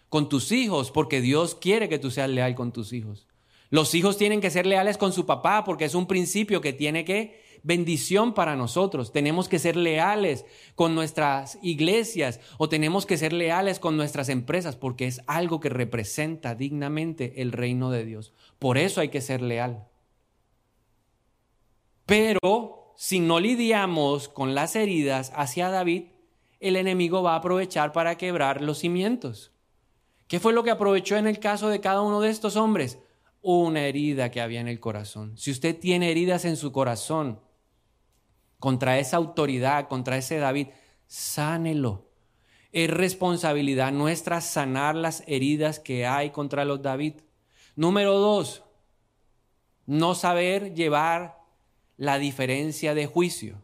con 0.09 0.29
tus 0.29 0.51
hijos 0.51 0.91
porque 0.91 1.21
Dios 1.21 1.55
quiere 1.55 1.89
que 1.89 1.97
tú 1.97 2.11
seas 2.11 2.29
leal 2.29 2.55
con 2.55 2.71
tus 2.71 2.93
hijos. 2.93 3.27
Los 3.69 3.95
hijos 3.95 4.17
tienen 4.17 4.41
que 4.41 4.51
ser 4.51 4.65
leales 4.65 4.97
con 4.97 5.13
su 5.13 5.25
papá 5.25 5.63
porque 5.63 5.85
es 5.85 5.95
un 5.95 6.07
principio 6.07 6.61
que 6.61 6.73
tiene 6.73 7.05
que 7.05 7.44
bendición 7.65 8.33
para 8.33 8.55
nosotros. 8.55 9.11
Tenemos 9.11 9.49
que 9.49 9.59
ser 9.59 9.75
leales 9.75 10.45
con 10.75 10.93
nuestras 10.93 11.57
iglesias 11.63 12.39
o 12.57 12.69
tenemos 12.69 13.05
que 13.05 13.17
ser 13.17 13.33
leales 13.33 13.79
con 13.79 13.97
nuestras 13.97 14.29
empresas 14.29 14.75
porque 14.75 15.07
es 15.07 15.21
algo 15.25 15.59
que 15.59 15.69
representa 15.69 16.53
dignamente 16.53 17.41
el 17.41 17.51
reino 17.51 17.89
de 17.89 18.05
Dios. 18.05 18.33
Por 18.59 18.77
eso 18.77 19.01
hay 19.01 19.09
que 19.09 19.21
ser 19.21 19.41
leal. 19.41 19.87
Pero 22.05 22.93
si 22.95 23.19
no 23.19 23.39
lidiamos 23.39 24.29
con 24.29 24.53
las 24.53 24.75
heridas 24.75 25.31
hacia 25.35 25.69
David, 25.69 26.03
el 26.59 26.75
enemigo 26.75 27.23
va 27.23 27.33
a 27.33 27.37
aprovechar 27.37 27.91
para 27.91 28.15
quebrar 28.15 28.61
los 28.61 28.77
cimientos. 28.77 29.51
¿Qué 30.27 30.39
fue 30.39 30.53
lo 30.53 30.63
que 30.63 30.71
aprovechó 30.71 31.17
en 31.17 31.27
el 31.27 31.39
caso 31.39 31.69
de 31.69 31.81
cada 31.81 32.01
uno 32.01 32.21
de 32.21 32.29
estos 32.29 32.55
hombres? 32.55 32.99
una 33.47 33.81
herida 33.81 34.31
que 34.31 34.41
había 34.41 34.59
en 34.59 34.67
el 34.67 34.79
corazón. 34.79 35.37
Si 35.37 35.51
usted 35.51 35.79
tiene 35.79 36.09
heridas 36.09 36.45
en 36.45 36.57
su 36.57 36.71
corazón 36.71 37.39
contra 38.65 38.97
esa 38.97 39.17
autoridad, 39.17 39.87
contra 39.87 40.17
ese 40.17 40.39
David, 40.39 40.69
sánelo. 41.05 42.09
Es 42.71 42.89
responsabilidad 42.89 43.91
nuestra 43.91 44.41
sanar 44.41 44.95
las 44.95 45.21
heridas 45.27 45.79
que 45.79 46.07
hay 46.07 46.31
contra 46.31 46.65
los 46.65 46.81
David. 46.81 47.13
Número 47.75 48.17
dos, 48.17 48.63
no 49.85 50.15
saber 50.15 50.73
llevar 50.73 51.37
la 51.95 52.17
diferencia 52.17 52.95
de 52.95 53.05
juicio. 53.05 53.61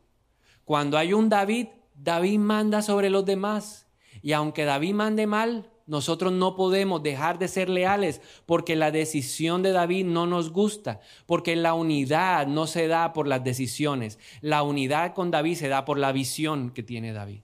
Cuando 0.65 0.99
hay 0.99 1.13
un 1.13 1.29
David, 1.29 1.69
David 1.95 2.37
manda 2.37 2.83
sobre 2.83 3.09
los 3.09 3.25
demás. 3.25 3.87
Y 4.21 4.33
aunque 4.33 4.65
David 4.65 4.93
mande 4.93 5.25
mal, 5.25 5.71
nosotros 5.87 6.31
no 6.31 6.55
podemos 6.55 7.03
dejar 7.03 7.39
de 7.39 7.47
ser 7.47 7.69
leales 7.69 8.21
porque 8.45 8.75
la 8.75 8.91
decisión 8.91 9.61
de 9.63 9.71
David 9.71 10.05
no 10.05 10.27
nos 10.27 10.51
gusta, 10.51 11.01
porque 11.25 11.55
la 11.55 11.73
unidad 11.73 12.47
no 12.47 12.67
se 12.67 12.87
da 12.87 13.13
por 13.13 13.27
las 13.27 13.43
decisiones, 13.43 14.19
la 14.41 14.63
unidad 14.63 15.13
con 15.13 15.31
David 15.31 15.55
se 15.55 15.67
da 15.67 15.85
por 15.85 15.97
la 15.97 16.11
visión 16.11 16.71
que 16.71 16.83
tiene 16.83 17.13
David, 17.13 17.41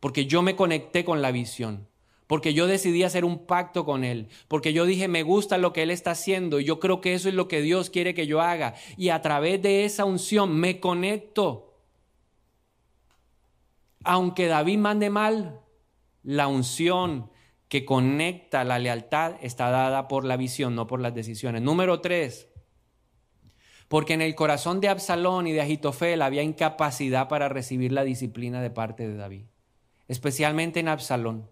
porque 0.00 0.26
yo 0.26 0.42
me 0.42 0.56
conecté 0.56 1.04
con 1.04 1.22
la 1.22 1.30
visión, 1.30 1.88
porque 2.26 2.52
yo 2.52 2.66
decidí 2.66 3.04
hacer 3.04 3.24
un 3.24 3.46
pacto 3.46 3.84
con 3.84 4.04
Él, 4.04 4.28
porque 4.48 4.72
yo 4.72 4.84
dije, 4.84 5.08
me 5.08 5.22
gusta 5.22 5.56
lo 5.56 5.72
que 5.72 5.82
Él 5.82 5.90
está 5.90 6.10
haciendo, 6.10 6.60
y 6.60 6.64
yo 6.64 6.78
creo 6.78 7.00
que 7.00 7.14
eso 7.14 7.28
es 7.28 7.34
lo 7.34 7.48
que 7.48 7.62
Dios 7.62 7.90
quiere 7.90 8.14
que 8.14 8.26
yo 8.26 8.40
haga, 8.40 8.74
y 8.96 9.08
a 9.08 9.22
través 9.22 9.62
de 9.62 9.84
esa 9.84 10.04
unción 10.04 10.54
me 10.54 10.78
conecto. 10.78 11.64
Aunque 14.04 14.46
David 14.46 14.78
mande 14.78 15.10
mal, 15.10 15.60
la 16.22 16.46
unción, 16.48 17.30
que 17.68 17.84
conecta 17.84 18.64
la 18.64 18.78
lealtad 18.78 19.34
está 19.42 19.70
dada 19.70 20.08
por 20.08 20.24
la 20.24 20.36
visión, 20.36 20.74
no 20.74 20.86
por 20.86 21.00
las 21.00 21.14
decisiones. 21.14 21.62
Número 21.62 22.00
tres, 22.00 22.48
porque 23.88 24.14
en 24.14 24.22
el 24.22 24.34
corazón 24.34 24.80
de 24.80 24.88
Absalón 24.88 25.46
y 25.46 25.52
de 25.52 25.60
Agitofel 25.60 26.22
había 26.22 26.42
incapacidad 26.42 27.28
para 27.28 27.48
recibir 27.48 27.92
la 27.92 28.04
disciplina 28.04 28.62
de 28.62 28.70
parte 28.70 29.06
de 29.06 29.16
David, 29.16 29.44
especialmente 30.08 30.80
en 30.80 30.88
Absalón. 30.88 31.48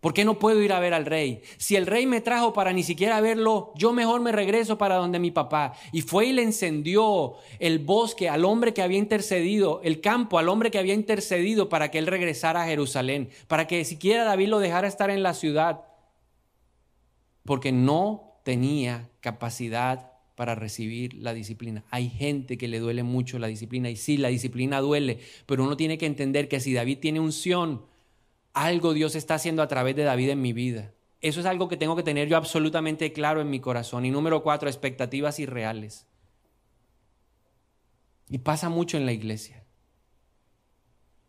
¿Por 0.00 0.14
qué 0.14 0.24
no 0.24 0.38
puedo 0.38 0.62
ir 0.62 0.72
a 0.72 0.80
ver 0.80 0.94
al 0.94 1.04
rey? 1.04 1.42
Si 1.58 1.76
el 1.76 1.86
rey 1.86 2.06
me 2.06 2.22
trajo 2.22 2.54
para 2.54 2.72
ni 2.72 2.82
siquiera 2.82 3.20
verlo, 3.20 3.72
yo 3.76 3.92
mejor 3.92 4.22
me 4.22 4.32
regreso 4.32 4.78
para 4.78 4.96
donde 4.96 5.18
mi 5.18 5.30
papá. 5.30 5.74
Y 5.92 6.00
fue 6.00 6.26
y 6.26 6.32
le 6.32 6.42
encendió 6.42 7.34
el 7.58 7.80
bosque 7.80 8.30
al 8.30 8.46
hombre 8.46 8.72
que 8.72 8.80
había 8.80 8.98
intercedido, 8.98 9.82
el 9.84 10.00
campo 10.00 10.38
al 10.38 10.48
hombre 10.48 10.70
que 10.70 10.78
había 10.78 10.94
intercedido 10.94 11.68
para 11.68 11.90
que 11.90 11.98
él 11.98 12.06
regresara 12.06 12.62
a 12.62 12.66
Jerusalén, 12.66 13.28
para 13.46 13.66
que 13.66 13.84
siquiera 13.84 14.24
David 14.24 14.48
lo 14.48 14.58
dejara 14.58 14.88
estar 14.88 15.10
en 15.10 15.22
la 15.22 15.34
ciudad, 15.34 15.84
porque 17.44 17.70
no 17.70 18.40
tenía 18.42 19.10
capacidad 19.20 20.12
para 20.34 20.54
recibir 20.54 21.12
la 21.12 21.34
disciplina. 21.34 21.84
Hay 21.90 22.08
gente 22.08 22.56
que 22.56 22.68
le 22.68 22.78
duele 22.78 23.02
mucho 23.02 23.38
la 23.38 23.48
disciplina 23.48 23.90
y 23.90 23.96
sí, 23.96 24.16
la 24.16 24.28
disciplina 24.28 24.80
duele, 24.80 25.18
pero 25.44 25.62
uno 25.62 25.76
tiene 25.76 25.98
que 25.98 26.06
entender 26.06 26.48
que 26.48 26.60
si 26.60 26.72
David 26.72 27.00
tiene 27.00 27.20
unción, 27.20 27.84
algo 28.52 28.94
Dios 28.94 29.14
está 29.14 29.34
haciendo 29.34 29.62
a 29.62 29.68
través 29.68 29.96
de 29.96 30.04
David 30.04 30.30
en 30.30 30.42
mi 30.42 30.52
vida. 30.52 30.92
Eso 31.20 31.40
es 31.40 31.46
algo 31.46 31.68
que 31.68 31.76
tengo 31.76 31.96
que 31.96 32.02
tener 32.02 32.28
yo 32.28 32.36
absolutamente 32.36 33.12
claro 33.12 33.40
en 33.40 33.50
mi 33.50 33.60
corazón. 33.60 34.06
Y 34.06 34.10
número 34.10 34.42
cuatro, 34.42 34.68
expectativas 34.68 35.38
irreales. 35.38 36.06
Y 38.28 38.38
pasa 38.38 38.68
mucho 38.68 38.96
en 38.96 39.06
la 39.06 39.12
iglesia. 39.12 39.64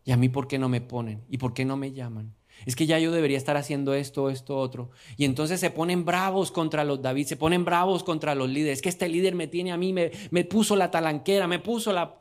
¿Y 0.04 0.12
a 0.12 0.16
mí 0.16 0.28
por 0.28 0.48
qué 0.48 0.58
no 0.58 0.68
me 0.68 0.80
ponen? 0.80 1.24
¿Y 1.28 1.38
por 1.38 1.52
qué 1.52 1.64
no 1.64 1.76
me 1.76 1.92
llaman? 1.92 2.34
Es 2.66 2.76
que 2.76 2.86
ya 2.86 2.98
yo 2.98 3.12
debería 3.12 3.38
estar 3.38 3.56
haciendo 3.56 3.94
esto, 3.94 4.30
esto, 4.30 4.56
otro. 4.56 4.90
Y 5.16 5.24
entonces 5.24 5.60
se 5.60 5.70
ponen 5.70 6.04
bravos 6.04 6.50
contra 6.52 6.84
los 6.84 7.02
David, 7.02 7.26
se 7.26 7.36
ponen 7.36 7.64
bravos 7.64 8.04
contra 8.04 8.34
los 8.34 8.48
líderes. 8.48 8.78
Es 8.78 8.82
que 8.82 8.88
este 8.88 9.08
líder 9.08 9.34
me 9.34 9.46
tiene 9.46 9.72
a 9.72 9.76
mí, 9.76 9.92
me, 9.92 10.44
puso 10.44 10.76
la 10.76 10.90
talanquera, 10.90 11.46
me 11.46 11.58
puso 11.58 11.92
la... 11.92 12.20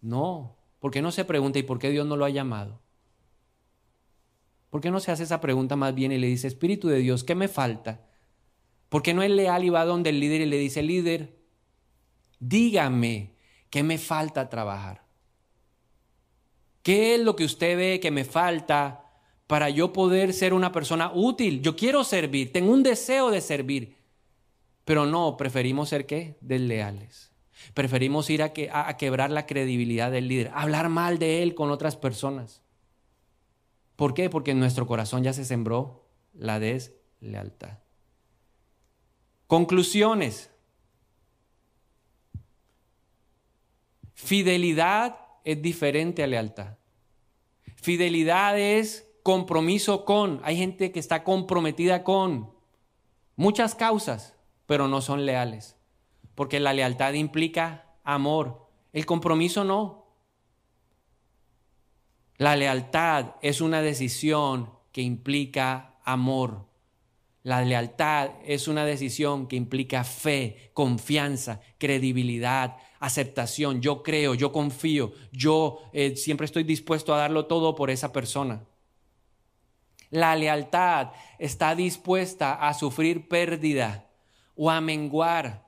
No, 0.00 0.56
¿por 0.78 0.90
qué 0.90 1.02
no 1.02 1.12
se 1.12 1.24
pregunta 1.24 1.58
y 1.58 1.62
por 1.62 1.78
qué 1.78 1.90
Dios 1.90 2.06
no 2.06 2.16
lo 2.16 2.24
ha 2.24 2.30
llamado? 2.30 2.80
¿Por 4.70 4.80
qué 4.80 4.90
no 4.90 5.00
se 5.00 5.10
hace 5.10 5.24
esa 5.24 5.40
pregunta 5.40 5.74
más 5.74 5.94
bien 5.94 6.12
y 6.12 6.18
le 6.18 6.28
dice, 6.28 6.46
Espíritu 6.46 6.88
de 6.88 6.98
Dios, 6.98 7.24
¿qué 7.24 7.34
me 7.34 7.48
falta? 7.48 8.06
¿Por 8.88 9.02
qué 9.02 9.12
no 9.12 9.22
es 9.22 9.30
leal 9.30 9.64
y 9.64 9.68
va 9.68 9.84
donde 9.84 10.10
el 10.10 10.20
líder 10.20 10.40
y 10.42 10.46
le 10.46 10.56
dice, 10.58 10.82
líder, 10.82 11.36
dígame 12.38 13.34
qué 13.68 13.82
me 13.82 13.98
falta 13.98 14.48
trabajar? 14.48 15.04
¿Qué 16.82 17.16
es 17.16 17.20
lo 17.20 17.36
que 17.36 17.44
usted 17.44 17.76
ve 17.76 18.00
que 18.00 18.10
me 18.12 18.24
falta 18.24 19.04
para 19.46 19.68
yo 19.70 19.92
poder 19.92 20.32
ser 20.32 20.54
una 20.54 20.72
persona 20.72 21.10
útil? 21.12 21.60
Yo 21.62 21.74
quiero 21.76 22.04
servir, 22.04 22.52
tengo 22.52 22.72
un 22.72 22.84
deseo 22.84 23.30
de 23.30 23.40
servir, 23.40 23.96
pero 24.84 25.04
no, 25.04 25.36
preferimos 25.36 25.88
ser 25.88 26.06
qué? 26.06 26.36
Desleales. 26.40 27.32
Preferimos 27.74 28.30
ir 28.30 28.42
a, 28.42 28.52
que, 28.52 28.70
a 28.72 28.96
quebrar 28.96 29.30
la 29.30 29.46
credibilidad 29.46 30.10
del 30.10 30.28
líder, 30.28 30.50
hablar 30.54 30.88
mal 30.88 31.18
de 31.18 31.42
él 31.42 31.54
con 31.54 31.70
otras 31.70 31.96
personas. 31.96 32.62
¿Por 34.00 34.14
qué? 34.14 34.30
Porque 34.30 34.52
en 34.52 34.60
nuestro 34.60 34.86
corazón 34.86 35.22
ya 35.22 35.34
se 35.34 35.44
sembró 35.44 36.06
la 36.32 36.58
deslealtad. 36.58 37.80
Conclusiones. 39.46 40.50
Fidelidad 44.14 45.18
es 45.44 45.60
diferente 45.60 46.22
a 46.22 46.26
lealtad. 46.26 46.78
Fidelidad 47.76 48.58
es 48.58 49.06
compromiso 49.22 50.06
con. 50.06 50.40
Hay 50.44 50.56
gente 50.56 50.92
que 50.92 50.98
está 50.98 51.22
comprometida 51.22 52.02
con 52.02 52.54
muchas 53.36 53.74
causas, 53.74 54.34
pero 54.64 54.88
no 54.88 55.02
son 55.02 55.26
leales. 55.26 55.76
Porque 56.34 56.58
la 56.58 56.72
lealtad 56.72 57.12
implica 57.12 57.92
amor. 58.02 58.66
El 58.94 59.04
compromiso 59.04 59.62
no. 59.62 59.99
La 62.40 62.56
lealtad 62.56 63.34
es 63.42 63.60
una 63.60 63.82
decisión 63.82 64.70
que 64.92 65.02
implica 65.02 65.98
amor. 66.04 66.64
La 67.42 67.60
lealtad 67.60 68.30
es 68.46 68.66
una 68.66 68.86
decisión 68.86 69.46
que 69.46 69.56
implica 69.56 70.04
fe, 70.04 70.70
confianza, 70.72 71.60
credibilidad, 71.76 72.78
aceptación. 72.98 73.82
Yo 73.82 74.02
creo, 74.02 74.32
yo 74.32 74.52
confío, 74.52 75.12
yo 75.32 75.80
eh, 75.92 76.16
siempre 76.16 76.46
estoy 76.46 76.62
dispuesto 76.64 77.12
a 77.12 77.18
darlo 77.18 77.44
todo 77.44 77.74
por 77.74 77.90
esa 77.90 78.10
persona. 78.10 78.64
La 80.08 80.34
lealtad 80.34 81.08
está 81.38 81.74
dispuesta 81.74 82.54
a 82.54 82.72
sufrir 82.72 83.28
pérdida 83.28 84.08
o 84.56 84.70
a 84.70 84.80
menguar. 84.80 85.66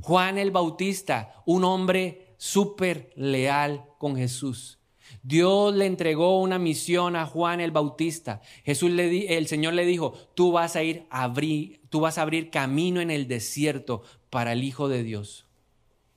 Juan 0.00 0.38
el 0.38 0.52
Bautista, 0.52 1.34
un 1.44 1.64
hombre 1.64 2.34
súper 2.38 3.12
leal 3.14 3.84
con 3.98 4.16
Jesús. 4.16 4.78
Dios 5.22 5.74
le 5.74 5.86
entregó 5.86 6.40
una 6.40 6.58
misión 6.58 7.16
a 7.16 7.26
Juan 7.26 7.60
el 7.60 7.72
Bautista. 7.72 8.40
Jesús 8.64 8.90
le 8.90 9.36
el 9.36 9.46
Señor 9.48 9.74
le 9.74 9.84
dijo, 9.84 10.12
tú 10.34 10.52
vas 10.52 10.76
a 10.76 10.82
ir 10.82 11.06
abrir, 11.10 11.80
tú 11.88 12.00
vas 12.00 12.18
a 12.18 12.22
abrir 12.22 12.50
camino 12.50 13.00
en 13.00 13.10
el 13.10 13.26
desierto 13.26 14.02
para 14.30 14.52
el 14.52 14.62
Hijo 14.62 14.88
de 14.88 15.02
Dios. 15.02 15.46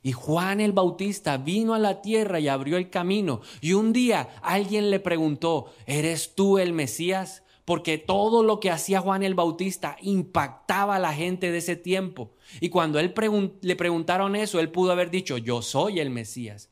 Y 0.02 0.14
Juan 0.14 0.62
el 0.62 0.72
Bautista 0.72 1.38
vino 1.38 1.74
a 1.74 1.80
la 1.80 2.02
tierra 2.02 2.40
y 2.40 2.48
abrió 2.48 2.78
el 2.78 2.90
camino. 2.90 3.42
Y 3.62 3.74
un 3.74 3.92
día 3.92 4.30
alguien 4.42 4.92
le 4.92 5.00
preguntó, 5.00 5.74
¿eres 5.86 6.36
tú 6.36 6.58
el 6.58 6.72
Mesías? 6.72 7.44
Porque 7.66 7.98
todo 7.98 8.42
lo 8.42 8.60
que 8.60 8.72
hacía 8.72 9.02
Juan 9.02 9.24
el 9.24 9.36
Bautista 9.36 9.98
impactaba 10.02 10.96
a 10.96 11.00
la 11.00 11.14
gente 11.14 11.52
de 11.52 11.58
ese 11.58 11.76
tiempo. 11.76 12.32
Y 12.62 12.70
cuando 12.70 13.00
él 13.00 13.14
le 13.62 13.76
preguntaron 13.76 14.36
eso, 14.36 14.60
él 14.60 14.72
pudo 14.72 14.92
haber 14.92 15.12
dicho, 15.12 15.38
yo 15.38 15.62
soy 15.62 16.00
el 16.00 16.10
Mesías. 16.10 16.70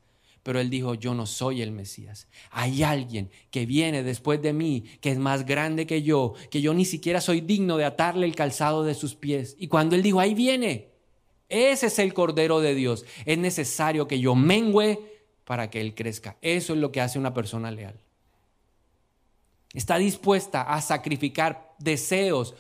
Pero 0.48 0.62
él 0.62 0.70
dijo, 0.70 0.94
yo 0.94 1.14
no 1.14 1.26
soy 1.26 1.62
el 1.62 1.74
Mesías. 1.74 2.30
Hay 2.52 2.82
alguien 2.82 3.30
que 3.52 3.66
viene 3.66 4.02
después 4.02 4.42
de 4.42 4.54
mí, 4.54 4.86
que 5.02 5.12
es 5.12 5.18
más 5.18 5.46
grande 5.46 5.86
que 5.86 6.04
yo, 6.04 6.36
que 6.50 6.62
yo 6.62 6.74
ni 6.74 6.86
siquiera 6.86 7.20
soy 7.20 7.42
digno 7.42 7.76
de 7.76 7.84
atarle 7.84 8.26
el 8.26 8.34
calzado 8.34 8.86
de 8.86 8.94
sus 8.94 9.14
pies. 9.14 9.58
Y 9.60 9.68
cuando 9.68 9.98
él 9.98 10.04
dijo, 10.04 10.22
ahí 10.22 10.34
viene, 10.34 10.88
ese 11.50 11.88
es 11.88 12.00
el 12.00 12.14
Cordero 12.14 12.62
de 12.62 12.76
Dios. 12.76 13.04
Es 13.26 13.38
necesario 13.38 14.08
que 14.08 14.22
yo 14.22 14.36
mengüe 14.36 14.98
para 15.44 15.70
que 15.70 15.82
él 15.82 15.94
crezca. 15.94 16.38
Eso 16.42 16.72
es 16.76 16.80
lo 16.80 16.94
que 16.94 17.02
hace 17.02 17.20
una 17.20 17.34
persona 17.34 17.70
leal. 17.70 18.00
Está 19.74 19.98
dispuesta 19.98 20.62
a 20.62 20.80
sacrificar 20.80 21.76
deseos, 21.78 22.56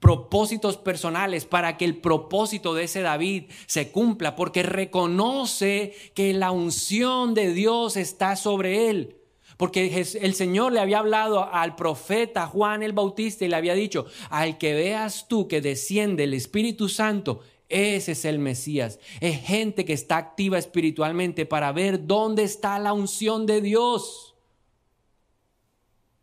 propósitos 0.00 0.76
personales 0.76 1.46
para 1.46 1.76
que 1.76 1.84
el 1.84 1.96
propósito 1.96 2.74
de 2.74 2.84
ese 2.84 3.00
David 3.00 3.44
se 3.66 3.90
cumpla, 3.90 4.36
porque 4.36 4.62
reconoce 4.62 5.94
que 6.14 6.32
la 6.32 6.50
unción 6.50 7.34
de 7.34 7.52
Dios 7.52 7.96
está 7.96 8.36
sobre 8.36 8.88
él. 8.90 9.16
Porque 9.56 10.06
el 10.20 10.34
Señor 10.34 10.72
le 10.72 10.80
había 10.80 10.98
hablado 10.98 11.52
al 11.52 11.76
profeta 11.76 12.46
Juan 12.46 12.82
el 12.82 12.92
Bautista 12.92 13.44
y 13.44 13.48
le 13.48 13.56
había 13.56 13.74
dicho, 13.74 14.06
al 14.28 14.58
que 14.58 14.74
veas 14.74 15.28
tú 15.28 15.48
que 15.48 15.62
desciende 15.62 16.24
el 16.24 16.34
Espíritu 16.34 16.90
Santo, 16.90 17.40
ese 17.70 18.12
es 18.12 18.24
el 18.26 18.38
Mesías. 18.38 19.00
Es 19.20 19.40
gente 19.40 19.86
que 19.86 19.94
está 19.94 20.18
activa 20.18 20.58
espiritualmente 20.58 21.46
para 21.46 21.72
ver 21.72 22.06
dónde 22.06 22.42
está 22.42 22.78
la 22.78 22.92
unción 22.92 23.46
de 23.46 23.62
Dios. 23.62 24.34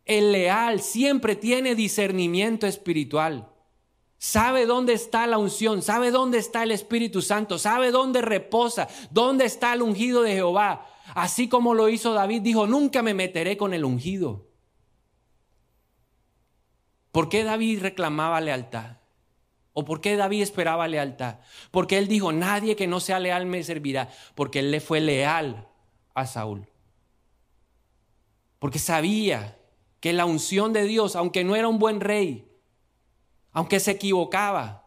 El 0.04 0.30
leal 0.30 0.80
siempre 0.80 1.34
tiene 1.34 1.74
discernimiento 1.74 2.68
espiritual 2.68 3.50
Sabe 4.24 4.64
dónde 4.64 4.94
está 4.94 5.26
la 5.26 5.36
unción, 5.36 5.82
sabe 5.82 6.10
dónde 6.10 6.38
está 6.38 6.62
el 6.62 6.70
Espíritu 6.70 7.20
Santo, 7.20 7.58
sabe 7.58 7.90
dónde 7.90 8.22
reposa, 8.22 8.88
dónde 9.10 9.44
está 9.44 9.74
el 9.74 9.82
ungido 9.82 10.22
de 10.22 10.32
Jehová. 10.32 10.86
Así 11.14 11.46
como 11.46 11.74
lo 11.74 11.90
hizo 11.90 12.14
David, 12.14 12.40
dijo, 12.40 12.66
nunca 12.66 13.02
me 13.02 13.12
meteré 13.12 13.58
con 13.58 13.74
el 13.74 13.84
ungido. 13.84 14.46
¿Por 17.12 17.28
qué 17.28 17.44
David 17.44 17.82
reclamaba 17.82 18.40
lealtad? 18.40 18.96
¿O 19.74 19.84
por 19.84 20.00
qué 20.00 20.16
David 20.16 20.40
esperaba 20.40 20.88
lealtad? 20.88 21.40
Porque 21.70 21.98
él 21.98 22.08
dijo, 22.08 22.32
nadie 22.32 22.76
que 22.76 22.86
no 22.86 23.00
sea 23.00 23.18
leal 23.18 23.44
me 23.44 23.62
servirá, 23.62 24.08
porque 24.34 24.60
él 24.60 24.70
le 24.70 24.80
fue 24.80 25.02
leal 25.02 25.68
a 26.14 26.24
Saúl. 26.24 26.66
Porque 28.58 28.78
sabía 28.78 29.58
que 30.00 30.14
la 30.14 30.24
unción 30.24 30.72
de 30.72 30.84
Dios, 30.84 31.14
aunque 31.14 31.44
no 31.44 31.56
era 31.56 31.68
un 31.68 31.78
buen 31.78 32.00
rey, 32.00 32.53
aunque 33.54 33.80
se 33.80 33.92
equivocaba, 33.92 34.84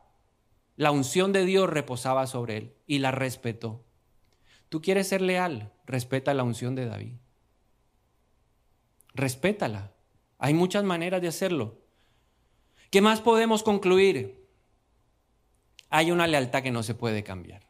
la 0.75 0.91
unción 0.91 1.33
de 1.33 1.45
Dios 1.45 1.69
reposaba 1.69 2.27
sobre 2.27 2.57
él 2.57 2.75
y 2.85 2.99
la 2.99 3.11
respetó. 3.11 3.83
Tú 4.69 4.81
quieres 4.81 5.07
ser 5.07 5.21
leal, 5.21 5.73
respeta 5.85 6.33
la 6.33 6.43
unción 6.43 6.75
de 6.75 6.85
David. 6.85 7.15
Respétala. 9.13 9.93
Hay 10.37 10.53
muchas 10.53 10.83
maneras 10.83 11.21
de 11.21 11.29
hacerlo. 11.29 11.79
¿Qué 12.91 13.01
más 13.01 13.21
podemos 13.21 13.63
concluir? 13.63 14.45
Hay 15.89 16.11
una 16.11 16.27
lealtad 16.27 16.61
que 16.61 16.71
no 16.71 16.83
se 16.83 16.93
puede 16.93 17.23
cambiar. 17.23 17.65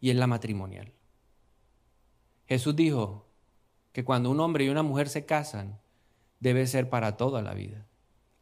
Y 0.00 0.10
es 0.10 0.16
la 0.16 0.26
matrimonial. 0.26 0.92
Jesús 2.46 2.74
dijo 2.74 3.28
que 3.92 4.04
cuando 4.04 4.30
un 4.30 4.40
hombre 4.40 4.64
y 4.64 4.70
una 4.70 4.82
mujer 4.82 5.10
se 5.10 5.26
casan, 5.26 5.78
debe 6.40 6.66
ser 6.66 6.88
para 6.88 7.16
toda 7.16 7.42
la 7.42 7.52
vida, 7.52 7.87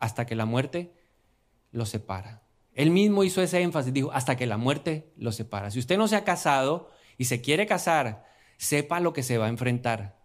hasta 0.07 0.25
que 0.25 0.35
la 0.35 0.47
muerte 0.47 0.95
los 1.73 1.91
separa. 1.91 2.43
Él 2.73 2.91
mismo 2.91 3.25
hizo 3.25 3.43
ese 3.43 3.61
énfasis, 3.61 3.93
dijo, 3.93 4.13
hasta 4.13 4.37
que 4.37 4.47
la 4.47 4.57
muerte 4.57 5.13
los 5.17 5.37
separa. 5.37 5.71
Si 5.71 5.79
usted 5.79 5.99
no 5.99 6.09
se 6.09 6.17
ha 6.17 6.25
casado 6.25 6.91
y 7.19 7.25
se 7.25 7.41
quiere 7.41 7.67
casar, 7.67 8.25
sepa 8.57 9.01
lo 9.01 9.13
que 9.13 9.23
se 9.23 9.39
va 9.39 9.47
a 9.47 9.51
enfrentar. 9.51 10.19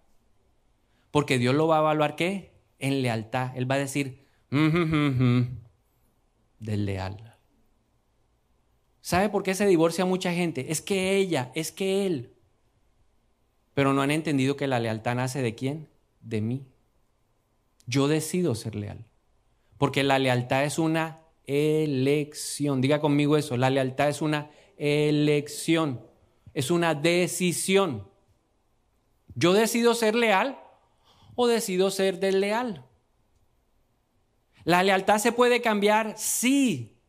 Porque 1.12 1.38
Dios 1.38 1.56
lo 1.56 1.68
va 1.68 1.78
a 1.78 1.82
evaluar, 1.82 2.16
¿qué? 2.16 2.54
En 2.80 3.02
lealtad. 3.02 3.56
Él 3.56 3.70
va 3.70 3.76
a 3.76 3.80
decir, 3.80 4.26
del 4.50 5.50
leal. 6.60 7.38
¿Sabe 9.02 9.30
por 9.30 9.44
qué 9.44 9.56
se 9.56 9.66
divorcia 9.66 10.06
mucha 10.06 10.32
gente? 10.34 10.72
Es 10.72 10.82
que 10.82 11.16
ella, 11.16 11.52
es 11.56 11.72
que 11.72 12.06
él. 12.06 12.34
Pero 13.74 13.94
no 13.94 14.02
han 14.02 14.12
entendido 14.12 14.58
que 14.58 14.68
la 14.68 14.80
lealtad 14.80 15.16
nace 15.16 15.42
de 15.42 15.56
quién? 15.56 15.90
De 16.22 16.42
mí. 16.42 16.68
Yo 17.88 18.08
decido 18.08 18.56
ser 18.56 18.76
leal. 18.76 19.06
Porque 19.82 20.04
la 20.04 20.20
lealtad 20.20 20.64
es 20.64 20.78
una 20.78 21.22
elección. 21.48 22.82
Diga 22.82 23.02
conmigo 23.02 23.36
eso, 23.36 23.58
la 23.58 23.72
lealtad 23.72 24.10
es 24.10 24.22
una 24.22 24.52
elección. 24.78 26.06
Es 26.54 26.70
una 26.70 26.94
decisión. 26.94 28.08
Yo 29.34 29.54
decido 29.54 29.96
ser 29.96 30.14
leal 30.14 30.60
o 31.34 31.48
decido 31.48 31.90
ser 31.90 32.20
desleal. 32.20 32.86
¿La 34.66 34.84
lealtad 34.84 35.18
se 35.18 35.32
puede 35.32 35.64
cambiar? 35.64 36.14
Sí, 36.16 37.00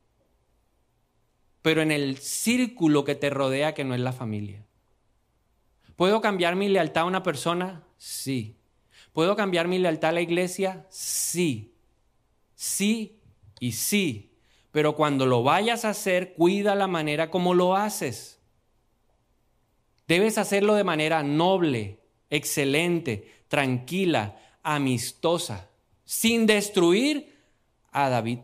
pero 1.61 1.83
en 1.83 1.91
el 1.91 2.17
círculo 2.17 3.05
que 3.05 3.15
te 3.15 3.29
rodea 3.29 3.75
que 3.75 3.85
no 3.85 3.95
es 3.95 4.01
la 4.01 4.15
familia. 4.15 4.65
¿Puedo 5.95 6.23
cambiar 6.23 6.57
mi 6.57 6.71
lealtad 6.71 7.03
a 7.03 7.07
una 7.07 7.23
persona? 7.23 7.85
Sí. 7.99 8.57
¿Puedo 9.13 9.37
cambiar 9.37 9.69
mi 9.69 9.79
lealtad 9.79 10.09
a 10.09 10.15
la 10.15 10.23
iglesia? 10.23 10.87
Sí. 10.89 11.72
Sí 12.63 13.19
y 13.59 13.73
sí. 13.73 14.39
Pero 14.71 14.95
cuando 14.95 15.27
lo 15.27 15.43
vayas 15.43 15.85
a 15.85 15.89
hacer, 15.89 16.35
cuida 16.35 16.77
la 16.77 16.87
manera 16.87 17.29
como 17.29 17.55
lo 17.55 17.75
haces. 17.75 18.39
Debes 20.07 20.39
hacerlo 20.39 20.75
de 20.75 20.85
manera 20.85 21.25
noble, 21.25 21.99
excelente, 22.31 23.43
tranquila, 23.49 24.37
amistosa, 24.63 25.71
sin 26.05 26.47
destruir 26.47 27.37
a 27.91 28.09
David. 28.09 28.39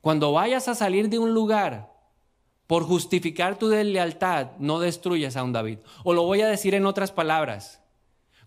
Cuando 0.00 0.30
vayas 0.30 0.68
a 0.68 0.76
salir 0.76 1.08
de 1.08 1.18
un 1.18 1.34
lugar 1.34 1.92
por 2.68 2.84
justificar 2.84 3.58
tu 3.58 3.68
deslealtad, 3.68 4.52
no 4.60 4.78
destruyas 4.78 5.36
a 5.36 5.42
un 5.42 5.52
David. 5.52 5.78
O 6.04 6.12
lo 6.12 6.22
voy 6.22 6.42
a 6.42 6.48
decir 6.48 6.76
en 6.76 6.86
otras 6.86 7.10
palabras. 7.10 7.82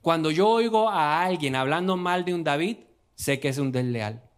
Cuando 0.02 0.32
yo 0.32 0.48
oigo 0.48 0.90
a 0.90 1.22
alguien 1.22 1.58
hablando 1.58 1.98
mal 1.98 2.24
de 2.24 2.34
un 2.34 2.46
David, 2.46 2.78
sé 3.16 3.40
que 3.40 3.50
es 3.50 3.58
un 3.58 3.72
desleal. 3.72 4.30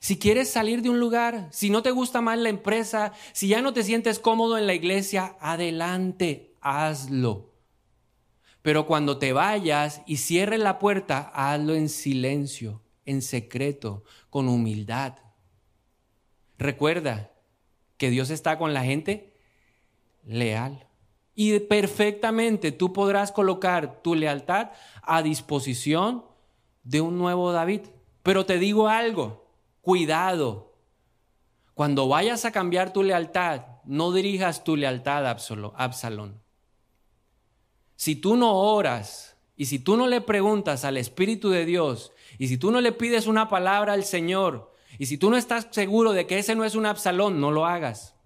Si 0.00 0.18
quieres 0.18 0.50
salir 0.50 0.82
de 0.82 0.90
un 0.90 1.00
lugar, 1.00 1.48
si 1.50 1.70
no 1.70 1.82
te 1.82 1.90
gusta 1.90 2.20
más 2.20 2.38
la 2.38 2.48
empresa, 2.48 3.12
si 3.32 3.48
ya 3.48 3.60
no 3.60 3.72
te 3.72 3.82
sientes 3.82 4.18
cómodo 4.18 4.56
en 4.56 4.66
la 4.66 4.74
iglesia, 4.74 5.36
adelante, 5.40 6.54
hazlo. 6.60 7.52
Pero 8.62 8.86
cuando 8.86 9.18
te 9.18 9.32
vayas 9.32 10.02
y 10.06 10.18
cierres 10.18 10.60
la 10.60 10.78
puerta, 10.78 11.30
hazlo 11.34 11.74
en 11.74 11.88
silencio, 11.88 12.82
en 13.06 13.22
secreto, 13.22 14.04
con 14.30 14.48
humildad. 14.48 15.18
Recuerda 16.58 17.32
que 17.96 18.10
Dios 18.10 18.30
está 18.30 18.58
con 18.58 18.74
la 18.74 18.84
gente 18.84 19.36
leal. 20.24 20.87
Y 21.40 21.60
perfectamente 21.60 22.72
tú 22.72 22.92
podrás 22.92 23.30
colocar 23.30 24.02
tu 24.02 24.16
lealtad 24.16 24.72
a 25.02 25.22
disposición 25.22 26.24
de 26.82 27.00
un 27.00 27.16
nuevo 27.16 27.52
David. 27.52 27.82
Pero 28.24 28.44
te 28.44 28.58
digo 28.58 28.88
algo, 28.88 29.48
cuidado. 29.80 30.74
Cuando 31.74 32.08
vayas 32.08 32.44
a 32.44 32.50
cambiar 32.50 32.92
tu 32.92 33.04
lealtad, 33.04 33.66
no 33.84 34.10
dirijas 34.10 34.64
tu 34.64 34.74
lealtad 34.74 35.24
a 35.28 35.30
Absalón. 35.76 36.42
Si 37.94 38.16
tú 38.16 38.34
no 38.34 38.56
oras 38.56 39.36
y 39.54 39.66
si 39.66 39.78
tú 39.78 39.96
no 39.96 40.08
le 40.08 40.20
preguntas 40.20 40.84
al 40.84 40.96
Espíritu 40.96 41.50
de 41.50 41.64
Dios 41.64 42.10
y 42.38 42.48
si 42.48 42.58
tú 42.58 42.72
no 42.72 42.80
le 42.80 42.90
pides 42.90 43.28
una 43.28 43.48
palabra 43.48 43.92
al 43.92 44.02
Señor 44.02 44.74
y 44.98 45.06
si 45.06 45.18
tú 45.18 45.30
no 45.30 45.36
estás 45.36 45.68
seguro 45.70 46.10
de 46.10 46.26
que 46.26 46.40
ese 46.40 46.56
no 46.56 46.64
es 46.64 46.74
un 46.74 46.86
Absalón, 46.86 47.40
no 47.40 47.52
lo 47.52 47.64
hagas. 47.64 48.16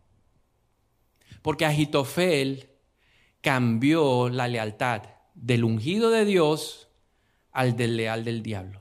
Porque 1.42 1.66
Agitofel 1.66 2.71
cambió 3.42 4.30
la 4.30 4.48
lealtad 4.48 5.02
del 5.34 5.64
ungido 5.64 6.10
de 6.10 6.24
Dios 6.24 6.88
al 7.50 7.76
del 7.76 7.96
leal 7.96 8.24
del 8.24 8.42
diablo. 8.42 8.80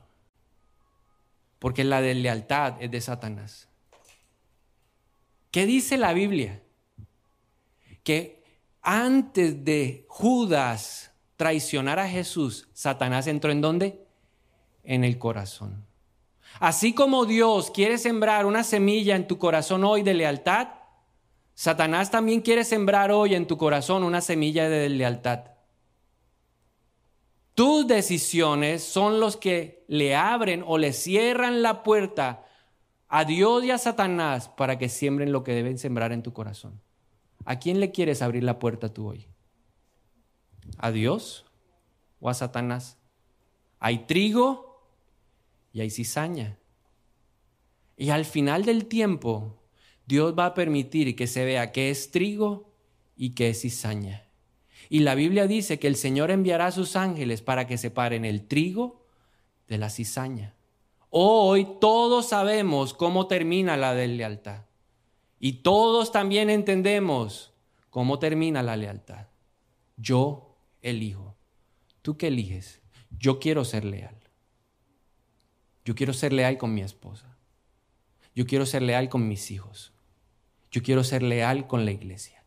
Porque 1.58 1.84
la 1.84 2.00
deslealtad 2.00 2.80
es 2.80 2.90
de 2.90 3.00
Satanás. 3.00 3.68
¿Qué 5.50 5.66
dice 5.66 5.98
la 5.98 6.14
Biblia? 6.14 6.62
Que 8.02 8.42
antes 8.80 9.64
de 9.64 10.06
Judas 10.08 11.12
traicionar 11.36 11.98
a 11.98 12.08
Jesús, 12.08 12.68
Satanás 12.72 13.26
entró 13.26 13.52
en 13.52 13.60
dónde? 13.60 14.06
En 14.82 15.04
el 15.04 15.18
corazón. 15.18 15.84
Así 16.58 16.94
como 16.94 17.26
Dios 17.26 17.70
quiere 17.70 17.98
sembrar 17.98 18.46
una 18.46 18.64
semilla 18.64 19.16
en 19.16 19.26
tu 19.26 19.38
corazón 19.38 19.84
hoy 19.84 20.02
de 20.02 20.14
lealtad, 20.14 20.68
Satanás 21.62 22.10
también 22.10 22.40
quiere 22.40 22.64
sembrar 22.64 23.12
hoy 23.12 23.36
en 23.36 23.46
tu 23.46 23.56
corazón 23.56 24.02
una 24.02 24.20
semilla 24.20 24.68
de 24.68 24.88
lealtad. 24.88 25.44
Tus 27.54 27.86
decisiones 27.86 28.82
son 28.82 29.20
los 29.20 29.36
que 29.36 29.84
le 29.86 30.16
abren 30.16 30.64
o 30.66 30.76
le 30.76 30.92
cierran 30.92 31.62
la 31.62 31.84
puerta 31.84 32.44
a 33.06 33.24
Dios 33.24 33.62
y 33.62 33.70
a 33.70 33.78
Satanás 33.78 34.48
para 34.48 34.76
que 34.76 34.88
siembren 34.88 35.30
lo 35.30 35.44
que 35.44 35.54
deben 35.54 35.78
sembrar 35.78 36.10
en 36.10 36.24
tu 36.24 36.32
corazón. 36.32 36.80
¿A 37.44 37.60
quién 37.60 37.78
le 37.78 37.92
quieres 37.92 38.22
abrir 38.22 38.42
la 38.42 38.58
puerta 38.58 38.92
tú 38.92 39.10
hoy? 39.10 39.28
¿A 40.78 40.90
Dios 40.90 41.46
o 42.18 42.28
a 42.28 42.34
Satanás? 42.34 42.98
Hay 43.78 43.98
trigo 44.06 44.82
y 45.72 45.80
hay 45.80 45.90
cizaña. 45.90 46.58
Y 47.96 48.10
al 48.10 48.24
final 48.24 48.64
del 48.64 48.86
tiempo, 48.86 49.61
Dios 50.06 50.34
va 50.38 50.46
a 50.46 50.54
permitir 50.54 51.14
que 51.16 51.26
se 51.26 51.44
vea 51.44 51.72
qué 51.72 51.90
es 51.90 52.10
trigo 52.10 52.70
y 53.16 53.30
qué 53.30 53.50
es 53.50 53.62
cizaña. 53.62 54.24
Y 54.88 55.00
la 55.00 55.14
Biblia 55.14 55.46
dice 55.46 55.78
que 55.78 55.86
el 55.86 55.96
Señor 55.96 56.30
enviará 56.30 56.66
a 56.66 56.72
sus 56.72 56.96
ángeles 56.96 57.40
para 57.40 57.66
que 57.66 57.78
separen 57.78 58.24
el 58.24 58.46
trigo 58.46 59.06
de 59.68 59.78
la 59.78 59.90
cizaña. 59.90 60.54
Hoy 61.08 61.66
todos 61.80 62.28
sabemos 62.28 62.94
cómo 62.94 63.26
termina 63.26 63.76
la 63.76 63.94
deslealtad. 63.94 64.66
Y 65.38 65.54
todos 65.62 66.12
también 66.12 66.50
entendemos 66.50 67.52
cómo 67.90 68.18
termina 68.18 68.62
la 68.62 68.76
lealtad. 68.76 69.26
Yo 69.96 70.56
elijo. 70.82 71.36
¿Tú 72.02 72.16
qué 72.16 72.28
eliges? 72.28 72.80
Yo 73.18 73.38
quiero 73.38 73.64
ser 73.64 73.84
leal. 73.84 74.16
Yo 75.84 75.94
quiero 75.94 76.12
ser 76.12 76.32
leal 76.32 76.58
con 76.58 76.74
mi 76.74 76.82
esposa. 76.82 77.31
Yo 78.34 78.46
quiero 78.46 78.66
ser 78.66 78.82
leal 78.82 79.08
con 79.08 79.28
mis 79.28 79.50
hijos. 79.50 79.92
Yo 80.70 80.82
quiero 80.82 81.04
ser 81.04 81.22
leal 81.22 81.66
con 81.66 81.84
la 81.84 81.90
iglesia. 81.90 82.44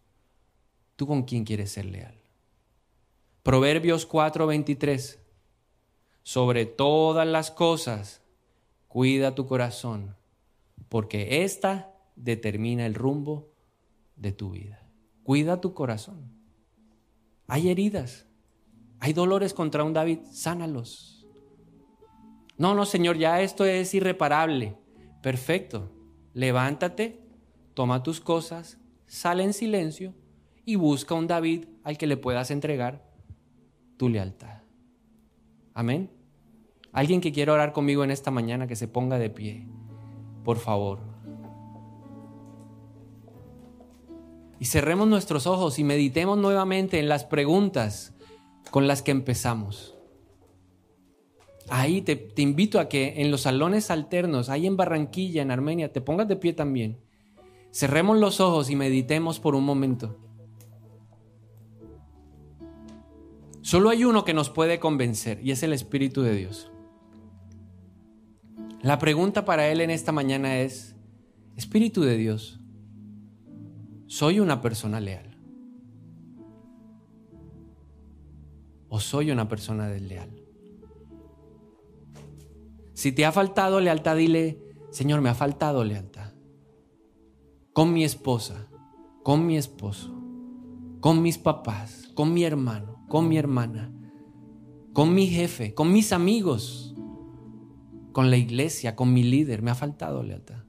¿Tú 0.95 1.05
con 1.05 1.23
quién 1.23 1.43
quieres 1.43 1.71
ser 1.71 1.85
leal? 1.85 2.15
Proverbios 3.43 4.07
4:23. 4.07 5.19
Sobre 6.23 6.65
todas 6.65 7.27
las 7.27 7.51
cosas, 7.51 8.23
cuida 8.87 9.35
tu 9.35 9.45
corazón, 9.45 10.15
porque 10.89 11.43
esta 11.43 11.93
determina 12.15 12.87
el 12.87 12.95
rumbo 12.95 13.51
de 14.15 14.31
tu 14.31 14.51
vida. 14.51 14.81
Cuida 15.21 15.61
tu 15.61 15.75
corazón. 15.75 16.31
Hay 17.47 17.69
heridas, 17.69 18.25
hay 18.99 19.13
dolores 19.13 19.53
contra 19.53 19.83
un 19.83 19.93
David, 19.93 20.19
sánalos. 20.31 21.27
No, 22.57 22.73
no, 22.73 22.85
Señor, 22.85 23.17
ya 23.17 23.41
esto 23.41 23.65
es 23.65 23.93
irreparable. 23.93 24.75
Perfecto. 25.25 25.89
Levántate, 26.35 27.19
toma 27.73 28.03
tus 28.03 28.21
cosas, 28.21 28.77
sale 29.07 29.43
en 29.43 29.53
silencio 29.53 30.13
y 30.65 30.75
busca 30.75 31.15
un 31.15 31.25
David 31.25 31.65
al 31.83 31.97
que 31.97 32.05
le 32.05 32.15
puedas 32.15 32.51
entregar 32.51 33.09
tu 33.97 34.07
lealtad. 34.07 34.59
Amén. 35.73 36.11
Alguien 36.91 37.21
que 37.21 37.31
quiera 37.31 37.53
orar 37.53 37.73
conmigo 37.73 38.03
en 38.03 38.11
esta 38.11 38.29
mañana, 38.29 38.67
que 38.67 38.75
se 38.75 38.87
ponga 38.87 39.17
de 39.17 39.31
pie, 39.31 39.65
por 40.43 40.59
favor. 40.59 40.99
Y 44.59 44.65
cerremos 44.65 45.07
nuestros 45.07 45.47
ojos 45.47 45.79
y 45.79 45.83
meditemos 45.83 46.37
nuevamente 46.37 46.99
en 46.99 47.09
las 47.09 47.25
preguntas 47.25 48.13
con 48.69 48.85
las 48.85 49.01
que 49.01 49.09
empezamos. 49.09 49.94
Ahí 51.69 52.01
te, 52.01 52.31
invito 52.37 52.79
a 52.79 52.87
que 52.87 53.21
en 53.21 53.31
los 53.31 53.41
salones 53.41 53.89
alternos, 53.89 54.49
ahí 54.49 54.67
en 54.67 54.77
Barranquilla, 54.77 55.41
en 55.41 55.51
Armenia, 55.51 55.91
te 55.91 56.01
pongas 56.01 56.27
de 56.27 56.35
pie 56.35 56.53
también. 56.53 56.99
Cerremos 57.71 58.17
los 58.17 58.39
ojos 58.39 58.69
y 58.69 58.75
meditemos 58.75 59.39
por 59.39 59.55
un 59.55 59.65
momento. 59.65 60.19
Solo 63.61 63.89
hay 63.89 64.05
uno 64.05 64.23
que 64.23 64.35
nos 64.35 64.51
puede 64.51 64.79
convencer 64.79 65.39
y 65.43 65.51
es 65.51 65.63
el 65.63 65.73
Espíritu 65.73 66.21
de 66.21 66.35
Dios. 66.35 66.71
La 68.83 68.99
pregunta 68.99 69.43
para 69.43 69.67
Él 69.67 69.81
en 69.81 69.89
esta 69.89 70.11
mañana 70.11 70.59
es, 70.59 70.95
Espíritu 71.55 72.01
de 72.01 72.15
Dios, 72.15 72.59
¿soy 74.05 74.39
una 74.39 74.61
persona 74.61 74.99
leal? 74.99 75.35
¿O 78.87 78.99
soy 78.99 79.31
una 79.31 79.49
persona 79.49 79.87
desleal? 79.87 80.34
Si 82.95 83.11
te 83.11 83.25
ha 83.25 83.31
faltado 83.31 83.79
lealtad, 83.79 84.17
dile, 84.17 84.59
Señor, 84.89 85.21
me 85.21 85.29
ha 85.29 85.35
faltado 85.35 85.83
lealtad. 85.83 86.33
Con 87.73 87.93
mi 87.93 88.03
esposa, 88.03 88.67
con 89.21 89.45
mi 89.45 89.55
esposo, 89.55 90.11
con 90.99 91.21
mis 91.21 91.37
papás, 91.37 92.11
con 92.15 92.33
mi 92.33 92.43
hermano 92.43 92.95
con 93.07 93.27
mi 93.27 93.37
hermana, 93.37 93.91
con 94.93 95.13
mi 95.13 95.27
jefe, 95.27 95.73
con 95.73 95.91
mis 95.91 96.11
amigos, 96.11 96.95
con 98.11 98.29
la 98.29 98.37
iglesia, 98.37 98.95
con 98.95 99.13
mi 99.13 99.23
líder. 99.23 99.61
Me 99.61 99.71
ha 99.71 99.75
faltado 99.75 100.23
lealtad. 100.23 100.63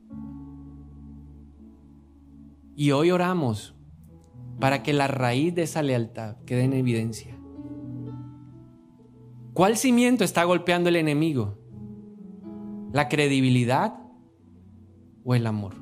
Y 2.74 2.90
hoy 2.90 3.10
oramos 3.10 3.74
para 4.60 4.82
que 4.82 4.92
la 4.92 5.06
raíz 5.06 5.54
de 5.54 5.62
esa 5.62 5.82
lealtad 5.82 6.36
quede 6.44 6.64
en 6.64 6.74
evidencia. 6.74 7.38
¿Cuál 9.54 9.78
cimiento 9.78 10.24
está 10.24 10.44
golpeando 10.44 10.90
el 10.90 10.96
enemigo? 10.96 11.58
¿La 12.96 13.10
credibilidad 13.10 13.92
o 15.22 15.34
el 15.34 15.46
amor? 15.46 15.74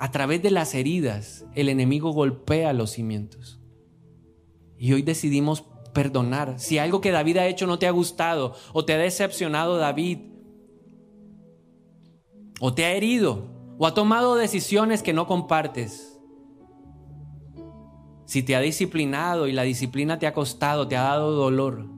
A 0.00 0.10
través 0.10 0.42
de 0.42 0.50
las 0.50 0.74
heridas, 0.74 1.46
el 1.54 1.68
enemigo 1.68 2.10
golpea 2.10 2.72
los 2.72 2.90
cimientos. 2.90 3.60
Y 4.76 4.92
hoy 4.92 5.02
decidimos 5.02 5.62
perdonar. 5.92 6.58
Si 6.58 6.78
algo 6.78 7.00
que 7.00 7.12
David 7.12 7.36
ha 7.36 7.46
hecho 7.46 7.68
no 7.68 7.78
te 7.78 7.86
ha 7.86 7.92
gustado 7.92 8.56
o 8.72 8.84
te 8.84 8.94
ha 8.94 8.98
decepcionado 8.98 9.76
David, 9.76 10.18
o 12.60 12.74
te 12.74 12.84
ha 12.84 12.94
herido, 12.94 13.46
o 13.78 13.86
ha 13.86 13.94
tomado 13.94 14.34
decisiones 14.34 15.04
que 15.04 15.12
no 15.12 15.28
compartes, 15.28 16.18
si 18.24 18.42
te 18.42 18.56
ha 18.56 18.60
disciplinado 18.60 19.46
y 19.46 19.52
la 19.52 19.62
disciplina 19.62 20.18
te 20.18 20.26
ha 20.26 20.34
costado, 20.34 20.88
te 20.88 20.96
ha 20.96 21.02
dado 21.02 21.30
dolor, 21.30 21.93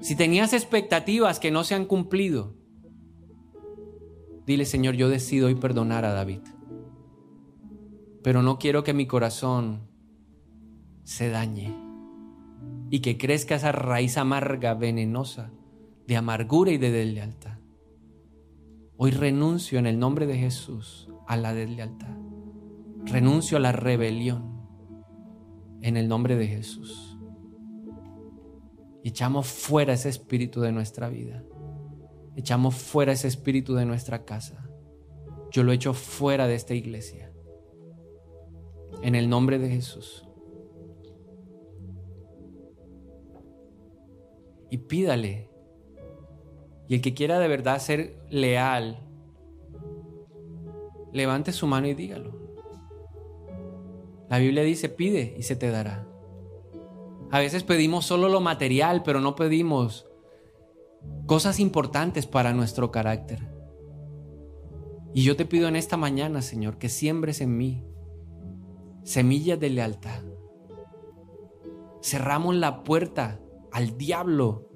si 0.00 0.16
tenías 0.16 0.52
expectativas 0.52 1.38
que 1.38 1.50
no 1.50 1.64
se 1.64 1.74
han 1.74 1.84
cumplido, 1.84 2.54
dile 4.46 4.64
Señor, 4.64 4.94
yo 4.94 5.08
decido 5.08 5.48
hoy 5.48 5.54
perdonar 5.54 6.04
a 6.04 6.12
David, 6.12 6.40
pero 8.22 8.42
no 8.42 8.58
quiero 8.58 8.82
que 8.82 8.94
mi 8.94 9.06
corazón 9.06 9.88
se 11.04 11.28
dañe 11.28 11.74
y 12.90 13.00
que 13.00 13.18
crezca 13.18 13.54
esa 13.54 13.72
raíz 13.72 14.16
amarga, 14.16 14.74
venenosa, 14.74 15.50
de 16.06 16.16
amargura 16.16 16.72
y 16.72 16.78
de 16.78 16.90
deslealtad. 16.90 17.58
Hoy 18.96 19.12
renuncio 19.12 19.78
en 19.78 19.86
el 19.86 19.98
nombre 19.98 20.26
de 20.26 20.36
Jesús 20.36 21.08
a 21.26 21.36
la 21.36 21.54
deslealtad. 21.54 22.16
Renuncio 23.06 23.56
a 23.56 23.60
la 23.60 23.72
rebelión 23.72 24.60
en 25.80 25.96
el 25.96 26.08
nombre 26.08 26.36
de 26.36 26.48
Jesús. 26.48 27.09
Echamos 29.04 29.46
fuera 29.46 29.92
ese 29.92 30.08
espíritu 30.08 30.60
de 30.60 30.72
nuestra 30.72 31.08
vida. 31.08 31.44
Echamos 32.36 32.74
fuera 32.74 33.12
ese 33.12 33.28
espíritu 33.28 33.74
de 33.74 33.86
nuestra 33.86 34.24
casa. 34.24 34.68
Yo 35.50 35.62
lo 35.62 35.72
echo 35.72 35.94
fuera 35.94 36.46
de 36.46 36.54
esta 36.54 36.74
iglesia. 36.74 37.32
En 39.02 39.14
el 39.14 39.28
nombre 39.28 39.58
de 39.58 39.70
Jesús. 39.70 40.26
y 44.70 44.78
pídale. 44.78 45.50
Y 46.88 46.94
el 46.94 47.02
que 47.02 47.14
quiera 47.14 47.38
de 47.38 47.48
verdad 47.48 47.78
ser 47.78 48.16
leal, 48.30 48.98
levante 51.12 51.52
su 51.52 51.66
mano 51.66 51.88
y 51.88 51.94
dígalo. 51.94 52.38
La 54.28 54.38
Biblia 54.38 54.62
dice, 54.62 54.88
pide 54.88 55.34
y 55.36 55.42
se 55.42 55.56
te 55.56 55.70
dará. 55.70 56.06
A 57.30 57.38
veces 57.38 57.62
pedimos 57.62 58.06
solo 58.06 58.28
lo 58.28 58.40
material, 58.40 59.02
pero 59.04 59.20
no 59.20 59.36
pedimos 59.36 60.06
cosas 61.26 61.60
importantes 61.60 62.26
para 62.26 62.52
nuestro 62.52 62.90
carácter. 62.90 63.48
Y 65.14 65.22
yo 65.22 65.36
te 65.36 65.44
pido 65.44 65.68
en 65.68 65.76
esta 65.76 65.96
mañana, 65.96 66.42
Señor, 66.42 66.78
que 66.78 66.88
siembres 66.88 67.40
en 67.40 67.56
mí 67.56 67.84
semillas 69.04 69.58
de 69.58 69.70
lealtad. 69.70 70.22
Cerramos 72.02 72.54
la 72.56 72.82
puerta 72.82 73.40
al 73.72 73.96
diablo. 73.96 74.68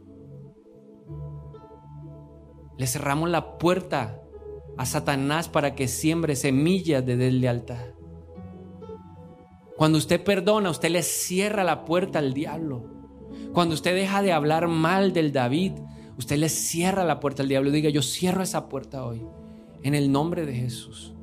Le 2.76 2.86
cerramos 2.86 3.30
la 3.30 3.58
puerta 3.58 4.20
a 4.76 4.86
Satanás 4.86 5.48
para 5.48 5.74
que 5.74 5.88
siembre 5.88 6.36
semillas 6.36 7.04
de 7.04 7.16
deslealtad. 7.16 7.93
Cuando 9.76 9.98
usted 9.98 10.22
perdona, 10.22 10.70
usted 10.70 10.90
le 10.90 11.02
cierra 11.02 11.64
la 11.64 11.84
puerta 11.84 12.18
al 12.18 12.32
diablo. 12.32 12.90
Cuando 13.52 13.74
usted 13.74 13.94
deja 13.94 14.22
de 14.22 14.32
hablar 14.32 14.68
mal 14.68 15.12
del 15.12 15.32
David, 15.32 15.72
usted 16.16 16.36
le 16.36 16.48
cierra 16.48 17.04
la 17.04 17.20
puerta 17.20 17.42
al 17.42 17.48
diablo. 17.48 17.70
Diga, 17.70 17.90
yo 17.90 18.02
cierro 18.02 18.42
esa 18.42 18.68
puerta 18.68 19.04
hoy. 19.04 19.22
En 19.82 19.94
el 19.94 20.10
nombre 20.10 20.46
de 20.46 20.54
Jesús 20.54 21.14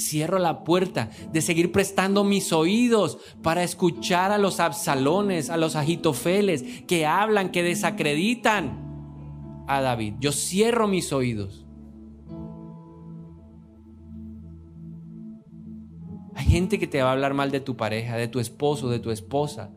cierro 0.00 0.38
la 0.38 0.64
puerta 0.64 1.10
de 1.32 1.42
seguir 1.42 1.70
prestando 1.70 2.24
mis 2.24 2.52
oídos 2.52 3.18
para 3.42 3.62
escuchar 3.62 4.32
a 4.32 4.38
los 4.38 4.58
absalones, 4.58 5.50
a 5.50 5.56
los 5.56 5.76
agitofeles 5.76 6.64
que 6.86 7.06
hablan, 7.06 7.50
que 7.50 7.62
desacreditan 7.62 9.64
a 9.68 9.80
David. 9.80 10.14
Yo 10.18 10.32
cierro 10.32 10.88
mis 10.88 11.12
oídos. 11.12 11.66
Gente 16.50 16.78
que 16.80 16.88
te 16.88 17.00
va 17.00 17.10
a 17.10 17.12
hablar 17.12 17.32
mal 17.32 17.50
de 17.50 17.60
tu 17.60 17.76
pareja, 17.76 18.16
de 18.16 18.28
tu 18.28 18.40
esposo, 18.40 18.90
de 18.90 18.98
tu 18.98 19.10
esposa. 19.10 19.70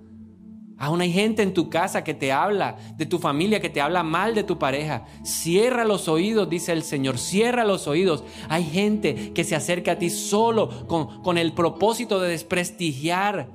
Aún 0.78 1.02
hay 1.02 1.14
gente 1.14 1.44
en 1.44 1.54
tu 1.54 1.70
casa 1.70 2.04
que 2.04 2.16
te 2.16 2.32
habla, 2.32 2.78
de 2.98 3.06
tu 3.06 3.20
familia 3.20 3.62
que 3.62 3.70
te 3.70 3.80
habla 3.80 4.02
mal 4.02 4.34
de 4.34 4.44
tu 4.44 4.58
pareja. 4.58 5.06
Cierra 5.24 5.86
los 5.86 6.08
oídos, 6.08 6.50
dice 6.50 6.74
el 6.74 6.82
Señor, 6.82 7.20
cierra 7.20 7.64
los 7.64 7.88
oídos. 7.88 8.24
Hay 8.50 8.64
gente 8.64 9.34
que 9.34 9.44
se 9.44 9.56
acerca 9.56 9.94
a 9.94 10.00
ti 10.00 10.10
solo 10.10 10.88
con, 10.88 11.22
con 11.22 11.38
el 11.38 11.54
propósito 11.54 12.20
de 12.20 12.30
desprestigiar 12.30 13.52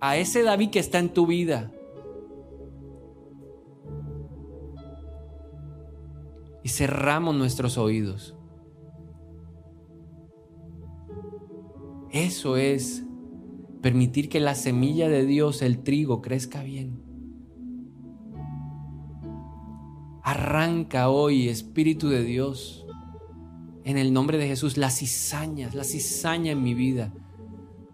a 0.00 0.16
ese 0.16 0.42
David 0.42 0.70
que 0.70 0.78
está 0.78 0.98
en 0.98 1.10
tu 1.10 1.26
vida. 1.26 1.70
Y 6.64 6.70
cerramos 6.70 7.34
nuestros 7.34 7.76
oídos. 7.76 8.34
Eso 12.12 12.56
es 12.56 13.04
permitir 13.82 14.28
que 14.28 14.40
la 14.40 14.54
semilla 14.54 15.08
de 15.08 15.24
Dios, 15.24 15.62
el 15.62 15.82
trigo, 15.82 16.20
crezca 16.20 16.62
bien. 16.62 17.00
Arranca 20.22 21.08
hoy, 21.08 21.48
Espíritu 21.48 22.08
de 22.08 22.24
Dios, 22.24 22.84
en 23.84 23.96
el 23.96 24.12
nombre 24.12 24.38
de 24.38 24.48
Jesús, 24.48 24.76
la 24.76 24.90
cizañas, 24.90 25.74
la 25.74 25.84
cizaña 25.84 26.52
en 26.52 26.62
mi 26.62 26.74
vida. 26.74 27.12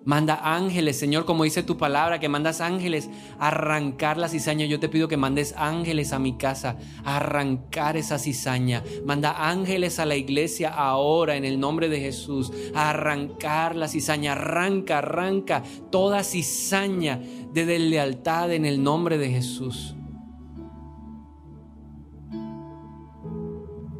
Manda 0.07 0.54
ángeles, 0.54 0.96
Señor, 0.96 1.24
como 1.24 1.42
dice 1.42 1.64
tu 1.64 1.76
palabra, 1.76 2.20
que 2.20 2.28
mandas 2.28 2.61
ángeles 2.61 3.11
a 3.40 3.48
arrancar 3.48 4.18
la 4.18 4.28
cizaña. 4.28 4.64
Yo 4.64 4.78
te 4.78 4.88
pido 4.88 5.09
que 5.09 5.16
mandes 5.16 5.52
ángeles 5.59 6.12
a 6.12 6.20
mi 6.20 6.38
casa 6.38 6.76
a 7.04 7.16
arrancar 7.16 7.96
esa 7.96 8.16
cizaña. 8.16 8.84
Manda 9.04 9.50
ángeles 9.50 9.98
a 9.98 10.07
la 10.07 10.14
iglesia 10.14 10.72
ahora 10.72 11.34
en 11.34 11.44
el 11.44 11.59
nombre 11.59 11.88
de 11.88 11.98
Jesús 11.98 12.52
a 12.72 12.90
arrancar 12.90 13.74
la 13.74 13.88
cizaña. 13.88 14.34
Arranca, 14.34 14.98
arranca 14.98 15.64
toda 15.90 16.22
cizaña 16.22 17.20
de 17.52 17.66
deslealtad 17.66 18.52
en 18.52 18.64
el 18.64 18.84
nombre 18.84 19.18
de 19.18 19.30
Jesús. 19.30 19.96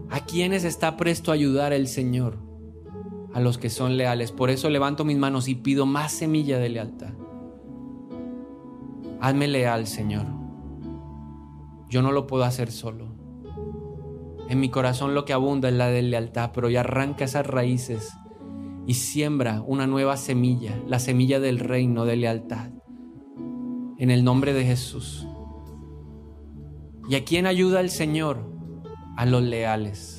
¿A 0.09 0.20
quiénes 0.24 0.62
está 0.62 0.96
presto 0.96 1.32
a 1.32 1.34
ayudar 1.34 1.72
el 1.72 1.88
Señor? 1.88 2.45
A 3.33 3.41
los 3.41 3.59
que 3.59 3.70
son 3.70 3.97
leales. 3.97 4.33
Por 4.33 4.51
eso 4.51 4.70
levanto 4.70 5.05
mis 5.05 5.18
manos 5.18 5.49
y 5.49 5.55
pido 5.55 5.87
más 5.87 6.12
semilla 6.12 6.59
de 6.59 6.68
lealtad. 6.68 7.14
Hazme 9.20 9.49
leal, 9.49 9.87
Señor. 9.87 10.27
Yo 11.89 12.03
no 12.03 12.12
lo 12.12 12.27
puedo 12.27 12.45
hacer 12.45 12.70
solo. 12.70 13.14
En 14.49 14.61
mi 14.61 14.68
corazón 14.68 15.14
lo 15.14 15.24
que 15.24 15.33
abunda 15.33 15.68
es 15.68 15.74
la 15.74 15.89
de 15.89 16.03
lealtad, 16.03 16.53
pero 16.55 16.70
ya 16.70 16.81
arranca 16.81 17.24
esas 17.24 17.47
raíces 17.47 18.12
y 18.87 18.95
siembra 18.95 19.62
una 19.66 19.87
nueva 19.87 20.16
semilla, 20.16 20.81
la 20.87 20.99
semilla 20.99 21.41
del 21.41 21.59
reino 21.59 22.05
de 22.05 22.16
lealtad. 22.16 22.70
En 23.99 24.11
el 24.11 24.24
nombre 24.24 24.53
de 24.53 24.64
Jesús. 24.64 25.27
¿Y 27.09 27.16
a 27.16 27.24
quién 27.24 27.47
ayuda 27.47 27.81
el 27.81 27.91
Señor? 27.91 28.51
A 29.16 29.27
los 29.27 29.43
leales 29.43 30.16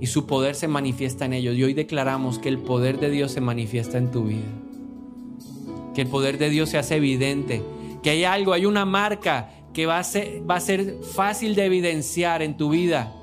y 0.00 0.06
su 0.06 0.26
poder 0.26 0.54
se 0.54 0.66
manifiesta 0.66 1.26
en 1.26 1.34
ellos. 1.34 1.54
Y 1.56 1.62
hoy 1.62 1.74
declaramos 1.74 2.38
que 2.38 2.48
el 2.48 2.58
poder 2.58 2.98
de 2.98 3.10
Dios 3.10 3.32
se 3.32 3.42
manifiesta 3.42 3.98
en 3.98 4.10
tu 4.10 4.24
vida. 4.24 4.48
Que 5.94 6.02
el 6.02 6.08
poder 6.08 6.38
de 6.38 6.48
Dios 6.48 6.70
se 6.70 6.78
hace 6.78 6.96
evidente. 6.96 7.62
Que 8.02 8.10
hay 8.10 8.24
algo, 8.24 8.54
hay 8.54 8.64
una 8.64 8.86
marca 8.86 9.50
que 9.74 9.84
va 9.84 9.98
a 9.98 10.04
ser, 10.04 10.42
va 10.48 10.56
a 10.56 10.60
ser 10.60 11.00
fácil 11.02 11.54
de 11.54 11.66
evidenciar 11.66 12.40
en 12.40 12.56
tu 12.56 12.70
vida. 12.70 13.14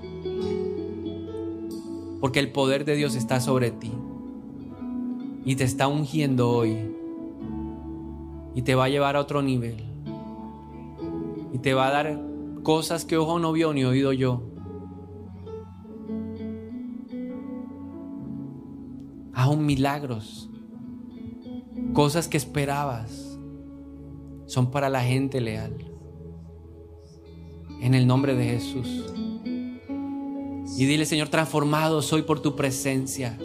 Porque 2.22 2.40
el 2.40 2.52
poder 2.52 2.86
de 2.86 2.96
Dios 2.96 3.16
está 3.16 3.42
sobre 3.42 3.72
ti. 3.72 3.92
Y 5.46 5.56
te 5.56 5.64
está 5.64 5.88
ungiendo 5.88 6.50
hoy. 6.52 6.78
Y 8.54 8.62
te 8.62 8.76
va 8.76 8.86
a 8.86 8.90
llevar 8.90 9.16
a 9.16 9.22
otro 9.22 9.42
nivel. 9.42 9.84
Y 11.54 11.58
te 11.58 11.74
va 11.74 11.88
a 11.88 11.92
dar 11.92 12.22
cosas 12.62 13.04
que 13.04 13.18
ojo 13.18 13.40
no 13.40 13.52
vio 13.52 13.74
ni 13.74 13.84
oído 13.84 14.14
yo 14.14 14.57
aún 19.38 19.68
milagros, 19.68 20.50
cosas 21.94 22.28
que 22.28 22.38
esperabas, 22.38 23.38
son 24.48 24.72
para 24.72 24.90
la 24.90 25.04
gente 25.04 25.40
leal. 25.40 25.76
En 27.80 27.94
el 27.94 28.08
nombre 28.08 28.34
de 28.34 28.46
Jesús. 28.46 29.14
Y 30.76 30.86
dile, 30.86 31.06
Señor, 31.06 31.28
transformado 31.28 32.02
soy 32.02 32.24
por 32.24 32.40
tu 32.40 32.56
presencia. 32.56 33.38